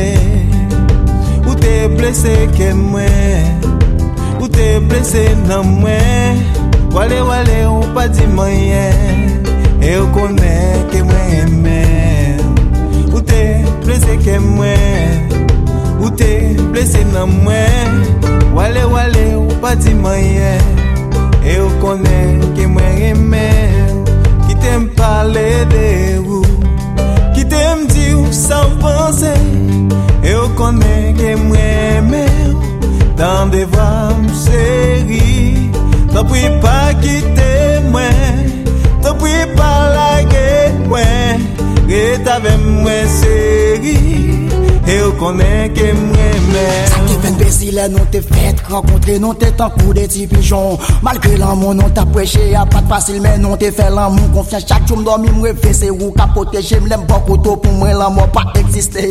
Ou 1.46 1.54
te 1.62 1.76
plese 1.94 2.36
ke 2.58 2.74
mwen 2.74 3.62
Ou 4.42 4.50
te 4.50 4.68
plese 4.90 5.28
nan 5.46 5.78
mwen. 5.78 6.42
Wale 6.98 7.22
wale 7.30 7.64
ou 7.70 7.94
pa 7.94 8.10
di 8.10 8.26
mwen 8.34 9.36
E 9.78 9.98
ou 10.00 10.10
konen 10.18 10.90
ke 10.90 11.06
mwen 11.06 11.60
men. 11.62 12.01
plese 13.86 14.18
ke 14.26 14.40
mwen 14.44 15.30
Ou 16.02 16.10
te 16.18 16.32
plese 16.74 17.04
nan 17.14 17.30
mwen. 17.44 18.02
Wale 18.56 18.84
wale 18.86 19.36
ou 19.36 19.48
pa 19.62 19.76
di 19.76 19.94
mayen 19.94 20.62
E 21.44 21.56
ou 21.62 21.72
konen 21.80 22.42
ke 22.56 22.68
mwen 22.68 22.98
remen 23.00 24.04
Ki 24.48 24.58
te 24.60 24.74
m 24.76 24.90
pale 24.98 25.46
de 25.72 25.92
ou 26.20 26.42
Ki 27.36 27.46
te 27.48 27.62
m 27.78 27.86
di 27.88 28.10
ou 28.18 28.28
sa 28.36 28.60
ou 28.68 28.76
panse 28.84 29.32
E 30.20 30.36
ou 30.36 30.52
konen 30.60 31.16
ke 31.16 31.38
mwen 31.46 32.12
remen 32.12 32.60
Dan 33.16 33.56
deva 33.56 34.12
m 34.18 34.28
cheri 34.44 35.72
Tan 36.12 36.28
pri 36.28 36.44
pa 36.60 36.92
kite 37.00 37.52
mwen 37.88 38.46
Tan 39.00 39.16
pri 39.16 39.38
pa 39.56 39.74
lage 39.96 40.52
mwen. 40.92 41.61
Get 41.92 42.28
avem 42.28 42.62
mwen 42.84 43.08
seri. 43.20 43.98
E 44.92 44.98
ou 45.06 45.14
konen 45.16 45.72
ke 45.72 45.94
mwen 45.96 46.48
men. 46.52 46.88
Sa 46.92 47.00
ki 47.06 47.16
fen 47.24 47.38
besi 47.40 47.70
le 47.72 47.86
nou 47.94 48.04
te 48.12 48.20
fet 48.26 48.60
Renkontre 48.68 49.16
nou 49.24 49.38
te 49.40 49.48
tan 49.56 49.72
kou 49.78 49.94
de 49.96 50.04
ti 50.12 50.26
pijon 50.28 50.82
Malke 51.06 51.32
lan 51.40 51.60
moun 51.62 51.80
nou 51.80 51.92
ta 51.96 52.04
preche 52.10 52.50
A 52.60 52.66
pat 52.68 52.90
fasil 52.92 53.22
men 53.24 53.40
nou 53.44 53.56
te 53.60 53.70
fe 53.72 53.88
lan 53.94 54.18
moun 54.18 54.34
Konfyan 54.36 54.66
chak 54.66 54.84
choum 54.90 55.06
do 55.08 55.16
mi 55.22 55.32
mwe 55.38 55.54
fe 55.64 55.72
Se 55.78 55.92
ou 55.94 56.12
kapote 56.18 56.60
jem 56.60 56.90
lem 56.92 57.06
bokoto 57.08 57.56
Pou 57.64 57.80
mwen 57.80 57.96
lan 58.02 58.18
moun 58.18 58.32
pa 58.36 58.44
eksiste. 58.60 59.08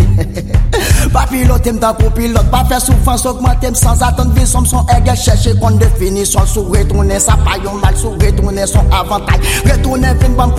Pa 1.14 1.24
pilote 1.30 1.72
m 1.72 1.80
tankou 1.80 2.12
pilote 2.16 2.52
Pa 2.52 2.60
fe 2.68 2.80
soufans 2.84 3.24
augmente 3.30 3.72
m 3.72 3.78
Sans 3.80 4.04
atan 4.04 4.34
visom 4.36 4.68
son 4.68 4.84
ege 4.98 5.16
Cheche 5.24 5.56
kon 5.62 5.80
defini 5.80 6.26
son 6.28 6.48
sou 6.50 6.68
retounen 6.74 7.24
Sa 7.24 7.38
payon 7.46 7.80
mal 7.80 7.96
sou 7.96 8.20
retounen 8.20 8.68
son 8.68 8.84
avantay 8.92 9.40
Retounen 9.64 10.12
fin 10.20 10.36
ban 10.36 10.52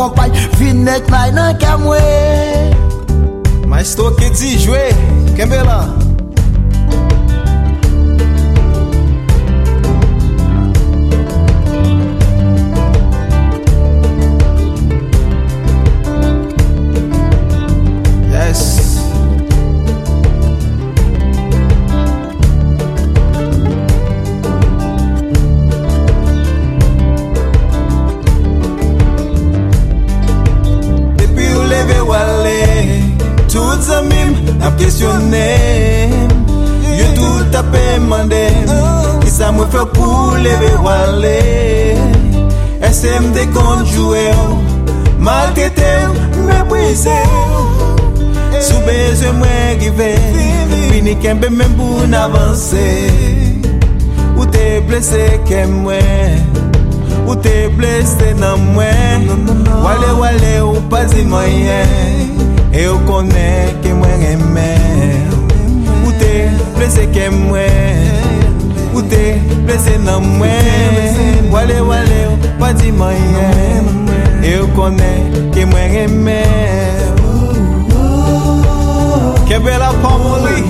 Fin 0.58 0.82
net 0.86 1.14
nay 1.14 1.30
nan 1.38 1.54
ke 1.62 1.78
mwen. 1.86 2.91
Mas 3.72 3.96
tô 3.96 4.12
que 4.12 4.30
te 4.30 4.60
jouer, 4.60 4.90
quer 5.34 5.48
ver 5.48 5.64
lá? 5.64 6.01
leve 40.44 40.76
wale. 40.84 41.40
Ese 42.82 43.20
mde 43.20 43.46
konjouwe 43.46 44.34
Maltete 45.20 46.08
mbeze 46.44 47.16
Soubeze 48.60 49.32
mwen 49.32 49.80
give 49.80 50.20
Bini 50.92 51.16
kembe 51.16 51.50
men 51.50 51.76
pou 51.78 52.08
n'avanse. 52.08 52.88
Ou 54.38 54.46
te 54.46 54.82
blese 54.88 55.40
kem 55.48 55.72
mwen 55.84 56.42
Ou 57.28 57.36
te 57.36 57.70
blese 57.78 58.34
nan 58.40 58.60
mwen. 58.74 59.30
Wale 59.86 60.12
wale 60.20 60.54
ou 60.62 60.82
pazi 60.90 61.24
mwen 61.24 61.70
E 62.74 62.88
ou 62.88 63.00
konen 63.08 63.82
ke 63.84 63.94
mwen 63.94 64.28
eme. 64.34 64.70
Ou 66.06 66.12
te 66.20 66.34
blese 66.76 67.08
kem 67.14 67.44
mwen. 67.48 68.41
koute, 68.94 69.24
plese 69.66 69.98
nan 70.06 70.22
mwen 70.38 71.52
Wale 71.52 71.82
wale 71.82 72.20
ou 72.30 72.38
pa 72.60 72.72
di 72.74 72.92
mayen 72.92 73.90
E 74.44 74.58
ou 74.60 74.68
konen 74.76 75.52
ke 75.56 75.66
mwen 75.66 75.92
remen 75.96 77.20
Kebe 79.48 79.78
la 79.78 79.92
pamoli 80.04 80.64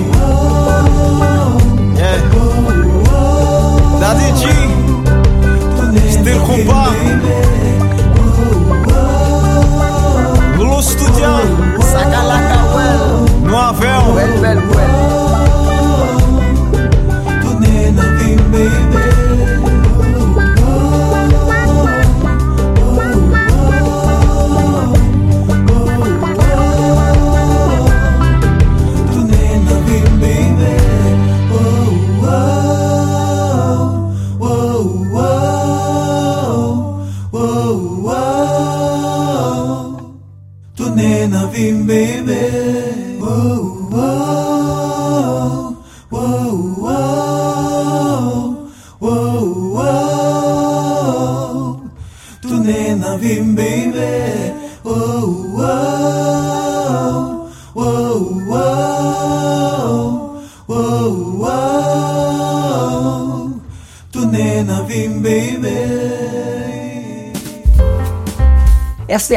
Daddy 4.02 4.28
G. 4.40 4.42
Still 6.10 6.40
Kumba 6.42 6.90
Lolo 10.58 10.80
Studio. 10.80 11.30
Sakalaka 11.78 12.58
Well 12.74 13.26
Noavel 13.46 14.14
Well 14.14 14.40
well 14.42 14.60
well 14.74 15.31
baby 18.62 19.11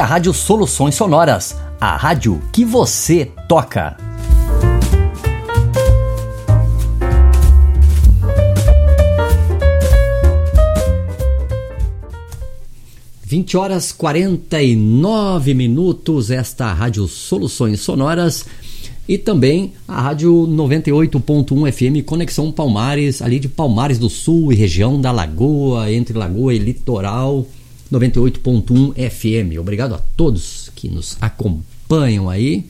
a 0.06 0.08
Rádio 0.08 0.36
Soluções 0.36 0.93
Sonoras, 0.93 1.58
a 1.82 1.97
rádio 1.97 2.39
que 2.53 2.64
você 2.64 3.32
toca. 3.49 3.97
Vinte 13.24 13.58
horas 13.58 13.91
quarenta 13.91 14.62
e 14.62 14.76
nove 14.76 15.56
minutos, 15.56 16.30
esta 16.30 16.72
Rádio 16.72 17.08
Soluções 17.08 17.80
Sonoras 17.80 18.45
e 19.10 19.18
também 19.18 19.74
a 19.88 19.99
Rádio 20.01 20.32
98.1 20.47 21.72
FM 21.72 22.06
Conexão 22.06 22.51
Palmares, 22.51 23.24
ali 23.24 23.39
de 23.39 23.49
Palmares 23.49 23.97
do 23.97 24.12
Sul 24.12 24.53
e 24.53 24.56
região 24.56 25.01
da 25.01 25.12
Lagoa, 25.12 25.91
entre 25.91 26.16
Lagoa 26.16 26.53
e 26.53 26.60
Litoral. 26.60 27.47
98.1 27.99 28.93
FM. 29.09 29.59
Obrigado 29.59 29.95
a 29.95 29.99
todos 30.17 30.69
que 30.75 30.89
nos 30.89 31.17
acompanham 31.21 32.29
aí. 32.29 32.69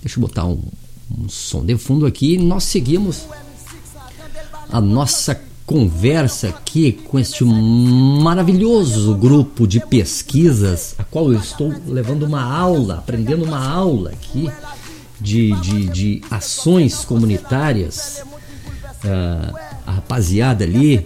Deixa 0.00 0.18
eu 0.18 0.22
botar 0.22 0.44
um, 0.46 0.62
um 1.10 1.28
som 1.28 1.64
de 1.64 1.76
fundo 1.76 2.06
aqui. 2.06 2.38
Nós 2.38 2.64
seguimos 2.64 3.26
a 4.70 4.80
nossa 4.80 5.40
conversa 5.66 6.48
aqui 6.48 6.92
com 6.92 7.18
este 7.18 7.44
maravilhoso 7.44 9.14
grupo 9.16 9.66
de 9.66 9.80
pesquisas, 9.80 10.94
a 10.98 11.04
qual 11.04 11.32
eu 11.32 11.38
estou 11.38 11.72
levando 11.86 12.24
uma 12.24 12.42
aula, 12.42 12.98
aprendendo 12.98 13.44
uma 13.44 13.66
aula 13.66 14.10
aqui 14.10 14.50
de, 15.20 15.52
de, 15.60 15.88
de 15.88 16.22
ações 16.30 17.04
comunitárias. 17.04 18.22
Uh, 19.04 19.72
a 19.84 19.92
rapaziada 19.92 20.62
ali 20.62 21.04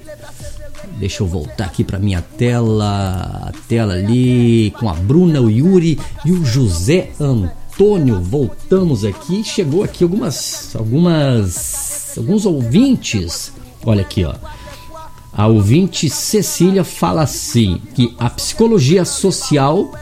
Deixa 0.98 1.22
eu 1.22 1.26
voltar 1.26 1.66
aqui 1.66 1.84
para 1.84 1.98
minha 1.98 2.22
tela, 2.22 3.48
a 3.48 3.52
tela 3.68 3.94
ali 3.94 4.72
com 4.78 4.88
a 4.88 4.94
Bruna, 4.94 5.40
o 5.40 5.50
Yuri 5.50 5.98
e 6.24 6.32
o 6.32 6.44
José 6.44 7.10
Antônio. 7.20 8.20
Voltamos 8.20 9.04
aqui, 9.04 9.44
chegou 9.44 9.84
aqui 9.84 10.02
algumas 10.02 10.74
algumas 10.74 12.16
alguns 12.16 12.46
ouvintes. 12.46 13.52
Olha 13.84 14.00
aqui, 14.00 14.24
ó. 14.24 14.34
A 15.32 15.46
ouvinte 15.46 16.08
Cecília 16.08 16.82
fala 16.82 17.22
assim 17.22 17.78
que 17.94 18.14
a 18.18 18.30
psicologia 18.30 19.04
social 19.04 19.92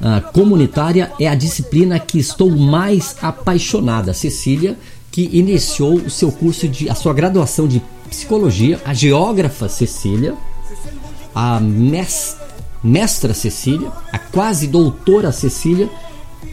a 0.00 0.20
comunitária 0.20 1.10
é 1.18 1.26
a 1.26 1.34
disciplina 1.34 1.98
que 1.98 2.18
estou 2.18 2.50
mais 2.50 3.16
apaixonada. 3.22 4.12
Cecília, 4.12 4.78
que 5.10 5.28
iniciou 5.32 5.94
o 5.94 6.10
seu 6.10 6.30
curso 6.30 6.68
de 6.68 6.88
a 6.88 6.94
sua 6.94 7.14
graduação 7.14 7.66
de 7.66 7.82
psicologia, 8.06 8.80
a 8.84 8.94
geógrafa 8.94 9.68
Cecília, 9.68 10.34
a 11.34 11.60
mestra 12.82 13.34
Cecília, 13.34 13.90
a 14.12 14.18
quase 14.18 14.66
doutora 14.66 15.32
Cecília 15.32 15.88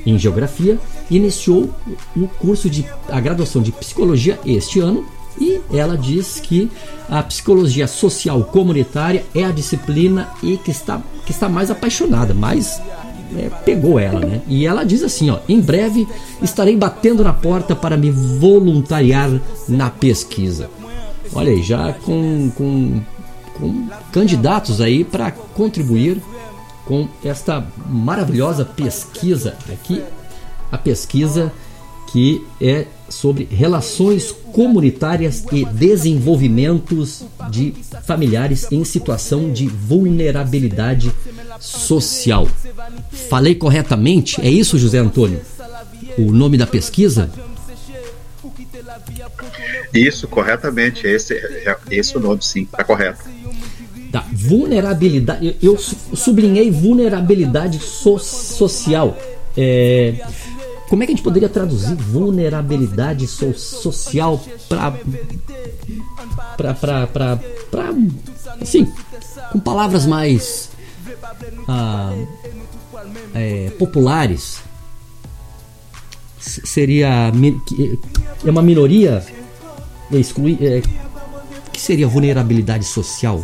em 0.05 0.17
geografia, 0.19 0.79
iniciou 1.09 1.69
o 2.15 2.27
curso 2.27 2.69
de 2.69 2.85
a 3.09 3.19
graduação 3.19 3.61
de 3.61 3.71
psicologia 3.71 4.39
este 4.45 4.79
ano 4.79 5.05
e 5.39 5.61
ela 5.71 5.97
diz 5.97 6.39
que 6.39 6.69
a 7.09 7.23
psicologia 7.23 7.87
social 7.87 8.43
comunitária 8.43 9.25
é 9.33 9.43
a 9.43 9.51
disciplina 9.51 10.29
e 10.41 10.57
que 10.57 10.71
está, 10.71 11.01
que 11.25 11.31
está 11.31 11.49
mais 11.49 11.71
apaixonada, 11.71 12.33
mais 12.33 12.81
é, 13.35 13.49
pegou 13.65 13.97
ela, 13.97 14.19
né? 14.19 14.41
E 14.47 14.65
ela 14.65 14.83
diz 14.83 15.01
assim, 15.01 15.29
ó, 15.29 15.39
em 15.49 15.59
breve 15.59 16.07
estarei 16.41 16.75
batendo 16.75 17.23
na 17.23 17.33
porta 17.33 17.75
para 17.75 17.97
me 17.97 18.11
voluntariar 18.11 19.29
na 19.67 19.89
pesquisa. 19.89 20.69
Olha 21.35 21.51
aí, 21.51 21.63
já 21.63 21.93
com, 21.93 22.51
com, 22.51 23.01
com 23.55 23.87
candidatos 24.11 24.79
aí 24.81 25.03
para 25.03 25.31
contribuir 25.31 26.21
com 26.85 27.07
esta 27.23 27.65
maravilhosa 27.87 28.65
pesquisa 28.65 29.55
aqui, 29.71 30.01
a 30.71 30.77
pesquisa 30.77 31.51
que 32.11 32.45
é 32.61 32.85
sobre 33.09 33.47
relações 33.49 34.31
comunitárias 34.51 35.43
e 35.51 35.65
desenvolvimentos 35.65 37.23
de 37.49 37.73
familiares 38.05 38.71
em 38.71 38.83
situação 38.83 39.51
de 39.51 39.67
vulnerabilidade 39.67 41.11
social. 41.59 42.47
Falei 43.29 43.55
corretamente? 43.55 44.39
É 44.41 44.49
isso, 44.49 44.77
José 44.77 44.99
Antônio? 44.99 45.41
O 46.17 46.31
nome 46.31 46.57
da 46.57 46.67
pesquisa? 46.67 47.31
Isso, 49.93 50.27
corretamente. 50.27 51.05
Esse 51.05 51.35
é 51.35 51.77
esse 51.91 52.17
o 52.17 52.19
nome, 52.19 52.41
sim, 52.41 52.65
tá 52.65 52.83
correto. 52.83 53.23
Tá, 54.11 54.25
vulnerabilidade. 54.31 55.55
Eu 55.61 55.77
sublinhei 55.77 56.71
vulnerabilidade 56.71 57.79
so, 57.79 58.17
social. 58.19 59.17
É, 59.55 60.15
como 60.89 61.01
é 61.01 61.05
que 61.05 61.11
a 61.11 61.15
gente 61.15 61.23
poderia 61.23 61.49
traduzir 61.49 61.95
vulnerabilidade 61.95 63.27
so, 63.27 63.53
social 63.53 64.43
para 64.67 64.91
para 66.75 67.07
para 67.07 67.39
assim 68.61 68.87
com 69.51 69.59
palavras 69.59 70.05
mais 70.05 70.69
ah, 71.67 72.13
é, 73.33 73.71
populares 73.79 74.61
seria 76.39 77.31
é 78.45 78.49
uma 78.49 78.61
minoria 78.61 79.23
é 79.27 79.42
excluir. 80.19 80.57
É, 80.61 80.81
o 81.67 81.71
que 81.71 81.81
seria 81.81 82.07
vulnerabilidade 82.07 82.85
social? 82.85 83.43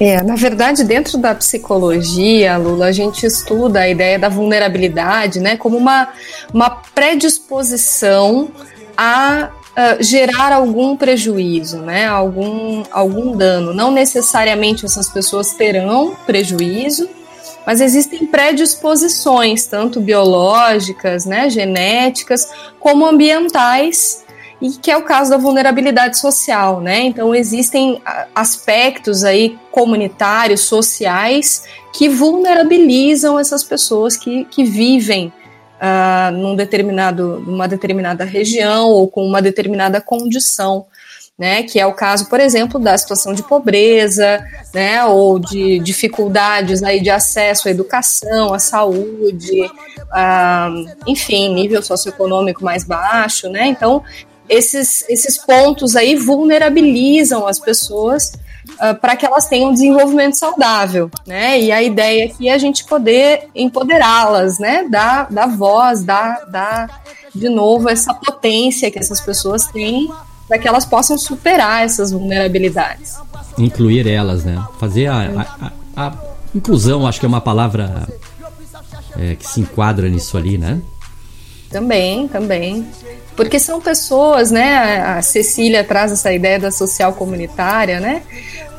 É, 0.00 0.22
na 0.22 0.36
verdade, 0.36 0.84
dentro 0.84 1.18
da 1.18 1.34
psicologia, 1.34 2.56
Lula, 2.56 2.86
a 2.86 2.92
gente 2.92 3.26
estuda 3.26 3.80
a 3.80 3.88
ideia 3.88 4.18
da 4.18 4.28
vulnerabilidade 4.28 5.40
né, 5.40 5.56
como 5.56 5.76
uma, 5.76 6.08
uma 6.54 6.70
predisposição 6.70 8.48
a 8.96 9.50
uh, 9.50 10.02
gerar 10.02 10.52
algum 10.52 10.96
prejuízo, 10.96 11.78
né, 11.78 12.06
algum, 12.06 12.84
algum 12.92 13.36
dano. 13.36 13.74
Não 13.74 13.90
necessariamente 13.90 14.84
essas 14.84 15.08
pessoas 15.08 15.52
terão 15.54 16.16
prejuízo, 16.24 17.08
mas 17.66 17.80
existem 17.80 18.24
predisposições, 18.24 19.66
tanto 19.66 20.00
biológicas, 20.00 21.26
né, 21.26 21.50
genéticas, 21.50 22.48
como 22.78 23.04
ambientais, 23.04 24.24
e 24.60 24.70
que 24.70 24.90
é 24.90 24.96
o 24.96 25.02
caso 25.02 25.30
da 25.30 25.36
vulnerabilidade 25.36 26.18
social, 26.18 26.80
né? 26.80 27.00
Então 27.02 27.34
existem 27.34 28.02
aspectos 28.34 29.22
aí 29.22 29.56
comunitários, 29.70 30.62
sociais, 30.62 31.62
que 31.92 32.08
vulnerabilizam 32.08 33.38
essas 33.38 33.62
pessoas 33.62 34.16
que, 34.16 34.44
que 34.46 34.64
vivem 34.64 35.32
uh, 35.78 36.32
num 36.32 36.56
determinado, 36.56 37.40
numa 37.40 37.68
determinada 37.68 38.24
região 38.24 38.88
ou 38.88 39.08
com 39.08 39.24
uma 39.24 39.40
determinada 39.40 40.00
condição. 40.00 40.86
Né, 41.38 41.62
que 41.62 41.78
é 41.78 41.86
o 41.86 41.94
caso, 41.94 42.28
por 42.28 42.40
exemplo, 42.40 42.80
da 42.80 42.98
situação 42.98 43.32
de 43.32 43.44
pobreza, 43.44 44.44
né, 44.74 45.04
ou 45.04 45.38
de 45.38 45.78
dificuldades 45.78 46.82
aí 46.82 47.00
de 47.00 47.10
acesso 47.10 47.68
à 47.68 47.70
educação, 47.70 48.52
à 48.52 48.58
saúde, 48.58 49.70
ah, 50.10 50.68
enfim, 51.06 51.54
nível 51.54 51.80
socioeconômico 51.80 52.64
mais 52.64 52.82
baixo, 52.82 53.48
né? 53.48 53.68
Então, 53.68 54.02
esses, 54.48 55.04
esses 55.08 55.36
pontos 55.38 55.96
aí 55.96 56.16
vulnerabilizam 56.16 57.46
as 57.46 57.58
pessoas 57.58 58.32
uh, 58.74 58.94
para 59.00 59.16
que 59.16 59.26
elas 59.26 59.46
tenham 59.46 59.70
um 59.70 59.72
desenvolvimento 59.72 60.34
saudável, 60.34 61.10
né? 61.26 61.60
E 61.60 61.72
a 61.72 61.82
ideia 61.82 62.26
aqui 62.26 62.48
é 62.48 62.54
a 62.54 62.58
gente 62.58 62.84
poder 62.84 63.48
empoderá-las, 63.54 64.58
né? 64.58 64.86
Dar, 64.88 65.28
dar 65.30 65.46
voz, 65.46 66.02
dar, 66.02 66.44
dar 66.46 67.02
de 67.34 67.48
novo 67.48 67.88
essa 67.88 68.14
potência 68.14 68.90
que 68.90 68.98
essas 68.98 69.20
pessoas 69.20 69.66
têm 69.66 70.10
para 70.48 70.58
que 70.58 70.66
elas 70.66 70.86
possam 70.86 71.18
superar 71.18 71.84
essas 71.84 72.10
vulnerabilidades. 72.10 73.16
Incluir 73.58 74.06
elas, 74.06 74.44
né? 74.44 74.64
Fazer 74.78 75.06
a, 75.06 75.46
a, 75.60 75.72
a, 75.96 76.06
a 76.06 76.14
inclusão, 76.54 77.06
acho 77.06 77.20
que 77.20 77.26
é 77.26 77.28
uma 77.28 77.40
palavra 77.40 78.08
é, 79.18 79.34
que 79.34 79.46
se 79.46 79.60
enquadra 79.60 80.08
nisso 80.08 80.38
ali, 80.38 80.56
né? 80.56 80.80
Também, 81.70 82.26
também. 82.28 82.86
Porque 83.38 83.60
são 83.60 83.80
pessoas, 83.80 84.50
né? 84.50 85.00
A 85.00 85.22
Cecília 85.22 85.84
traz 85.84 86.10
essa 86.10 86.32
ideia 86.32 86.58
da 86.58 86.72
social 86.72 87.12
comunitária, 87.12 88.00
né? 88.00 88.22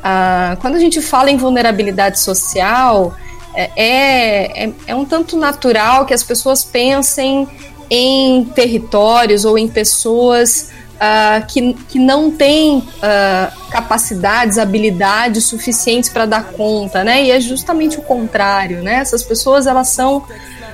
Ah, 0.04 0.54
quando 0.60 0.74
a 0.74 0.78
gente 0.78 1.00
fala 1.00 1.30
em 1.30 1.38
vulnerabilidade 1.38 2.20
social, 2.20 3.16
é, 3.54 3.70
é, 3.74 4.72
é 4.86 4.94
um 4.94 5.06
tanto 5.06 5.38
natural 5.38 6.04
que 6.04 6.12
as 6.12 6.22
pessoas 6.22 6.62
pensem 6.62 7.48
em 7.88 8.44
territórios 8.54 9.46
ou 9.46 9.56
em 9.56 9.66
pessoas 9.66 10.70
uh, 10.96 11.46
que, 11.46 11.72
que 11.88 11.98
não 11.98 12.30
têm 12.30 12.80
uh, 12.80 13.70
capacidades, 13.70 14.58
habilidades 14.58 15.44
suficientes 15.44 16.10
para 16.10 16.26
dar 16.26 16.52
conta, 16.52 17.02
né? 17.02 17.24
E 17.24 17.30
é 17.30 17.40
justamente 17.40 17.98
o 17.98 18.02
contrário, 18.02 18.82
né? 18.82 18.96
Essas 18.96 19.22
pessoas 19.22 19.66
elas 19.66 19.88
são 19.88 20.22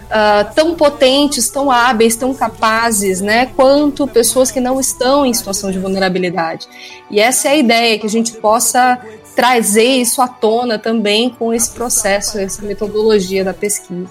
Uh, 0.07 0.54
tão 0.54 0.76
potentes, 0.76 1.48
tão 1.48 1.68
hábeis, 1.68 2.14
tão 2.14 2.32
capazes, 2.32 3.20
né, 3.20 3.46
quanto 3.57 4.07
pessoas 4.07 4.52
que 4.52 4.61
não 4.61 4.78
estão 4.78 5.26
em 5.26 5.34
situação 5.34 5.70
de 5.72 5.80
vulnerabilidade. 5.80 6.68
E 7.11 7.18
essa 7.18 7.48
é 7.48 7.50
a 7.52 7.57
ideia, 7.57 7.98
que 7.98 8.07
a 8.07 8.11
gente 8.11 8.32
possa 8.34 9.00
trazer 9.34 9.84
isso 9.84 10.22
à 10.22 10.28
tona 10.28 10.78
também 10.78 11.28
com 11.28 11.52
esse 11.52 11.70
processo, 11.70 12.38
essa 12.38 12.62
metodologia 12.62 13.44
da 13.44 13.52
pesquisa. 13.52 14.11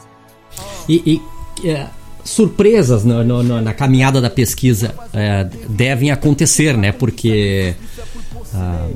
E, 0.88 1.22
e 1.64 1.68
é, 1.70 1.88
surpresas 2.24 3.04
no, 3.04 3.24
no, 3.24 3.42
no, 3.42 3.62
na 3.62 3.74
caminhada 3.74 4.20
da 4.20 4.30
pesquisa 4.30 4.94
é, 5.14 5.48
devem 5.70 6.12
acontecer, 6.12 6.76
né? 6.76 6.92
Porque 6.92 7.76
ah, 8.54 8.88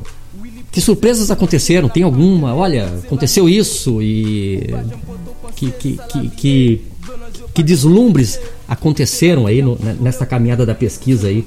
que 0.71 0.81
surpresas 0.81 1.31
aconteceram? 1.31 1.89
Tem 1.89 2.03
alguma? 2.03 2.55
Olha, 2.55 2.85
aconteceu 3.05 3.49
isso 3.49 4.01
e 4.01 4.73
que 5.55 5.71
que, 5.71 5.99
que, 6.11 6.29
que, 6.29 6.81
que 7.59 7.63
deslumbres 7.63 8.39
aconteceram 8.69 9.45
aí 9.45 9.61
no, 9.61 9.77
nessa 9.99 10.25
caminhada 10.25 10.65
da 10.65 10.73
pesquisa 10.73 11.27
aí? 11.27 11.45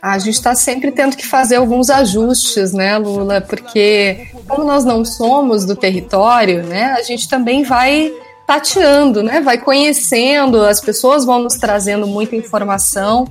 A 0.00 0.18
gente 0.18 0.36
está 0.36 0.54
sempre 0.54 0.90
tendo 0.90 1.16
que 1.16 1.26
fazer 1.26 1.56
alguns 1.56 1.90
ajustes, 1.90 2.72
né, 2.72 2.96
Lula? 2.96 3.42
Porque 3.42 4.28
como 4.48 4.64
nós 4.64 4.82
não 4.82 5.04
somos 5.04 5.66
do 5.66 5.76
território, 5.76 6.62
né, 6.62 6.94
a 6.96 7.02
gente 7.02 7.28
também 7.28 7.62
vai 7.62 8.10
tateando, 8.46 9.22
né? 9.22 9.40
Vai 9.40 9.58
conhecendo, 9.58 10.62
as 10.62 10.80
pessoas 10.80 11.24
vão 11.26 11.42
nos 11.42 11.56
trazendo 11.56 12.06
muita 12.06 12.34
informação 12.34 13.28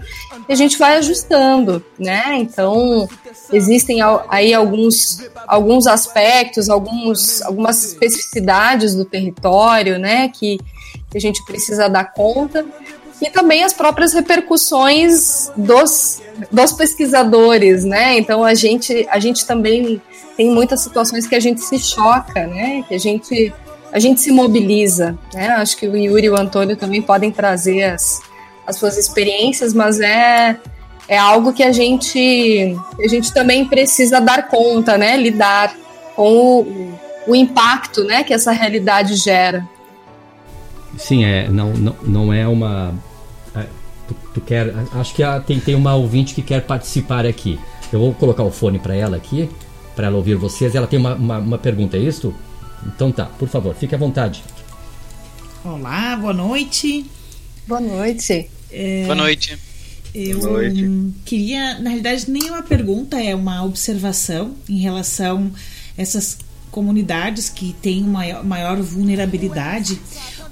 e 0.47 0.53
a 0.53 0.55
gente 0.55 0.77
vai 0.77 0.97
ajustando, 0.97 1.83
né? 1.97 2.35
Então, 2.35 3.07
existem 3.51 3.99
aí 4.29 4.53
alguns, 4.53 5.27
alguns 5.47 5.87
aspectos, 5.87 6.69
alguns, 6.69 7.41
algumas 7.41 7.83
especificidades 7.83 8.93
do 8.95 9.05
território, 9.05 9.97
né? 9.97 10.29
Que, 10.29 10.59
que 11.13 11.17
a 11.19 11.21
gente 11.21 11.45
precisa 11.45 11.87
dar 11.87 12.11
conta 12.11 12.65
e 13.21 13.29
também 13.29 13.63
as 13.63 13.71
próprias 13.71 14.11
repercussões 14.11 15.51
dos, 15.55 16.21
dos 16.51 16.73
pesquisadores, 16.73 17.85
né? 17.85 18.17
Então, 18.17 18.43
a 18.43 18.55
gente, 18.55 19.07
a 19.09 19.19
gente 19.19 19.45
também 19.45 20.01
tem 20.35 20.49
muitas 20.49 20.81
situações 20.81 21.27
que 21.27 21.35
a 21.35 21.39
gente 21.39 21.61
se 21.61 21.77
choca, 21.77 22.47
né? 22.47 22.83
Que 22.87 22.95
a 22.95 22.99
gente 22.99 23.53
a 23.91 23.99
gente 23.99 24.21
se 24.21 24.31
mobiliza, 24.31 25.15
né? 25.31 25.49
Acho 25.49 25.77
que 25.77 25.87
o 25.87 25.95
Yuri 25.95 26.25
e 26.25 26.29
o 26.31 26.35
Antônio 26.35 26.75
também 26.75 26.99
podem 26.99 27.29
trazer 27.29 27.83
as, 27.83 28.19
as 28.65 28.75
suas 28.75 28.97
experiências, 28.97 29.71
mas 29.71 29.99
é, 29.99 30.57
é 31.07 31.15
algo 31.15 31.53
que 31.53 31.61
a 31.61 31.71
gente, 31.71 32.75
a 32.99 33.07
gente 33.07 33.31
também 33.31 33.65
precisa 33.65 34.19
dar 34.19 34.47
conta, 34.47 34.97
né? 34.97 35.15
Lidar 35.15 35.75
com 36.15 36.61
o, 36.61 36.99
o 37.27 37.35
impacto 37.35 38.03
né, 38.03 38.23
que 38.23 38.33
essa 38.33 38.51
realidade 38.51 39.15
gera. 39.15 39.69
Sim, 40.97 41.23
é, 41.23 41.49
não, 41.49 41.73
não, 41.73 41.95
não 42.03 42.33
é 42.33 42.47
uma. 42.47 42.93
É, 43.55 43.65
tu, 44.07 44.15
tu, 44.33 44.41
quer. 44.41 44.73
Acho 44.93 45.13
que 45.13 45.23
a, 45.23 45.39
tem, 45.39 45.59
tem 45.59 45.75
uma 45.75 45.95
ouvinte 45.95 46.33
que 46.33 46.41
quer 46.41 46.61
participar 46.61 47.25
aqui. 47.25 47.59
Eu 47.91 47.99
vou 47.99 48.13
colocar 48.13 48.43
o 48.43 48.51
fone 48.51 48.79
para 48.79 48.95
ela 48.95 49.17
aqui, 49.17 49.49
para 49.95 50.07
ela 50.07 50.17
ouvir 50.17 50.35
vocês. 50.35 50.75
Ela 50.75 50.87
tem 50.87 50.99
uma, 50.99 51.15
uma, 51.15 51.37
uma 51.39 51.57
pergunta, 51.57 51.97
é 51.97 51.99
isso? 51.99 52.33
Então 52.85 53.11
tá, 53.11 53.25
por 53.25 53.47
favor, 53.47 53.75
fique 53.75 53.95
à 53.95 53.97
vontade. 53.97 54.43
Olá, 55.63 56.15
boa 56.15 56.33
noite. 56.33 57.05
Boa 57.67 57.79
noite. 57.79 58.49
É, 58.71 59.03
boa 59.05 59.15
noite. 59.15 59.57
Eu 60.13 60.39
boa 60.39 60.61
noite. 60.61 61.13
queria, 61.25 61.79
na 61.79 61.89
realidade, 61.89 62.29
nem 62.29 62.49
uma 62.49 62.61
pergunta, 62.61 63.21
é 63.21 63.33
uma 63.33 63.63
observação 63.63 64.55
em 64.69 64.77
relação 64.79 65.51
a 65.97 66.01
essas 66.01 66.37
comunidades 66.69 67.49
que 67.49 67.73
têm 67.81 68.01
maior, 68.01 68.43
maior 68.43 68.81
vulnerabilidade. 68.81 69.99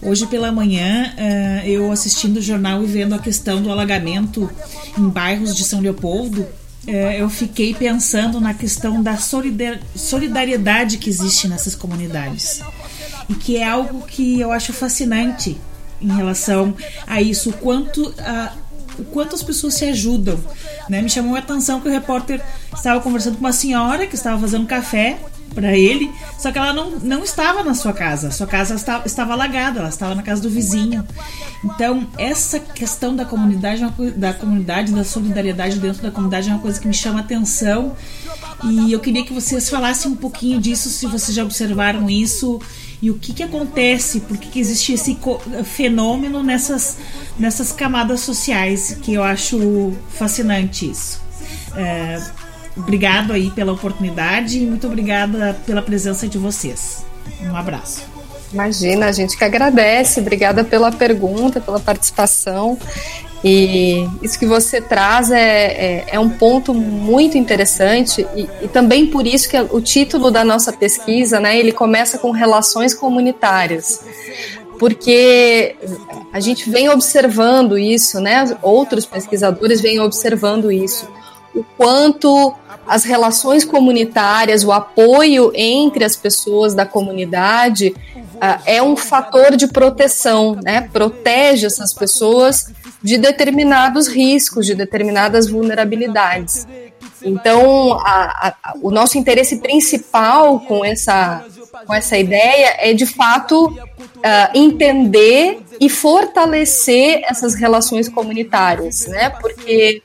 Hoje 0.02 0.26
pela 0.26 0.52
manhã, 0.52 1.14
uh, 1.14 1.68
eu 1.68 1.92
assistindo 1.92 2.38
o 2.38 2.42
jornal 2.42 2.84
e 2.84 2.88
vendo 2.88 3.14
a 3.14 3.20
questão 3.20 3.62
do 3.62 3.72
alagamento 3.72 4.50
em 4.98 5.08
bairros 5.08 5.56
de 5.56 5.64
São 5.64 5.80
Leopoldo, 5.80 6.48
é, 6.88 7.22
eu 7.22 7.30
fiquei 7.30 7.76
pensando 7.76 8.42
na 8.42 8.54
questão 8.54 9.04
da 9.04 9.16
solidariedade 9.16 10.98
que 10.98 11.10
existe 11.10 11.48
nessas 11.48 11.76
comunidades. 11.76 12.62
E 13.30 13.36
que 13.36 13.58
é 13.58 13.68
algo 13.68 14.02
que 14.08 14.40
eu 14.40 14.52
acho 14.52 14.74
fascinante 14.74 15.58
em 16.02 16.12
relação 16.12 16.76
a 17.06 17.22
isso, 17.22 17.52
o 17.52 17.54
quanto, 17.54 18.12
a, 18.18 18.54
o 18.98 19.04
quanto 19.06 19.36
as 19.36 19.44
pessoas 19.44 19.76
se 19.76 19.86
ajudam. 19.86 20.40
Né? 20.90 21.02
Me 21.04 21.10
chamou 21.10 21.36
a 21.36 21.40
atenção 21.40 21.80
que 21.80 21.88
o 21.88 21.92
repórter 21.92 22.42
estava 22.76 23.00
conversando 23.00 23.36
com 23.36 23.42
uma 23.42 23.54
senhora 23.54 24.08
que 24.08 24.16
estava 24.16 24.40
fazendo 24.40 24.66
café 24.66 25.20
para 25.54 25.78
ele, 25.78 26.12
só 26.38 26.52
que 26.52 26.58
ela 26.58 26.74
não, 26.74 26.92
não 27.00 27.24
estava 27.24 27.64
na 27.64 27.74
sua 27.74 27.94
casa, 27.94 28.32
sua 28.32 28.48
casa 28.48 28.76
estava, 28.76 29.06
estava 29.06 29.34
alagada, 29.34 29.80
ela 29.80 29.90
estava 29.90 30.16
na 30.16 30.24
casa 30.24 30.42
do 30.42 30.50
vizinho. 30.50 31.06
Então, 31.64 32.08
essa 32.18 32.60
questão 32.60 33.16
da 33.16 33.26
comunidade, 33.26 33.84
é 33.84 34.12
da 34.12 34.34
comunidade, 34.34 34.92
da 34.92 35.04
solidariedade 35.04 35.80
dentro 35.80 36.02
da 36.02 36.12
comunidade 36.12 36.50
é 36.50 36.54
uma 36.54 36.62
coisa 36.62 36.80
que 36.80 36.88
me 36.88 36.94
chama 36.94 37.20
atenção. 37.20 37.96
E 38.64 38.92
eu 38.92 39.00
queria 39.00 39.26
que 39.26 39.34
vocês 39.34 39.70
falassem 39.70 40.12
um 40.12 40.16
pouquinho 40.16 40.60
disso, 40.60 40.90
se 40.90 41.06
vocês 41.06 41.36
já 41.36 41.44
observaram 41.44 42.10
isso 42.10 42.60
e 43.02 43.10
o 43.10 43.16
que, 43.16 43.34
que 43.34 43.42
acontece, 43.42 44.20
por 44.22 44.38
que, 44.38 44.48
que 44.48 44.60
existe 44.60 44.94
esse 44.94 45.18
fenômeno 45.66 46.44
nessas, 46.44 46.98
nessas 47.38 47.72
camadas 47.72 48.20
sociais, 48.22 48.98
que 49.02 49.14
eu 49.14 49.24
acho 49.24 49.94
fascinante 50.10 50.92
isso. 50.92 51.20
É, 51.76 52.22
obrigado 52.76 53.34
aí 53.34 53.52
pela 53.52 53.74
oportunidade 53.74 54.60
e 54.60 54.66
muito 54.66 54.88
obrigada 54.88 55.58
pela 55.66 55.82
presença 55.82 56.28
de 56.28 56.38
vocês. 56.38 57.06
Um 57.44 57.56
abraço. 57.56 58.04
Imagina, 58.54 59.08
a 59.08 59.12
gente 59.12 59.38
que 59.38 59.44
agradece. 59.44 60.20
Obrigada 60.20 60.64
pela 60.64 60.92
pergunta, 60.92 61.62
pela 61.62 61.80
participação. 61.80 62.78
E 63.44 64.08
isso 64.22 64.38
que 64.38 64.46
você 64.46 64.80
traz 64.80 65.32
é, 65.32 65.40
é, 65.40 66.06
é 66.12 66.20
um 66.20 66.30
ponto 66.30 66.76
muito 66.76 67.38
interessante 67.38 68.26
e, 68.36 68.48
e, 68.62 68.68
também 68.68 69.08
por 69.08 69.26
isso 69.26 69.50
que 69.50 69.60
o 69.60 69.82
título 69.82 70.30
da 70.30 70.44
nossa 70.46 70.72
pesquisa, 70.72 71.40
né, 71.40 71.58
ele 71.58 71.72
começa 71.72 72.20
com 72.20 72.30
relações 72.30 72.94
comunitárias, 72.94 74.00
porque 74.78 75.76
a 76.32 76.40
gente 76.40 76.70
vem 76.70 76.88
observando 76.90 77.80
isso, 77.80 78.20
né, 78.20 78.56
outros 78.62 79.08
pesquisadores 79.08 79.82
vêm 79.82 80.00
observando 80.00 80.72
isso, 80.72 81.08
o 81.54 81.64
quanto 81.78 82.54
as 82.88 83.04
relações 83.04 83.64
comunitárias, 83.64 84.64
o 84.64 84.72
apoio 84.72 85.52
entre 85.54 86.04
as 86.04 86.16
pessoas 86.16 86.74
da 86.74 86.86
comunidade 86.86 87.96
uh, 88.16 88.62
é 88.66 88.82
um 88.82 88.96
fator 88.96 89.56
de 89.56 89.68
proteção, 89.68 90.58
né? 90.64 90.90
Protege 90.92 91.66
essas 91.66 91.94
pessoas 91.94 92.72
de 93.02 93.18
determinados 93.18 94.08
riscos, 94.08 94.66
de 94.66 94.76
determinadas 94.76 95.50
vulnerabilidades. 95.50 96.68
Então, 97.24 97.94
a, 97.94 98.56
a, 98.64 98.74
o 98.82 98.90
nosso 98.90 99.18
interesse 99.18 99.58
principal 99.58 100.60
com 100.62 100.84
essa, 100.84 101.46
com 101.86 101.94
essa 101.94 102.18
ideia 102.18 102.76
é, 102.80 102.94
de 102.94 103.06
fato, 103.06 103.68
uh, 103.68 103.78
entender 104.54 105.60
e 105.80 105.90
fortalecer 105.90 107.22
essas 107.30 107.56
relações 107.56 108.10
comunitárias, 108.10 109.08
né? 109.08 109.30
Porque 109.30 110.02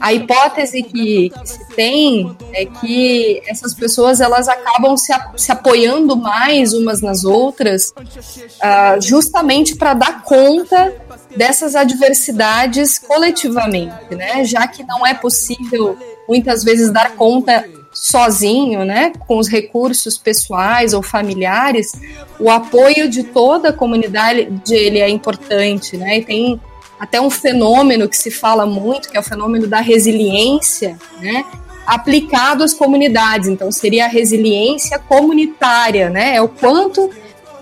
a 0.00 0.12
hipótese 0.12 0.82
que, 0.82 1.30
que, 1.30 1.48
se 1.48 1.68
tem 1.74 2.36
é 2.52 2.66
que 2.66 3.42
essas 3.46 3.74
pessoas 3.74 4.20
elas 4.20 4.48
acabam 4.48 4.96
se, 4.96 5.12
se 5.36 5.52
apoiando 5.52 6.16
mais 6.16 6.72
umas 6.72 7.00
nas 7.00 7.24
outras, 7.24 7.90
uh, 7.90 9.00
justamente 9.00 9.76
para 9.76 9.94
dar 9.94 10.22
conta 10.22 10.94
dessas 11.36 11.74
adversidades 11.74 12.98
coletivamente, 12.98 14.14
né? 14.14 14.44
Já 14.44 14.66
que 14.66 14.82
não 14.84 15.06
é 15.06 15.14
possível 15.14 15.96
muitas 16.28 16.64
vezes 16.64 16.92
dar 16.92 17.12
conta 17.16 17.64
sozinho, 17.92 18.84
né, 18.84 19.12
com 19.28 19.38
os 19.38 19.48
recursos 19.48 20.18
pessoais 20.18 20.92
ou 20.92 21.00
familiares, 21.00 21.92
o 22.40 22.50
apoio 22.50 23.08
de 23.08 23.22
toda 23.22 23.68
a 23.68 23.72
comunidade 23.72 24.48
ele 24.68 24.98
é 24.98 25.08
importante, 25.08 25.96
né? 25.96 26.18
E 26.18 26.24
tem 26.24 26.60
até 27.04 27.20
um 27.20 27.28
fenômeno 27.28 28.08
que 28.08 28.16
se 28.16 28.30
fala 28.30 28.64
muito, 28.64 29.10
que 29.10 29.16
é 29.16 29.20
o 29.20 29.22
fenômeno 29.22 29.66
da 29.66 29.80
resiliência, 29.80 30.98
né? 31.20 31.44
aplicado 31.86 32.64
às 32.64 32.72
comunidades. 32.72 33.46
Então, 33.46 33.70
seria 33.70 34.06
a 34.06 34.08
resiliência 34.08 34.98
comunitária, 34.98 36.08
né? 36.08 36.36
É 36.36 36.40
o 36.40 36.48
quanto 36.48 37.10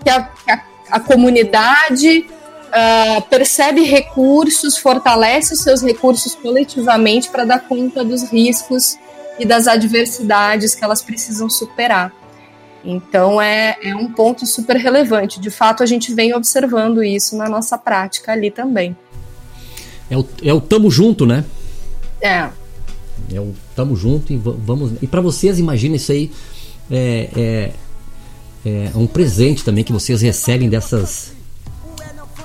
que 0.02 0.08
a, 0.08 0.30
a, 0.48 0.60
a 0.92 1.00
comunidade 1.00 2.24
uh, 2.68 3.22
percebe 3.22 3.82
recursos, 3.82 4.78
fortalece 4.78 5.54
os 5.54 5.60
seus 5.60 5.82
recursos 5.82 6.36
coletivamente 6.36 7.28
para 7.28 7.44
dar 7.44 7.66
conta 7.66 8.04
dos 8.04 8.22
riscos 8.30 8.96
e 9.40 9.44
das 9.44 9.66
adversidades 9.66 10.72
que 10.72 10.84
elas 10.84 11.02
precisam 11.02 11.50
superar. 11.50 12.12
Então 12.84 13.42
é, 13.42 13.76
é 13.82 13.94
um 13.94 14.12
ponto 14.12 14.46
super 14.46 14.76
relevante. 14.76 15.40
De 15.40 15.50
fato, 15.50 15.82
a 15.82 15.86
gente 15.86 16.14
vem 16.14 16.32
observando 16.32 17.02
isso 17.02 17.36
na 17.36 17.48
nossa 17.48 17.76
prática 17.76 18.30
ali 18.30 18.52
também. 18.52 18.96
É 20.12 20.18
o, 20.18 20.26
é 20.42 20.52
o 20.52 20.60
tamo 20.60 20.90
junto, 20.90 21.24
né? 21.24 21.42
É. 22.20 22.50
É 23.32 23.40
o 23.40 23.54
tamo 23.74 23.96
junto 23.96 24.30
e 24.30 24.36
vamos. 24.36 24.92
E 25.00 25.06
para 25.06 25.22
vocês, 25.22 25.58
imagina 25.58 25.96
isso 25.96 26.12
aí. 26.12 26.30
É, 26.90 27.30
é, 27.34 28.90
é 28.92 28.92
um 28.94 29.06
presente 29.06 29.64
também 29.64 29.82
que 29.82 29.90
vocês 29.90 30.20
recebem 30.20 30.68
dessas 30.68 31.32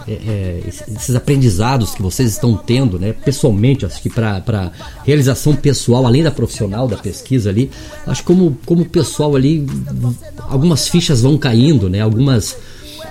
é, 0.08 0.14
é, 0.14 0.62
esses 0.66 1.14
aprendizados 1.14 1.94
que 1.94 2.02
vocês 2.02 2.32
estão 2.32 2.56
tendo, 2.56 2.98
né, 2.98 3.12
pessoalmente, 3.12 3.86
acho 3.86 4.02
que 4.02 4.10
para 4.10 4.72
realização 5.04 5.54
pessoal, 5.54 6.06
além 6.06 6.24
da 6.24 6.32
profissional, 6.32 6.88
da 6.88 6.96
pesquisa 6.96 7.50
ali, 7.50 7.70
acho 8.06 8.22
que 8.22 8.28
como, 8.28 8.58
como 8.66 8.86
pessoal 8.86 9.36
ali, 9.36 9.68
algumas 10.38 10.88
fichas 10.88 11.22
vão 11.22 11.38
caindo, 11.38 11.90
né, 11.90 12.00
algumas, 12.00 12.56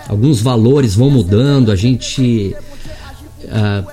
alguns 0.09 0.41
valores 0.41 0.95
vão 0.95 1.11
mudando, 1.11 1.71
a 1.71 1.77
gente. 1.77 2.57
Ah, 3.51 3.85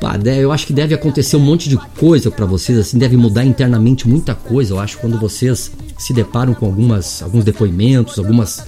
pá, 0.00 0.16
eu 0.24 0.52
acho 0.52 0.66
que 0.66 0.72
deve 0.72 0.94
acontecer 0.94 1.36
um 1.36 1.40
monte 1.40 1.68
de 1.68 1.76
coisa 1.98 2.30
para 2.30 2.46
vocês, 2.46 2.78
assim, 2.78 2.98
deve 2.98 3.16
mudar 3.16 3.44
internamente 3.44 4.08
muita 4.08 4.34
coisa, 4.34 4.74
eu 4.74 4.80
acho, 4.80 4.98
quando 4.98 5.18
vocês 5.18 5.72
se 5.98 6.12
deparam 6.12 6.54
com 6.54 6.66
algumas, 6.66 7.22
alguns 7.22 7.44
depoimentos, 7.44 8.18
algumas 8.18 8.64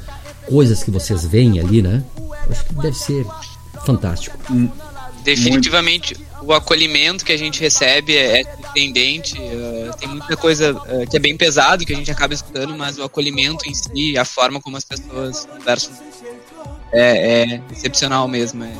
coisas 0.46 0.82
que 0.82 0.90
vocês 0.90 1.24
veem 1.24 1.60
ali, 1.60 1.80
né? 1.80 2.02
Eu 2.18 2.52
acho 2.52 2.64
que 2.64 2.74
deve 2.74 2.96
ser 2.96 3.26
fantástico. 3.84 4.36
Hum. 4.50 4.68
Definitivamente, 5.22 6.16
Muito. 6.16 6.46
o 6.46 6.52
acolhimento 6.52 7.24
que 7.24 7.32
a 7.32 7.36
gente 7.36 7.60
recebe 7.60 8.16
é, 8.16 8.40
é 8.40 8.44
surpreendente. 8.44 9.38
Uh, 9.38 9.96
tem 9.98 10.08
muita 10.08 10.36
coisa 10.36 10.72
uh, 10.72 11.08
que 11.08 11.16
é 11.16 11.20
bem 11.20 11.36
pesado 11.36 11.84
que 11.84 11.92
a 11.92 11.96
gente 11.96 12.10
acaba 12.10 12.32
escutando, 12.32 12.76
mas 12.76 12.98
o 12.98 13.02
acolhimento 13.02 13.68
em 13.68 13.74
si, 13.74 14.16
a 14.16 14.24
forma 14.24 14.60
como 14.60 14.76
as 14.76 14.84
pessoas 14.84 15.44
conversam, 15.44 15.92
é, 16.92 17.42
é 17.52 17.60
excepcional 17.70 18.26
mesmo. 18.28 18.64
É, 18.64 18.72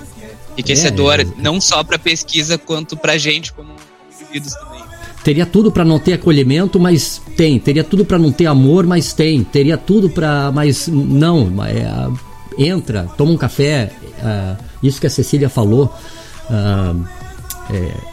enriquecedor, 0.52 1.20
é, 1.20 1.22
é. 1.22 1.26
não 1.38 1.60
só 1.60 1.82
para 1.82 1.98
pesquisa, 1.98 2.58
quanto 2.58 2.96
para 2.96 3.12
a 3.12 3.18
gente 3.18 3.52
como 3.52 3.72
indivíduos 4.12 4.54
também. 4.54 4.80
Teria 5.22 5.44
tudo 5.44 5.70
para 5.70 5.84
não 5.84 5.98
ter 5.98 6.14
acolhimento, 6.14 6.80
mas 6.80 7.20
tem. 7.36 7.58
Teria 7.58 7.84
tudo 7.84 8.04
para 8.04 8.18
não 8.18 8.32
ter 8.32 8.46
amor, 8.46 8.86
mas 8.86 9.12
tem. 9.12 9.44
Teria 9.44 9.76
tudo 9.76 10.08
para, 10.08 10.50
mas 10.50 10.88
não. 10.88 11.52
É, 11.64 12.08
entra, 12.58 13.04
toma 13.18 13.32
um 13.32 13.36
café. 13.36 13.92
Uh, 14.18 14.64
isso 14.82 15.00
que 15.00 15.06
a 15.06 15.10
Cecília 15.10 15.50
falou. 15.50 15.94
Uh, 16.48 17.04
é, 17.72 18.10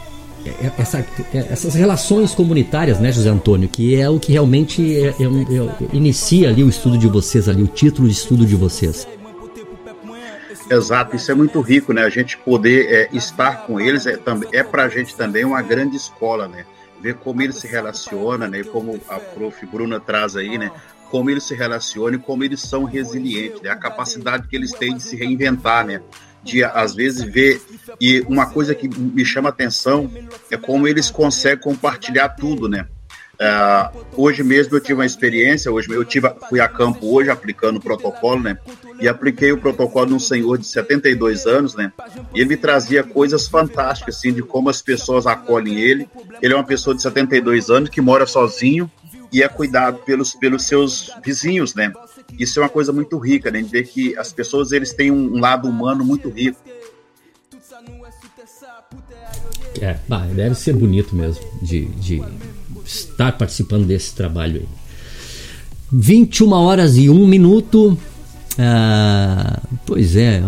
essa, 0.78 1.04
essas 1.32 1.74
relações 1.74 2.34
comunitárias, 2.34 2.98
né, 3.00 3.12
José 3.12 3.28
Antônio, 3.28 3.68
que 3.68 3.96
é 3.96 4.08
o 4.08 4.18
que 4.18 4.32
realmente 4.32 4.96
é, 4.96 5.08
é, 5.08 5.12
é, 5.12 5.96
inicia 5.96 6.48
ali 6.48 6.62
o 6.62 6.68
estudo 6.68 6.96
de 6.96 7.06
vocês, 7.06 7.48
ali 7.48 7.62
o 7.62 7.66
título 7.66 8.08
de 8.08 8.14
estudo 8.14 8.46
de 8.46 8.54
vocês. 8.54 9.06
Exato, 10.70 11.16
isso 11.16 11.30
é 11.30 11.34
muito 11.34 11.60
rico, 11.60 11.92
né? 11.92 12.02
A 12.02 12.10
gente 12.10 12.36
poder 12.38 12.86
é, 12.92 13.08
estar 13.16 13.66
com 13.66 13.80
eles 13.80 14.06
é, 14.06 14.18
é 14.52 14.62
para 14.62 14.84
a 14.84 14.88
gente 14.88 15.16
também 15.16 15.44
uma 15.44 15.62
grande 15.62 15.96
escola, 15.96 16.46
né? 16.46 16.64
Ver 17.00 17.14
como 17.14 17.40
eles 17.40 17.56
se 17.56 17.66
relacionam, 17.66 18.48
né? 18.48 18.62
Como 18.64 19.00
a 19.08 19.18
prof. 19.18 19.64
Bruna 19.66 20.00
traz 20.00 20.36
aí, 20.36 20.58
né? 20.58 20.70
como 21.10 21.30
eles 21.30 21.44
se 21.44 21.54
relacionam 21.54 22.14
e 22.14 22.18
como 22.18 22.44
eles 22.44 22.60
são 22.60 22.84
resilientes, 22.84 23.62
né? 23.62 23.70
a 23.70 23.76
capacidade 23.76 24.46
que 24.46 24.54
eles 24.54 24.72
têm 24.72 24.96
de 24.96 25.02
se 25.02 25.16
reinventar, 25.16 25.86
né? 25.86 26.02
de 26.42 26.62
às 26.62 26.94
vezes 26.94 27.22
ver 27.22 27.60
e 28.00 28.20
uma 28.28 28.46
coisa 28.46 28.74
que 28.74 28.88
me 28.88 29.24
chama 29.24 29.48
atenção 29.48 30.10
é 30.50 30.56
como 30.56 30.86
eles 30.86 31.10
conseguem 31.10 31.58
compartilhar 31.58 32.28
tudo, 32.30 32.68
né? 32.68 32.86
Uh, 33.40 34.04
hoje 34.16 34.42
mesmo 34.42 34.74
eu 34.74 34.80
tive 34.80 34.94
uma 34.94 35.06
experiência, 35.06 35.70
hoje 35.70 35.88
eu 35.90 36.04
tive, 36.04 36.28
fui 36.48 36.58
a 36.58 36.66
campo 36.66 37.14
hoje 37.14 37.30
aplicando 37.30 37.76
o 37.76 37.80
protocolo, 37.80 38.42
né? 38.42 38.58
E 39.00 39.06
apliquei 39.06 39.52
o 39.52 39.58
protocolo 39.58 40.10
num 40.10 40.18
senhor 40.18 40.58
de 40.58 40.66
72 40.66 41.46
anos, 41.46 41.76
né? 41.76 41.92
E 42.34 42.40
ele 42.40 42.48
me 42.48 42.56
trazia 42.56 43.04
coisas 43.04 43.46
fantásticas, 43.46 44.16
assim, 44.16 44.32
de 44.32 44.42
como 44.42 44.68
as 44.68 44.82
pessoas 44.82 45.24
acolhem 45.24 45.78
ele. 45.78 46.08
Ele 46.42 46.52
é 46.52 46.56
uma 46.56 46.64
pessoa 46.64 46.96
de 46.96 47.02
72 47.02 47.70
anos 47.70 47.90
que 47.90 48.00
mora 48.00 48.26
sozinho, 48.26 48.90
e 49.32 49.42
é 49.42 49.48
cuidado 49.48 49.98
pelos, 49.98 50.34
pelos 50.34 50.64
seus 50.64 51.10
vizinhos, 51.24 51.74
né? 51.74 51.92
Isso 52.38 52.58
é 52.58 52.62
uma 52.62 52.68
coisa 52.68 52.92
muito 52.92 53.18
rica, 53.18 53.50
né? 53.50 53.62
De 53.62 53.68
ver 53.68 53.86
que 53.86 54.16
as 54.16 54.32
pessoas 54.32 54.72
eles 54.72 54.92
têm 54.92 55.10
um 55.10 55.38
lado 55.38 55.68
humano 55.68 56.04
muito 56.04 56.28
rico. 56.28 56.58
É, 59.80 59.96
deve 60.34 60.54
ser 60.54 60.72
bonito 60.72 61.14
mesmo 61.14 61.44
de, 61.62 61.86
de 61.86 62.20
estar 62.88 63.32
participando 63.36 63.86
desse 63.86 64.14
trabalho 64.14 64.60
aí. 64.60 64.68
21 65.92 66.52
horas 66.52 66.96
e 66.96 67.08
1 67.08 67.26
minuto. 67.26 67.96
Ah, 68.58 69.60
pois 69.86 70.16
é, 70.16 70.42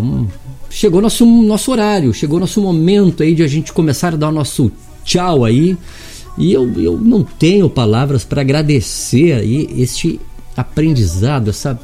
chegou 0.69 1.01
nosso, 1.01 1.25
nosso 1.25 1.71
horário, 1.71 2.13
chegou 2.13 2.41
nosso 2.41 2.61
momento 2.61 3.23
aí 3.23 3.35
de 3.35 3.43
a 3.43 3.47
gente 3.47 3.73
começar 3.73 4.15
a 4.15 4.17
dar 4.17 4.29
o 4.29 4.33
nosso 4.33 4.71
tchau 5.05 5.45
aí. 5.45 5.77
E 6.39 6.53
eu, 6.53 6.73
eu 6.81 6.97
não 6.99 7.23
tenho 7.23 7.69
palavras 7.69 8.25
para 8.25 8.41
agradecer 8.41 9.33
aí 9.33 9.69
este 9.77 10.21
aprendizado, 10.57 11.51
essa, 11.51 11.79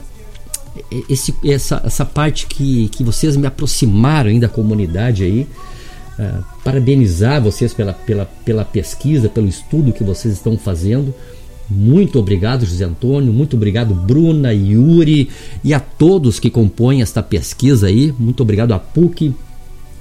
esse, 1.09 1.35
essa, 1.45 1.83
essa 1.85 2.05
parte 2.05 2.47
que, 2.47 2.89
que 2.89 3.05
vocês 3.05 3.37
me 3.37 3.47
aproximaram 3.47 4.31
aí 4.31 4.41
da 4.41 4.49
comunidade 4.49 5.25
aí. 5.25 5.47
Uh, 6.19 6.43
parabenizar 6.65 7.43
vocês 7.43 7.75
pela, 7.75 7.93
pela, 7.93 8.25
pela 8.25 8.65
pesquisa, 8.65 9.29
pelo 9.29 9.47
estudo 9.47 9.93
que 9.93 10.03
vocês 10.03 10.33
estão 10.33 10.57
fazendo. 10.57 11.15
Muito 11.69 12.19
obrigado, 12.19 12.65
José 12.65 12.85
Antônio. 12.85 13.33
Muito 13.33 13.57
obrigado, 13.57 13.95
Bruna, 13.95 14.53
Yuri 14.53 15.29
e 15.63 15.75
a 15.75 15.81
todos 15.81 16.39
que 16.39 16.49
compõem 16.49 17.03
esta 17.03 17.23
pesquisa 17.23 17.89
aí. 17.89 18.15
Muito 18.19 18.43
obrigado 18.43 18.73
à 18.73 18.79
PUC, 18.79 19.35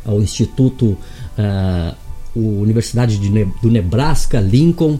ao 0.05 0.22
Instituto 0.22 0.97
uh, 1.38 1.95
Universidade 2.36 3.18
de, 3.18 3.30
do 3.61 3.72
Nebraska, 3.72 4.39
Lincoln, 4.39 4.99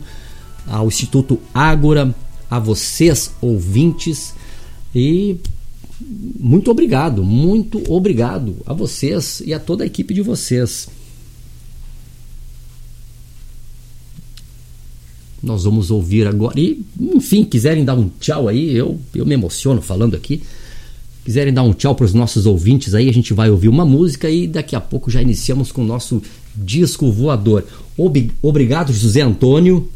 ao 0.68 0.88
Instituto 0.88 1.40
Ágora, 1.54 2.16
a 2.50 2.60
vocês 2.60 3.34
ouvintes 3.42 4.34
e 4.94 5.38
muito 6.40 6.72
obrigado, 6.72 7.24
muito 7.24 7.82
obrigado 7.92 8.56
a 8.66 8.74
vocês 8.74 9.42
e 9.46 9.54
a 9.54 9.60
toda 9.60 9.84
a 9.84 9.88
equipe 9.88 10.14
de 10.14 10.22
vocês. 10.22 10.88
Nós 15.46 15.64
vamos 15.64 15.92
ouvir 15.92 16.26
agora. 16.26 16.60
E, 16.60 16.84
enfim, 17.00 17.44
quiserem 17.44 17.86
dar 17.86 17.94
um 17.94 18.10
tchau 18.20 18.48
aí, 18.48 18.76
eu, 18.76 19.00
eu 19.14 19.26
me 19.26 19.36
emociono 19.36 19.80
falando 19.80 20.16
aqui. 20.16 20.42
Quiserem 21.24 21.54
dar 21.54 21.62
um 21.62 21.72
tchau 21.72 21.94
para 21.94 22.06
os 22.06 22.14
nossos 22.14 22.48
ouvintes 22.48 22.96
aí, 22.96 23.08
a 23.08 23.14
gente 23.14 23.34
vai 23.34 23.50
ouvir 23.50 23.70
uma 23.70 23.86
música 23.86 24.30
e 24.30 24.48
daqui 24.48 24.76
a 24.76 24.82
pouco 24.82 25.12
já 25.12 25.22
iniciamos 25.22 25.72
com 25.72 25.84
o 25.84 25.86
nosso 25.86 26.22
disco 26.56 27.12
voador. 27.12 27.64
Ob 27.96 28.32
obrigado, 28.42 28.92
José 28.92 29.22
Antônio. 29.22 29.88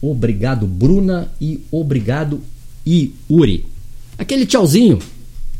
Obrigado, 0.00 0.66
Bruna. 0.66 1.32
E 1.40 1.64
obrigado, 1.70 2.40
Yuri. 2.86 3.64
Aquele 4.18 4.44
tchauzinho. 4.44 4.98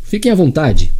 Fiquem 0.02 0.30
à 0.30 0.34
vontade. 0.34 0.92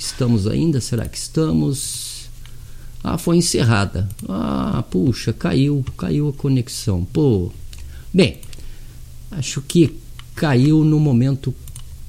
Estamos 0.00 0.46
ainda? 0.46 0.80
Será 0.80 1.06
que 1.08 1.18
estamos? 1.18 2.28
Ah, 3.02 3.18
foi 3.18 3.36
encerrada. 3.36 4.08
Ah, 4.28 4.84
puxa, 4.90 5.32
caiu, 5.32 5.84
caiu 5.96 6.28
a 6.28 6.32
conexão. 6.32 7.04
Pô. 7.04 7.50
Bem, 8.12 8.38
acho 9.30 9.60
que 9.62 9.96
caiu 10.34 10.84
no 10.84 10.98
momento 10.98 11.54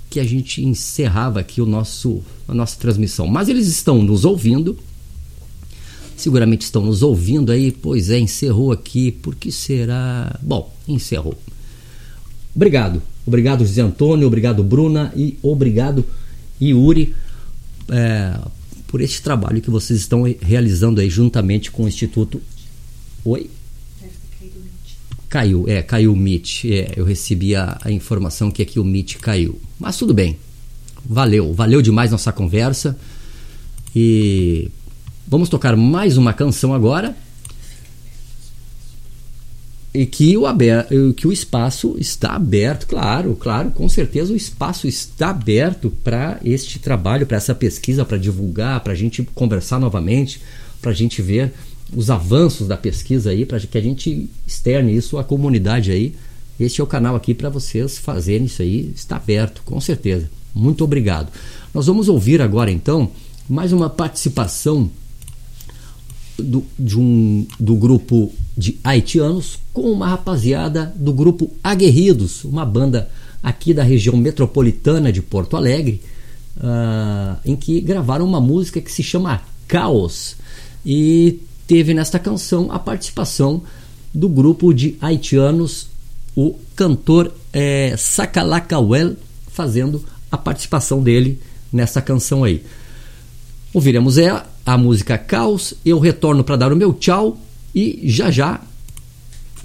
que 0.10 0.20
a 0.20 0.24
gente 0.24 0.64
encerrava 0.64 1.39
aqui 1.39 1.62
o 1.62 1.66
nosso, 1.66 2.22
a 2.48 2.54
nossa 2.54 2.78
transmissão. 2.78 3.28
Mas 3.28 3.48
eles 3.48 3.68
estão 3.68 4.02
nos 4.02 4.26
ouvindo. 4.26 4.78
Seguramente 6.18 6.64
estão 6.64 6.86
nos 6.86 7.02
ouvindo 7.02 7.52
aí. 7.52 7.72
Pois 7.72 8.10
é, 8.10 8.20
encerrou 8.20 8.72
aqui. 8.72 9.12
Por 9.12 9.36
que 9.36 9.52
será? 9.52 10.38
Bom, 10.42 10.74
encerrou. 10.88 11.38
Obrigado. 12.54 13.02
Obrigado, 13.26 13.66
José 13.66 13.82
Antônio. 13.82 14.28
Obrigado, 14.28 14.64
Bruna. 14.64 15.14
E 15.16 15.38
obrigado, 15.42 16.06
Yuri, 16.62 17.16
é, 17.89 18.39
por 18.88 19.01
este 19.01 19.21
trabalho 19.21 19.61
que 19.61 19.69
vocês 19.69 19.99
estão 19.99 20.23
realizando 20.41 20.99
aí 20.99 21.09
juntamente 21.09 21.71
com 21.71 21.84
o 21.84 21.88
Instituto. 21.88 22.41
Oi? 23.23 23.49
Caiu, 25.29 25.65
é, 25.67 25.82
caiu 25.82 26.11
o 26.11 26.15
Meet. 26.15 26.65
É, 26.65 26.93
eu 26.97 27.05
recebi 27.05 27.55
a, 27.55 27.79
a, 27.82 27.91
informação 27.91 28.51
que 28.51 28.61
aqui 28.61 28.79
o 28.79 28.84
Meet 28.84 29.15
caiu. 29.17 29.59
Mas 29.79 29.97
tudo 29.97 30.13
bem. 30.13 30.38
Valeu, 31.05 31.53
valeu 31.53 31.82
demais 31.82 32.11
nossa 32.11 32.34
conversa. 32.34 32.97
E 33.95 34.69
vamos 35.25 35.47
tocar 35.47 35.75
mais 35.77 36.17
uma 36.17 36.34
canção 36.34 36.73
agora. 36.73 37.15
E 39.94 40.06
que 40.06 40.38
o, 40.38 40.46
aber, 40.46 40.88
que 41.18 41.28
o 41.28 41.34
espaço 41.34 41.96
está 42.00 42.34
aberto, 42.34 42.88
claro, 42.88 43.36
claro, 43.36 43.72
com 43.72 43.89
certeza 43.89 44.32
o 44.32 44.38
espaço 44.38 44.88
está 44.88 45.30
aberto 45.32 45.92
para 46.04 46.39
este 46.46 46.80
trabalho, 46.80 47.28
para 47.28 47.38
essa 47.38 47.54
pesquisa, 47.54 48.06
para 48.06 48.18
divulgar, 48.18 48.80
para 48.82 48.94
a 48.94 48.96
gente 48.96 49.22
conversar 49.36 49.80
novamente, 49.80 50.42
para 50.82 50.92
a 50.92 50.94
gente 50.94 51.22
ver 51.22 51.52
os 51.94 52.10
avanços 52.10 52.70
da 52.70 52.78
pesquisa 52.78 53.32
aí, 53.32 53.46
para 53.46 53.60
que 53.60 53.78
a 53.78 53.82
gente 53.82 54.30
externe 54.48 54.96
isso 54.96 55.18
à 55.18 55.24
comunidade 55.26 55.92
aí. 55.92 56.16
Este 56.58 56.80
é 56.80 56.84
o 56.84 56.88
canal 56.88 57.16
aqui 57.16 57.34
para 57.34 57.50
vocês 57.50 57.98
fazerem 57.98 58.46
isso 58.46 58.62
aí, 58.62 58.94
está 58.96 59.18
aberto, 59.18 59.62
com 59.66 59.82
certeza. 59.82 60.30
Muito 60.56 60.86
obrigado. 60.86 61.30
Nós 61.74 61.88
vamos 61.88 62.08
ouvir 62.08 62.42
agora 62.42 62.72
então 62.72 63.12
mais 63.50 63.74
uma 63.74 63.89
participação 63.89 64.89
do, 66.38 66.64
de 66.80 66.98
um, 66.98 67.46
do 67.60 67.76
grupo 67.76 68.34
de 68.58 68.78
haitianos 68.84 69.60
com 69.74 69.91
uma 69.91 70.08
rapaziada 70.08 70.91
do 70.95 71.14
grupo 71.14 71.52
Aguerridos, 71.64 72.43
uma 72.43 72.66
banda 72.66 73.10
aqui 73.41 73.74
da 73.74 73.84
região 73.84 74.16
metropolitana 74.18 75.12
de 75.12 75.22
Porto 75.22 75.56
Alegre, 75.56 76.02
uh, 76.58 77.38
em 77.45 77.56
que 77.56 77.80
gravaram 77.82 78.26
uma 78.26 78.41
música 78.41 78.82
que 78.82 78.91
se 78.91 79.02
chama 79.02 79.41
Caos. 79.68 80.36
E 80.86 81.39
teve 81.66 81.93
nesta 81.93 82.20
canção 82.20 82.72
a 82.72 82.78
participação 82.78 83.64
do 84.14 84.28
grupo 84.28 84.74
de 84.74 84.97
haitianos, 85.02 85.88
o 86.36 86.56
cantor 86.76 87.32
é, 87.54 87.95
Sakalakawel, 87.97 89.16
fazendo 89.52 90.04
a 90.32 90.38
participação 90.38 91.02
dele 91.02 91.39
nessa 91.72 92.02
canção 92.02 92.43
aí. 92.43 92.64
Ouviremos 93.74 94.18
é 94.18 94.43
a 94.66 94.78
música 94.78 95.18
Caos, 95.18 95.74
eu 95.86 95.97
retorno 95.99 96.43
para 96.43 96.58
dar 96.58 96.74
o 96.74 96.76
meu 96.76 96.93
tchau 96.93 97.38
e 97.74 98.01
já 98.03 98.30
já 98.32 98.61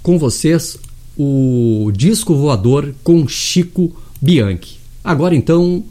com 0.01 0.17
vocês 0.17 0.77
o 1.17 1.91
disco 1.93 2.35
voador 2.35 2.93
com 3.03 3.27
Chico 3.27 3.95
Bianchi. 4.21 4.79
Agora 5.03 5.35
então 5.35 5.83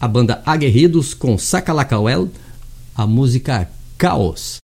a 0.00 0.08
banda 0.08 0.42
Aguerridos 0.44 1.14
com 1.14 1.38
Sacalacauel, 1.38 2.28
a 2.94 3.06
música 3.06 3.70
Caos. 3.96 4.58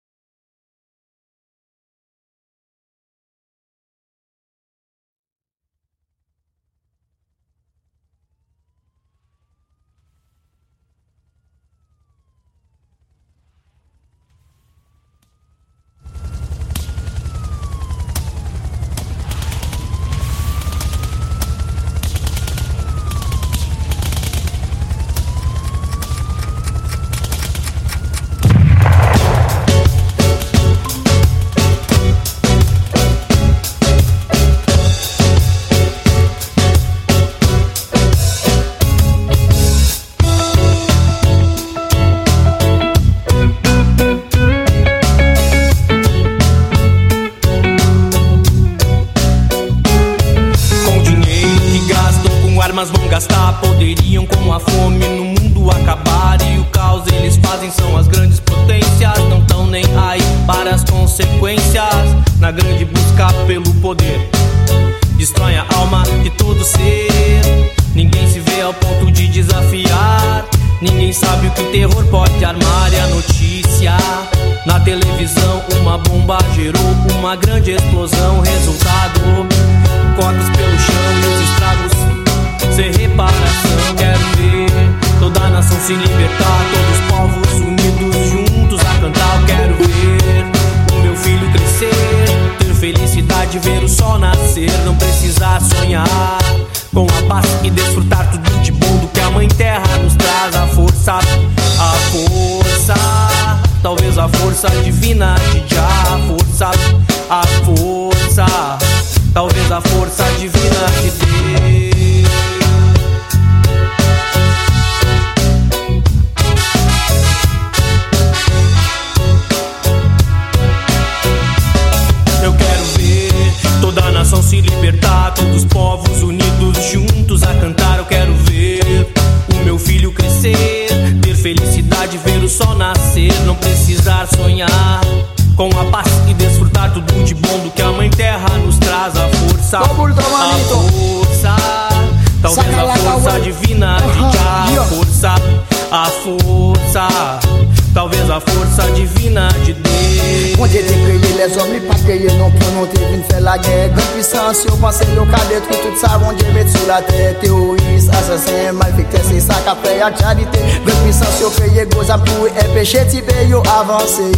Peye 161.71 161.85
goza 161.85 162.17
pou 162.17 162.47
e 162.47 162.63
peche 162.73 163.05
ti 163.05 163.21
pe 163.21 163.47
yo 163.47 163.61
avanse. 163.77 164.31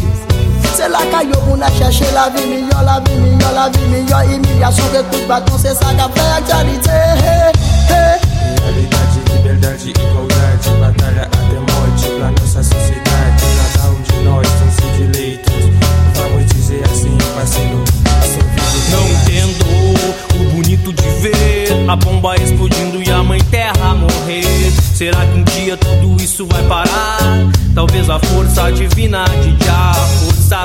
Se 0.75 0.87
la 0.87 0.99
ka 1.11 1.23
yo 1.23 1.39
pou 1.45 1.57
na 1.57 1.69
chache 1.71 2.05
la 2.13 2.29
vi 2.29 2.45
milyon, 2.47 2.85
la 2.85 2.99
vi 2.99 3.15
milyon, 3.15 3.53
la 3.53 3.69
vi 3.69 3.81
milyon 3.89 4.31
Imigrasyon 4.33 4.87
de 4.93 5.01
tout 5.11 5.27
baton 5.27 5.57
se 5.57 5.73
sa 5.75 5.93
ka 5.93 6.09
fe 6.09 6.21
a 6.21 6.39
charité 6.47 6.97
Realidade, 8.63 9.19
liberdade, 9.33 9.89
igualdade 9.89 10.69
Batalha 10.79 11.25
até 11.25 11.59
morte 11.59 12.09
pra 12.17 12.31
nossa 12.31 12.63
sociedade 12.63 13.43
Cada 13.75 13.89
um 13.89 14.01
de 14.01 14.15
nós 14.25 14.47
tem 14.47 14.71
seus 14.71 14.97
direitos 14.97 15.53
Vamos 16.15 16.45
dizer 16.53 16.83
assim, 16.91 17.17
parceiro 17.35 17.83
Não 18.89 19.07
entendo 19.09 19.65
o 20.41 20.55
bonito 20.55 20.91
de 20.91 21.07
ver 21.21 21.85
A 21.87 21.95
bomba 21.95 22.35
explodindo 22.35 23.03
e 23.03 23.11
a 23.11 23.21
mãe 23.21 23.39
terra 23.51 23.93
morrer 23.93 24.82
Será 25.03 25.25
que 25.25 25.37
um 25.37 25.43
dia 25.43 25.75
tudo 25.75 26.23
isso 26.23 26.47
vai 26.47 26.63
parar? 26.63 27.19
Talvez 27.75 28.09
a 28.09 28.17
força 28.19 28.71
divina 28.71 29.25
de 29.25 29.69
a 29.69 29.93
força, 29.93 30.61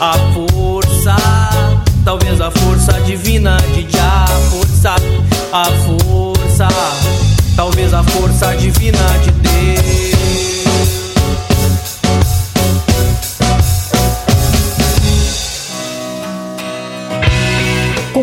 a 0.00 0.14
força. 0.32 1.16
Talvez 2.02 2.40
a 2.40 2.50
força 2.50 2.98
divina 3.02 3.58
de 3.74 3.86
a 3.98 4.26
força, 4.50 4.96
a 5.52 5.64
força. 5.66 6.68
Talvez 7.54 7.92
a 7.92 8.02
força 8.04 8.56
divina 8.56 9.18
de 9.22 9.30
Deus. 9.32 10.03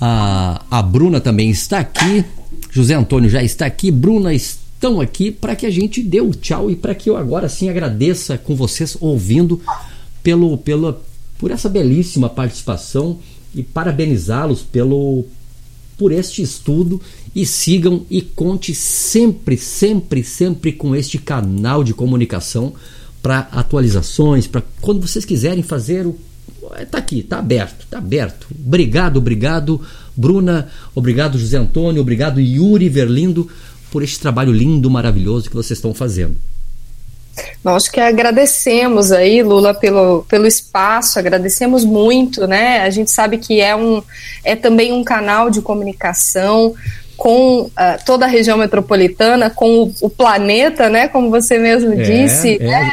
A, 0.00 0.62
a 0.70 0.82
Bruna 0.82 1.20
também 1.20 1.50
está 1.50 1.78
aqui. 1.78 2.24
José 2.70 2.94
Antônio 2.94 3.30
já 3.30 3.42
está 3.42 3.64
aqui. 3.64 3.90
Bruna 3.90 4.34
estão 4.34 5.00
aqui 5.00 5.30
para 5.30 5.54
que 5.54 5.64
a 5.64 5.70
gente 5.70 6.02
dê 6.02 6.20
o 6.20 6.32
tchau 6.32 6.70
e 6.70 6.76
para 6.76 6.94
que 6.94 7.08
eu 7.08 7.16
agora 7.16 7.48
sim 7.48 7.68
agradeça 7.68 8.36
com 8.36 8.56
vocês 8.56 8.96
ouvindo 9.00 9.60
pelo, 10.22 10.58
pelo, 10.58 10.96
por 11.38 11.52
essa 11.52 11.68
belíssima 11.68 12.28
participação 12.28 13.18
e 13.54 13.62
parabenizá-los 13.62 14.62
pelo 14.62 15.24
por 15.96 16.12
este 16.12 16.42
estudo 16.42 17.00
e 17.34 17.46
sigam 17.46 18.04
e 18.10 18.20
conte 18.20 18.74
sempre, 18.74 19.56
sempre, 19.56 20.22
sempre 20.22 20.72
com 20.72 20.94
este 20.94 21.16
canal 21.16 21.82
de 21.82 21.94
comunicação 21.94 22.74
para 23.26 23.48
atualizações, 23.50 24.46
para 24.46 24.62
quando 24.80 25.04
vocês 25.04 25.24
quiserem 25.24 25.60
fazer 25.60 26.06
o 26.06 26.16
tá 26.92 26.98
aqui, 26.98 27.24
tá 27.24 27.40
aberto, 27.40 27.84
tá 27.90 27.98
aberto. 27.98 28.46
Obrigado, 28.56 29.16
obrigado, 29.16 29.80
Bruna, 30.16 30.68
obrigado 30.94 31.36
José 31.36 31.56
Antônio, 31.56 32.00
obrigado 32.00 32.40
Yuri 32.40 32.88
Verlindo 32.88 33.50
por 33.90 34.04
este 34.04 34.20
trabalho 34.20 34.52
lindo, 34.52 34.88
maravilhoso 34.88 35.50
que 35.50 35.56
vocês 35.56 35.76
estão 35.76 35.92
fazendo. 35.92 36.36
Nós 37.64 37.88
que 37.88 37.98
agradecemos 37.98 39.10
aí, 39.10 39.42
Lula, 39.42 39.74
pelo, 39.74 40.22
pelo 40.28 40.46
espaço, 40.46 41.18
agradecemos 41.18 41.84
muito, 41.84 42.46
né? 42.46 42.82
A 42.82 42.90
gente 42.90 43.10
sabe 43.10 43.38
que 43.38 43.60
é, 43.60 43.74
um, 43.74 44.04
é 44.44 44.54
também 44.54 44.92
um 44.92 45.02
canal 45.02 45.50
de 45.50 45.60
comunicação 45.60 46.76
com 47.16 47.62
uh, 47.62 47.70
toda 48.04 48.26
a 48.26 48.28
região 48.28 48.58
metropolitana, 48.58 49.50
com 49.50 49.84
o, 49.84 49.94
o, 50.02 50.10
planeta, 50.10 50.88
né? 50.88 51.08
Como 51.08 51.30
você 51.30 51.58
mesmo 51.58 51.92
é, 51.92 51.96
disse, 51.96 52.56
é. 52.60 52.66
né? 52.66 52.92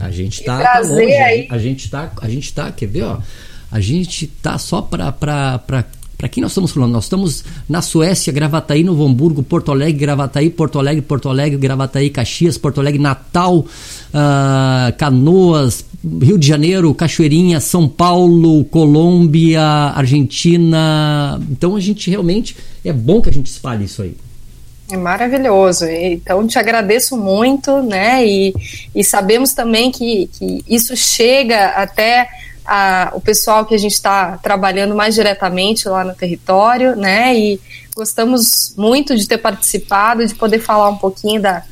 A 0.00 0.10
gente 0.10 0.40
está 0.40 0.58
tá 0.58 0.80
longe, 0.80 1.12
aí... 1.12 1.46
a 1.50 1.58
gente 1.58 1.84
está, 1.84 2.10
a 2.20 2.28
gente 2.28 2.44
está, 2.44 2.72
quer 2.72 2.86
ver, 2.86 3.02
ó? 3.02 3.18
A 3.70 3.80
gente 3.80 4.26
tá 4.26 4.58
só 4.58 4.82
para 4.82 5.12
para 6.22 6.28
quem 6.28 6.40
nós 6.40 6.52
estamos 6.52 6.70
falando? 6.70 6.92
Nós 6.92 7.04
estamos 7.04 7.44
na 7.68 7.82
Suécia, 7.82 8.32
Gravataí, 8.32 8.84
Novo 8.84 9.04
Hamburgo, 9.04 9.42
Porto 9.42 9.72
Alegre, 9.72 9.98
Gravataí, 9.98 10.50
Porto 10.50 10.78
Alegre, 10.78 11.02
Porto 11.02 11.28
Alegre, 11.28 11.58
Gravataí, 11.58 12.10
Caxias, 12.10 12.56
Porto 12.56 12.80
Alegre, 12.80 13.00
Natal, 13.00 13.56
uh, 13.58 13.66
Canoas, 14.96 15.84
Rio 16.04 16.36
de 16.36 16.46
Janeiro, 16.46 16.92
Cachoeirinha, 16.94 17.60
São 17.60 17.88
Paulo, 17.88 18.64
Colômbia, 18.64 19.62
Argentina. 19.62 21.40
Então 21.50 21.76
a 21.76 21.80
gente 21.80 22.10
realmente 22.10 22.56
é 22.84 22.92
bom 22.92 23.20
que 23.20 23.28
a 23.28 23.32
gente 23.32 23.46
espalhe 23.46 23.84
isso 23.84 24.02
aí. 24.02 24.16
É 24.90 24.96
maravilhoso. 24.96 25.86
Então, 25.86 26.46
te 26.46 26.58
agradeço 26.58 27.16
muito, 27.16 27.82
né? 27.82 28.26
E, 28.26 28.54
e 28.94 29.02
sabemos 29.02 29.54
também 29.54 29.90
que, 29.90 30.28
que 30.38 30.62
isso 30.68 30.94
chega 30.94 31.68
até 31.68 32.28
a, 32.66 33.10
o 33.14 33.20
pessoal 33.20 33.64
que 33.64 33.74
a 33.74 33.78
gente 33.78 33.94
está 33.94 34.36
trabalhando 34.38 34.94
mais 34.94 35.14
diretamente 35.14 35.88
lá 35.88 36.04
no 36.04 36.14
território, 36.14 36.94
né? 36.94 37.34
E 37.34 37.60
gostamos 37.94 38.74
muito 38.76 39.16
de 39.16 39.26
ter 39.26 39.38
participado, 39.38 40.26
de 40.26 40.34
poder 40.34 40.58
falar 40.58 40.90
um 40.90 40.98
pouquinho 40.98 41.40
da, 41.40 41.62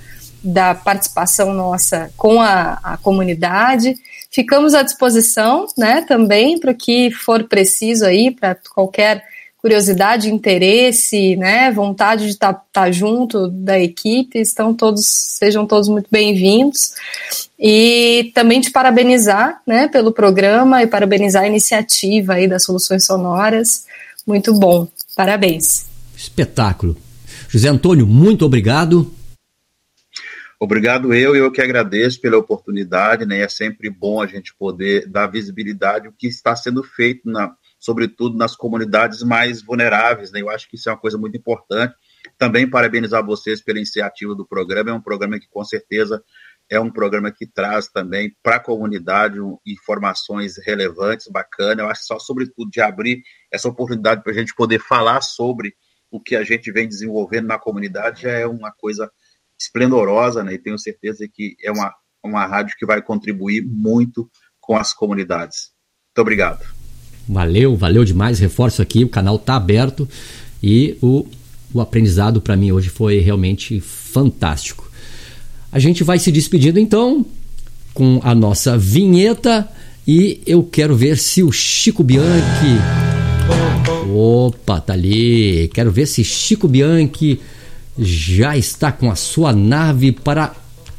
da 0.43 0.75
participação 0.75 1.53
nossa 1.53 2.11
com 2.17 2.41
a, 2.41 2.79
a 2.83 2.97
comunidade. 2.97 3.97
Ficamos 4.31 4.75
à 4.75 4.83
disposição, 4.83 5.67
né, 5.77 6.03
também 6.03 6.59
para 6.59 6.71
o 6.71 6.75
que 6.75 7.11
for 7.11 7.45
preciso 7.45 8.05
aí, 8.05 8.31
para 8.31 8.57
qualquer 8.73 9.25
curiosidade, 9.61 10.33
interesse, 10.33 11.37
né, 11.37 11.71
vontade 11.71 12.25
de 12.25 12.31
estar 12.31 12.55
tá, 12.55 12.65
tá 12.73 12.91
junto 12.91 13.49
da 13.49 13.79
equipe, 13.79 14.39
estão 14.39 14.73
todos, 14.73 15.07
sejam 15.07 15.67
todos 15.67 15.89
muito 15.89 16.07
bem-vindos. 16.11 16.93
E 17.59 18.31
também 18.35 18.61
te 18.61 18.71
parabenizar, 18.71 19.61
né, 19.67 19.87
pelo 19.89 20.13
programa 20.13 20.83
e 20.83 20.87
parabenizar 20.87 21.43
a 21.43 21.47
iniciativa 21.47 22.35
aí 22.35 22.49
das 22.49 22.65
soluções 22.65 23.05
sonoras. 23.05 23.85
Muito 24.27 24.55
bom. 24.55 24.89
Parabéns. 25.15 25.87
Espetáculo. 26.17 26.97
José 27.49 27.69
Antônio, 27.69 28.07
muito 28.07 28.47
obrigado. 28.47 29.13
Obrigado 30.63 31.15
eu, 31.15 31.35
eu 31.35 31.51
que 31.51 31.63
agradeço 31.63 32.21
pela 32.21 32.37
oportunidade, 32.37 33.25
né? 33.25 33.41
É 33.41 33.49
sempre 33.49 33.89
bom 33.89 34.21
a 34.21 34.27
gente 34.27 34.55
poder 34.55 35.07
dar 35.07 35.27
visibilidade 35.27 36.07
o 36.07 36.13
que 36.13 36.27
está 36.27 36.55
sendo 36.55 36.85
feito 36.85 37.27
na 37.31 37.57
sobretudo 37.79 38.37
nas 38.37 38.55
comunidades 38.55 39.23
mais 39.23 39.63
vulneráveis. 39.63 40.31
Né? 40.31 40.43
Eu 40.43 40.51
acho 40.51 40.69
que 40.69 40.77
isso 40.77 40.91
é 40.91 40.93
uma 40.93 40.99
coisa 40.99 41.17
muito 41.17 41.35
importante. 41.35 41.95
Também 42.37 42.69
parabenizar 42.69 43.25
vocês 43.25 43.63
pela 43.63 43.79
iniciativa 43.79 44.35
do 44.35 44.47
programa. 44.47 44.91
É 44.91 44.93
um 44.93 45.01
programa 45.01 45.41
que, 45.41 45.49
com 45.49 45.65
certeza, 45.65 46.23
é 46.69 46.79
um 46.79 46.91
programa 46.91 47.33
que 47.33 47.47
traz 47.47 47.89
também 47.89 48.37
para 48.43 48.57
a 48.57 48.61
comunidade 48.61 49.39
informações 49.67 50.59
relevantes, 50.63 51.27
bacana. 51.29 51.81
Eu 51.81 51.89
acho 51.89 52.05
só, 52.05 52.19
sobretudo, 52.19 52.71
de 52.71 52.83
abrir 52.83 53.23
essa 53.51 53.67
oportunidade 53.67 54.23
para 54.23 54.33
a 54.33 54.37
gente 54.37 54.55
poder 54.55 54.79
falar 54.79 55.23
sobre 55.23 55.75
o 56.11 56.21
que 56.21 56.37
a 56.37 56.45
gente 56.45 56.71
vem 56.71 56.87
desenvolvendo 56.87 57.47
na 57.47 57.59
comunidade 57.59 58.23
já 58.23 58.33
é 58.33 58.47
uma 58.47 58.71
coisa 58.73 59.11
esplendorosa, 59.61 60.43
né? 60.43 60.55
E 60.55 60.59
tenho 60.59 60.79
certeza 60.79 61.29
que 61.33 61.55
é 61.63 61.71
uma, 61.71 61.93
uma 62.25 62.47
rádio 62.47 62.75
que 62.79 62.87
vai 62.87 63.03
contribuir 63.03 63.63
muito 63.63 64.29
com 64.61 64.77
as 64.77 64.95
comunidades. 64.95 65.71
Muito 66.09 66.23
obrigado. 66.23 66.65
Valeu, 67.29 67.77
valeu 67.77 68.05
demais. 68.05 68.39
Reforço 68.39 68.81
aqui, 68.81 69.05
o 69.05 69.09
canal 69.09 69.39
tá 69.39 69.57
aberto 69.57 70.09
e 70.63 70.97
o, 71.03 71.27
o 71.73 71.81
aprendizado 71.81 72.41
para 72.41 72.57
mim 72.57 72.73
hoje 72.73 72.89
foi 72.89 73.19
realmente 73.19 73.81
fantástico. 73.81 74.91
A 75.71 75.79
gente 75.79 76.03
vai 76.03 76.19
se 76.19 76.33
despedindo 76.33 76.81
então 76.81 77.25
com 77.95 78.21
a 78.25 78.35
nossa 78.35 78.77
vinheta 78.77 79.69
e 80.07 80.41
eu 80.47 80.65
quero 80.65 80.97
ver 80.97 81.19
se 81.19 81.43
o 81.43 81.53
Chico 81.53 82.03
Bianchi. 82.03 82.77
Opa, 84.13 84.81
tá 84.81 84.93
ali. 84.93 85.69
Quero 85.73 85.93
ver 85.93 86.07
se 86.07 86.25
Chico 86.25 86.67
Bianchi 86.67 87.41
já 88.01 88.57
está 88.57 88.91
com 88.91 89.11
a 89.11 89.15
sua 89.15 89.53
nave 89.53 90.11
para 90.11 90.55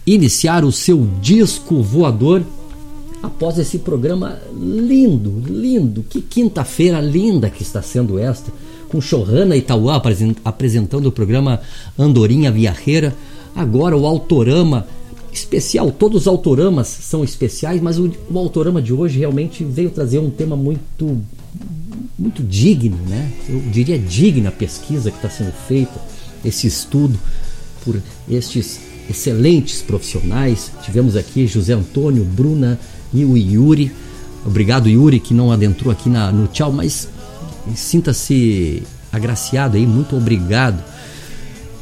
iniciar 0.06 0.64
o 0.64 0.72
seu 0.72 1.08
disco 1.20 1.82
voador 1.82 2.44
após 3.24 3.58
esse 3.58 3.80
programa 3.80 4.40
lindo, 4.54 5.42
lindo. 5.48 6.06
Que 6.08 6.22
quinta-feira 6.22 7.02
linda 7.02 7.50
que 7.50 7.64
está 7.64 7.82
sendo 7.82 8.20
esta, 8.20 8.52
com 8.90 9.02
Chorrana 9.02 9.56
Itauá 9.56 10.02
apresentando 10.46 11.08
o 11.08 11.12
programa 11.12 11.60
Andorinha 11.98 12.52
Viajeira. 12.52 13.16
Agora 13.56 13.98
o 13.98 14.06
Autorama 14.06 14.88
especial, 15.34 15.92
todos 15.92 16.22
os 16.22 16.28
autoramas 16.28 16.88
são 16.88 17.24
especiais, 17.24 17.82
mas 17.82 17.98
o, 17.98 18.12
o 18.30 18.38
autorama 18.38 18.82
de 18.82 18.94
hoje 18.94 19.20
realmente 19.20 19.64
veio 19.64 19.90
trazer 19.90 20.20
um 20.20 20.30
tema 20.30 20.56
muito 20.56 21.22
muito 22.18 22.44
digno, 22.44 22.98
né? 23.08 23.32
Eu 23.50 23.60
diria 23.72 23.98
digna 23.98 24.50
a 24.50 24.52
pesquisa 24.52 25.10
que 25.10 25.18
está 25.18 25.30
sendo 25.30 25.52
feita, 25.68 26.00
esse 26.44 26.68
estudo 26.68 27.18
por 27.84 28.00
estes 28.30 28.80
excelentes 29.10 29.82
profissionais. 29.82 30.72
Tivemos 30.84 31.16
aqui 31.16 31.48
José 31.48 31.74
Antônio, 31.74 32.24
Bruna 32.24 32.80
e 33.14 33.26
o 33.26 33.38
Yuri. 33.38 33.92
Obrigado, 34.46 34.90
Yuri, 34.90 35.20
que 35.20 35.34
não 35.34 35.52
adentrou 35.52 35.92
aqui 35.92 36.10
na, 36.10 36.32
no 36.32 36.48
tchau, 36.48 36.72
mas 36.72 37.08
sinta-se 37.76 38.84
agraciado 39.12 39.78
aí, 39.78 39.86
muito 39.86 40.16
obrigado. 40.16 40.84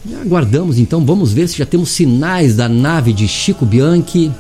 E 0.06 0.15
aguardamos 0.15 0.80
então, 0.80 1.06
vamos 1.06 1.31
ver 1.31 1.48
se 1.48 1.57
já 1.57 1.65
temos 1.65 1.90
sinais 1.90 2.56
da 2.56 2.68
nave 2.68 3.14
de 3.14 3.27
Chico 3.27 3.65
Bianchi. 3.65 4.31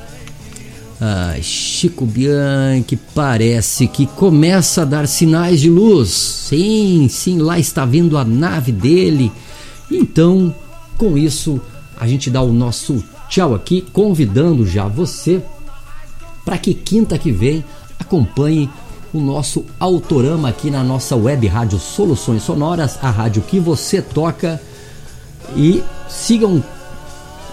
Ah, 0.99 1.35
Chico 1.41 2.05
Bianchi 2.05 2.97
parece 3.13 3.87
que 3.87 4.05
começa 4.05 4.81
a 4.81 4.85
dar 4.85 5.07
sinais 5.07 5.61
de 5.61 5.69
luz. 5.69 6.09
Sim, 6.09 7.07
sim, 7.09 7.37
lá 7.39 7.59
está 7.59 7.85
vindo 7.85 8.17
a 8.17 8.25
nave 8.25 8.71
dele. 8.71 9.31
Então, 9.91 10.53
com 10.97 11.17
isso, 11.17 11.59
a 11.99 12.07
gente 12.07 12.29
dá 12.29 12.41
o 12.41 12.53
nosso 12.53 13.03
tchau 13.27 13.53
aqui, 13.53 13.81
convidando 13.93 14.65
já 14.65 14.87
você 14.87 15.41
para 16.45 16.57
que 16.57 16.73
quinta 16.73 17.17
que 17.17 17.31
vem 17.31 17.63
acompanhe 17.99 18.69
o 19.13 19.19
nosso 19.19 19.65
autorama 19.79 20.49
aqui 20.49 20.69
na 20.69 20.83
nossa 20.83 21.15
web 21.15 21.45
rádio 21.47 21.79
Soluções 21.79 22.43
Sonoras, 22.43 22.97
a 23.01 23.09
rádio 23.09 23.41
que 23.41 23.59
você 23.59 24.01
toca 24.01 24.61
e 25.55 25.83
sigam 26.07 26.63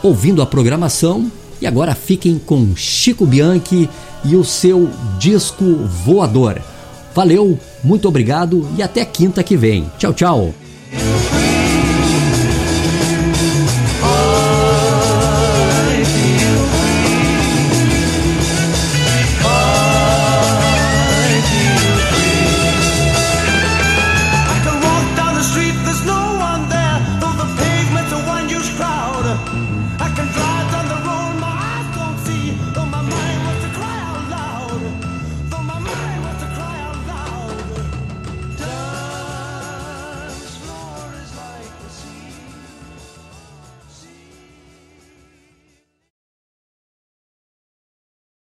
ouvindo 0.02 0.42
a 0.42 0.46
programação 0.46 1.30
e 1.60 1.66
agora 1.66 1.94
fiquem 1.94 2.38
com 2.38 2.76
Chico 2.76 3.26
Bianchi 3.26 3.88
e 4.24 4.36
o 4.36 4.44
seu 4.44 4.90
disco 5.18 5.64
voador. 6.04 6.60
Valeu, 7.14 7.58
muito 7.82 8.06
obrigado 8.06 8.68
e 8.76 8.82
até 8.82 9.04
quinta 9.04 9.42
que 9.42 9.56
vem. 9.56 9.90
Tchau, 9.98 10.12
tchau. 10.12 10.54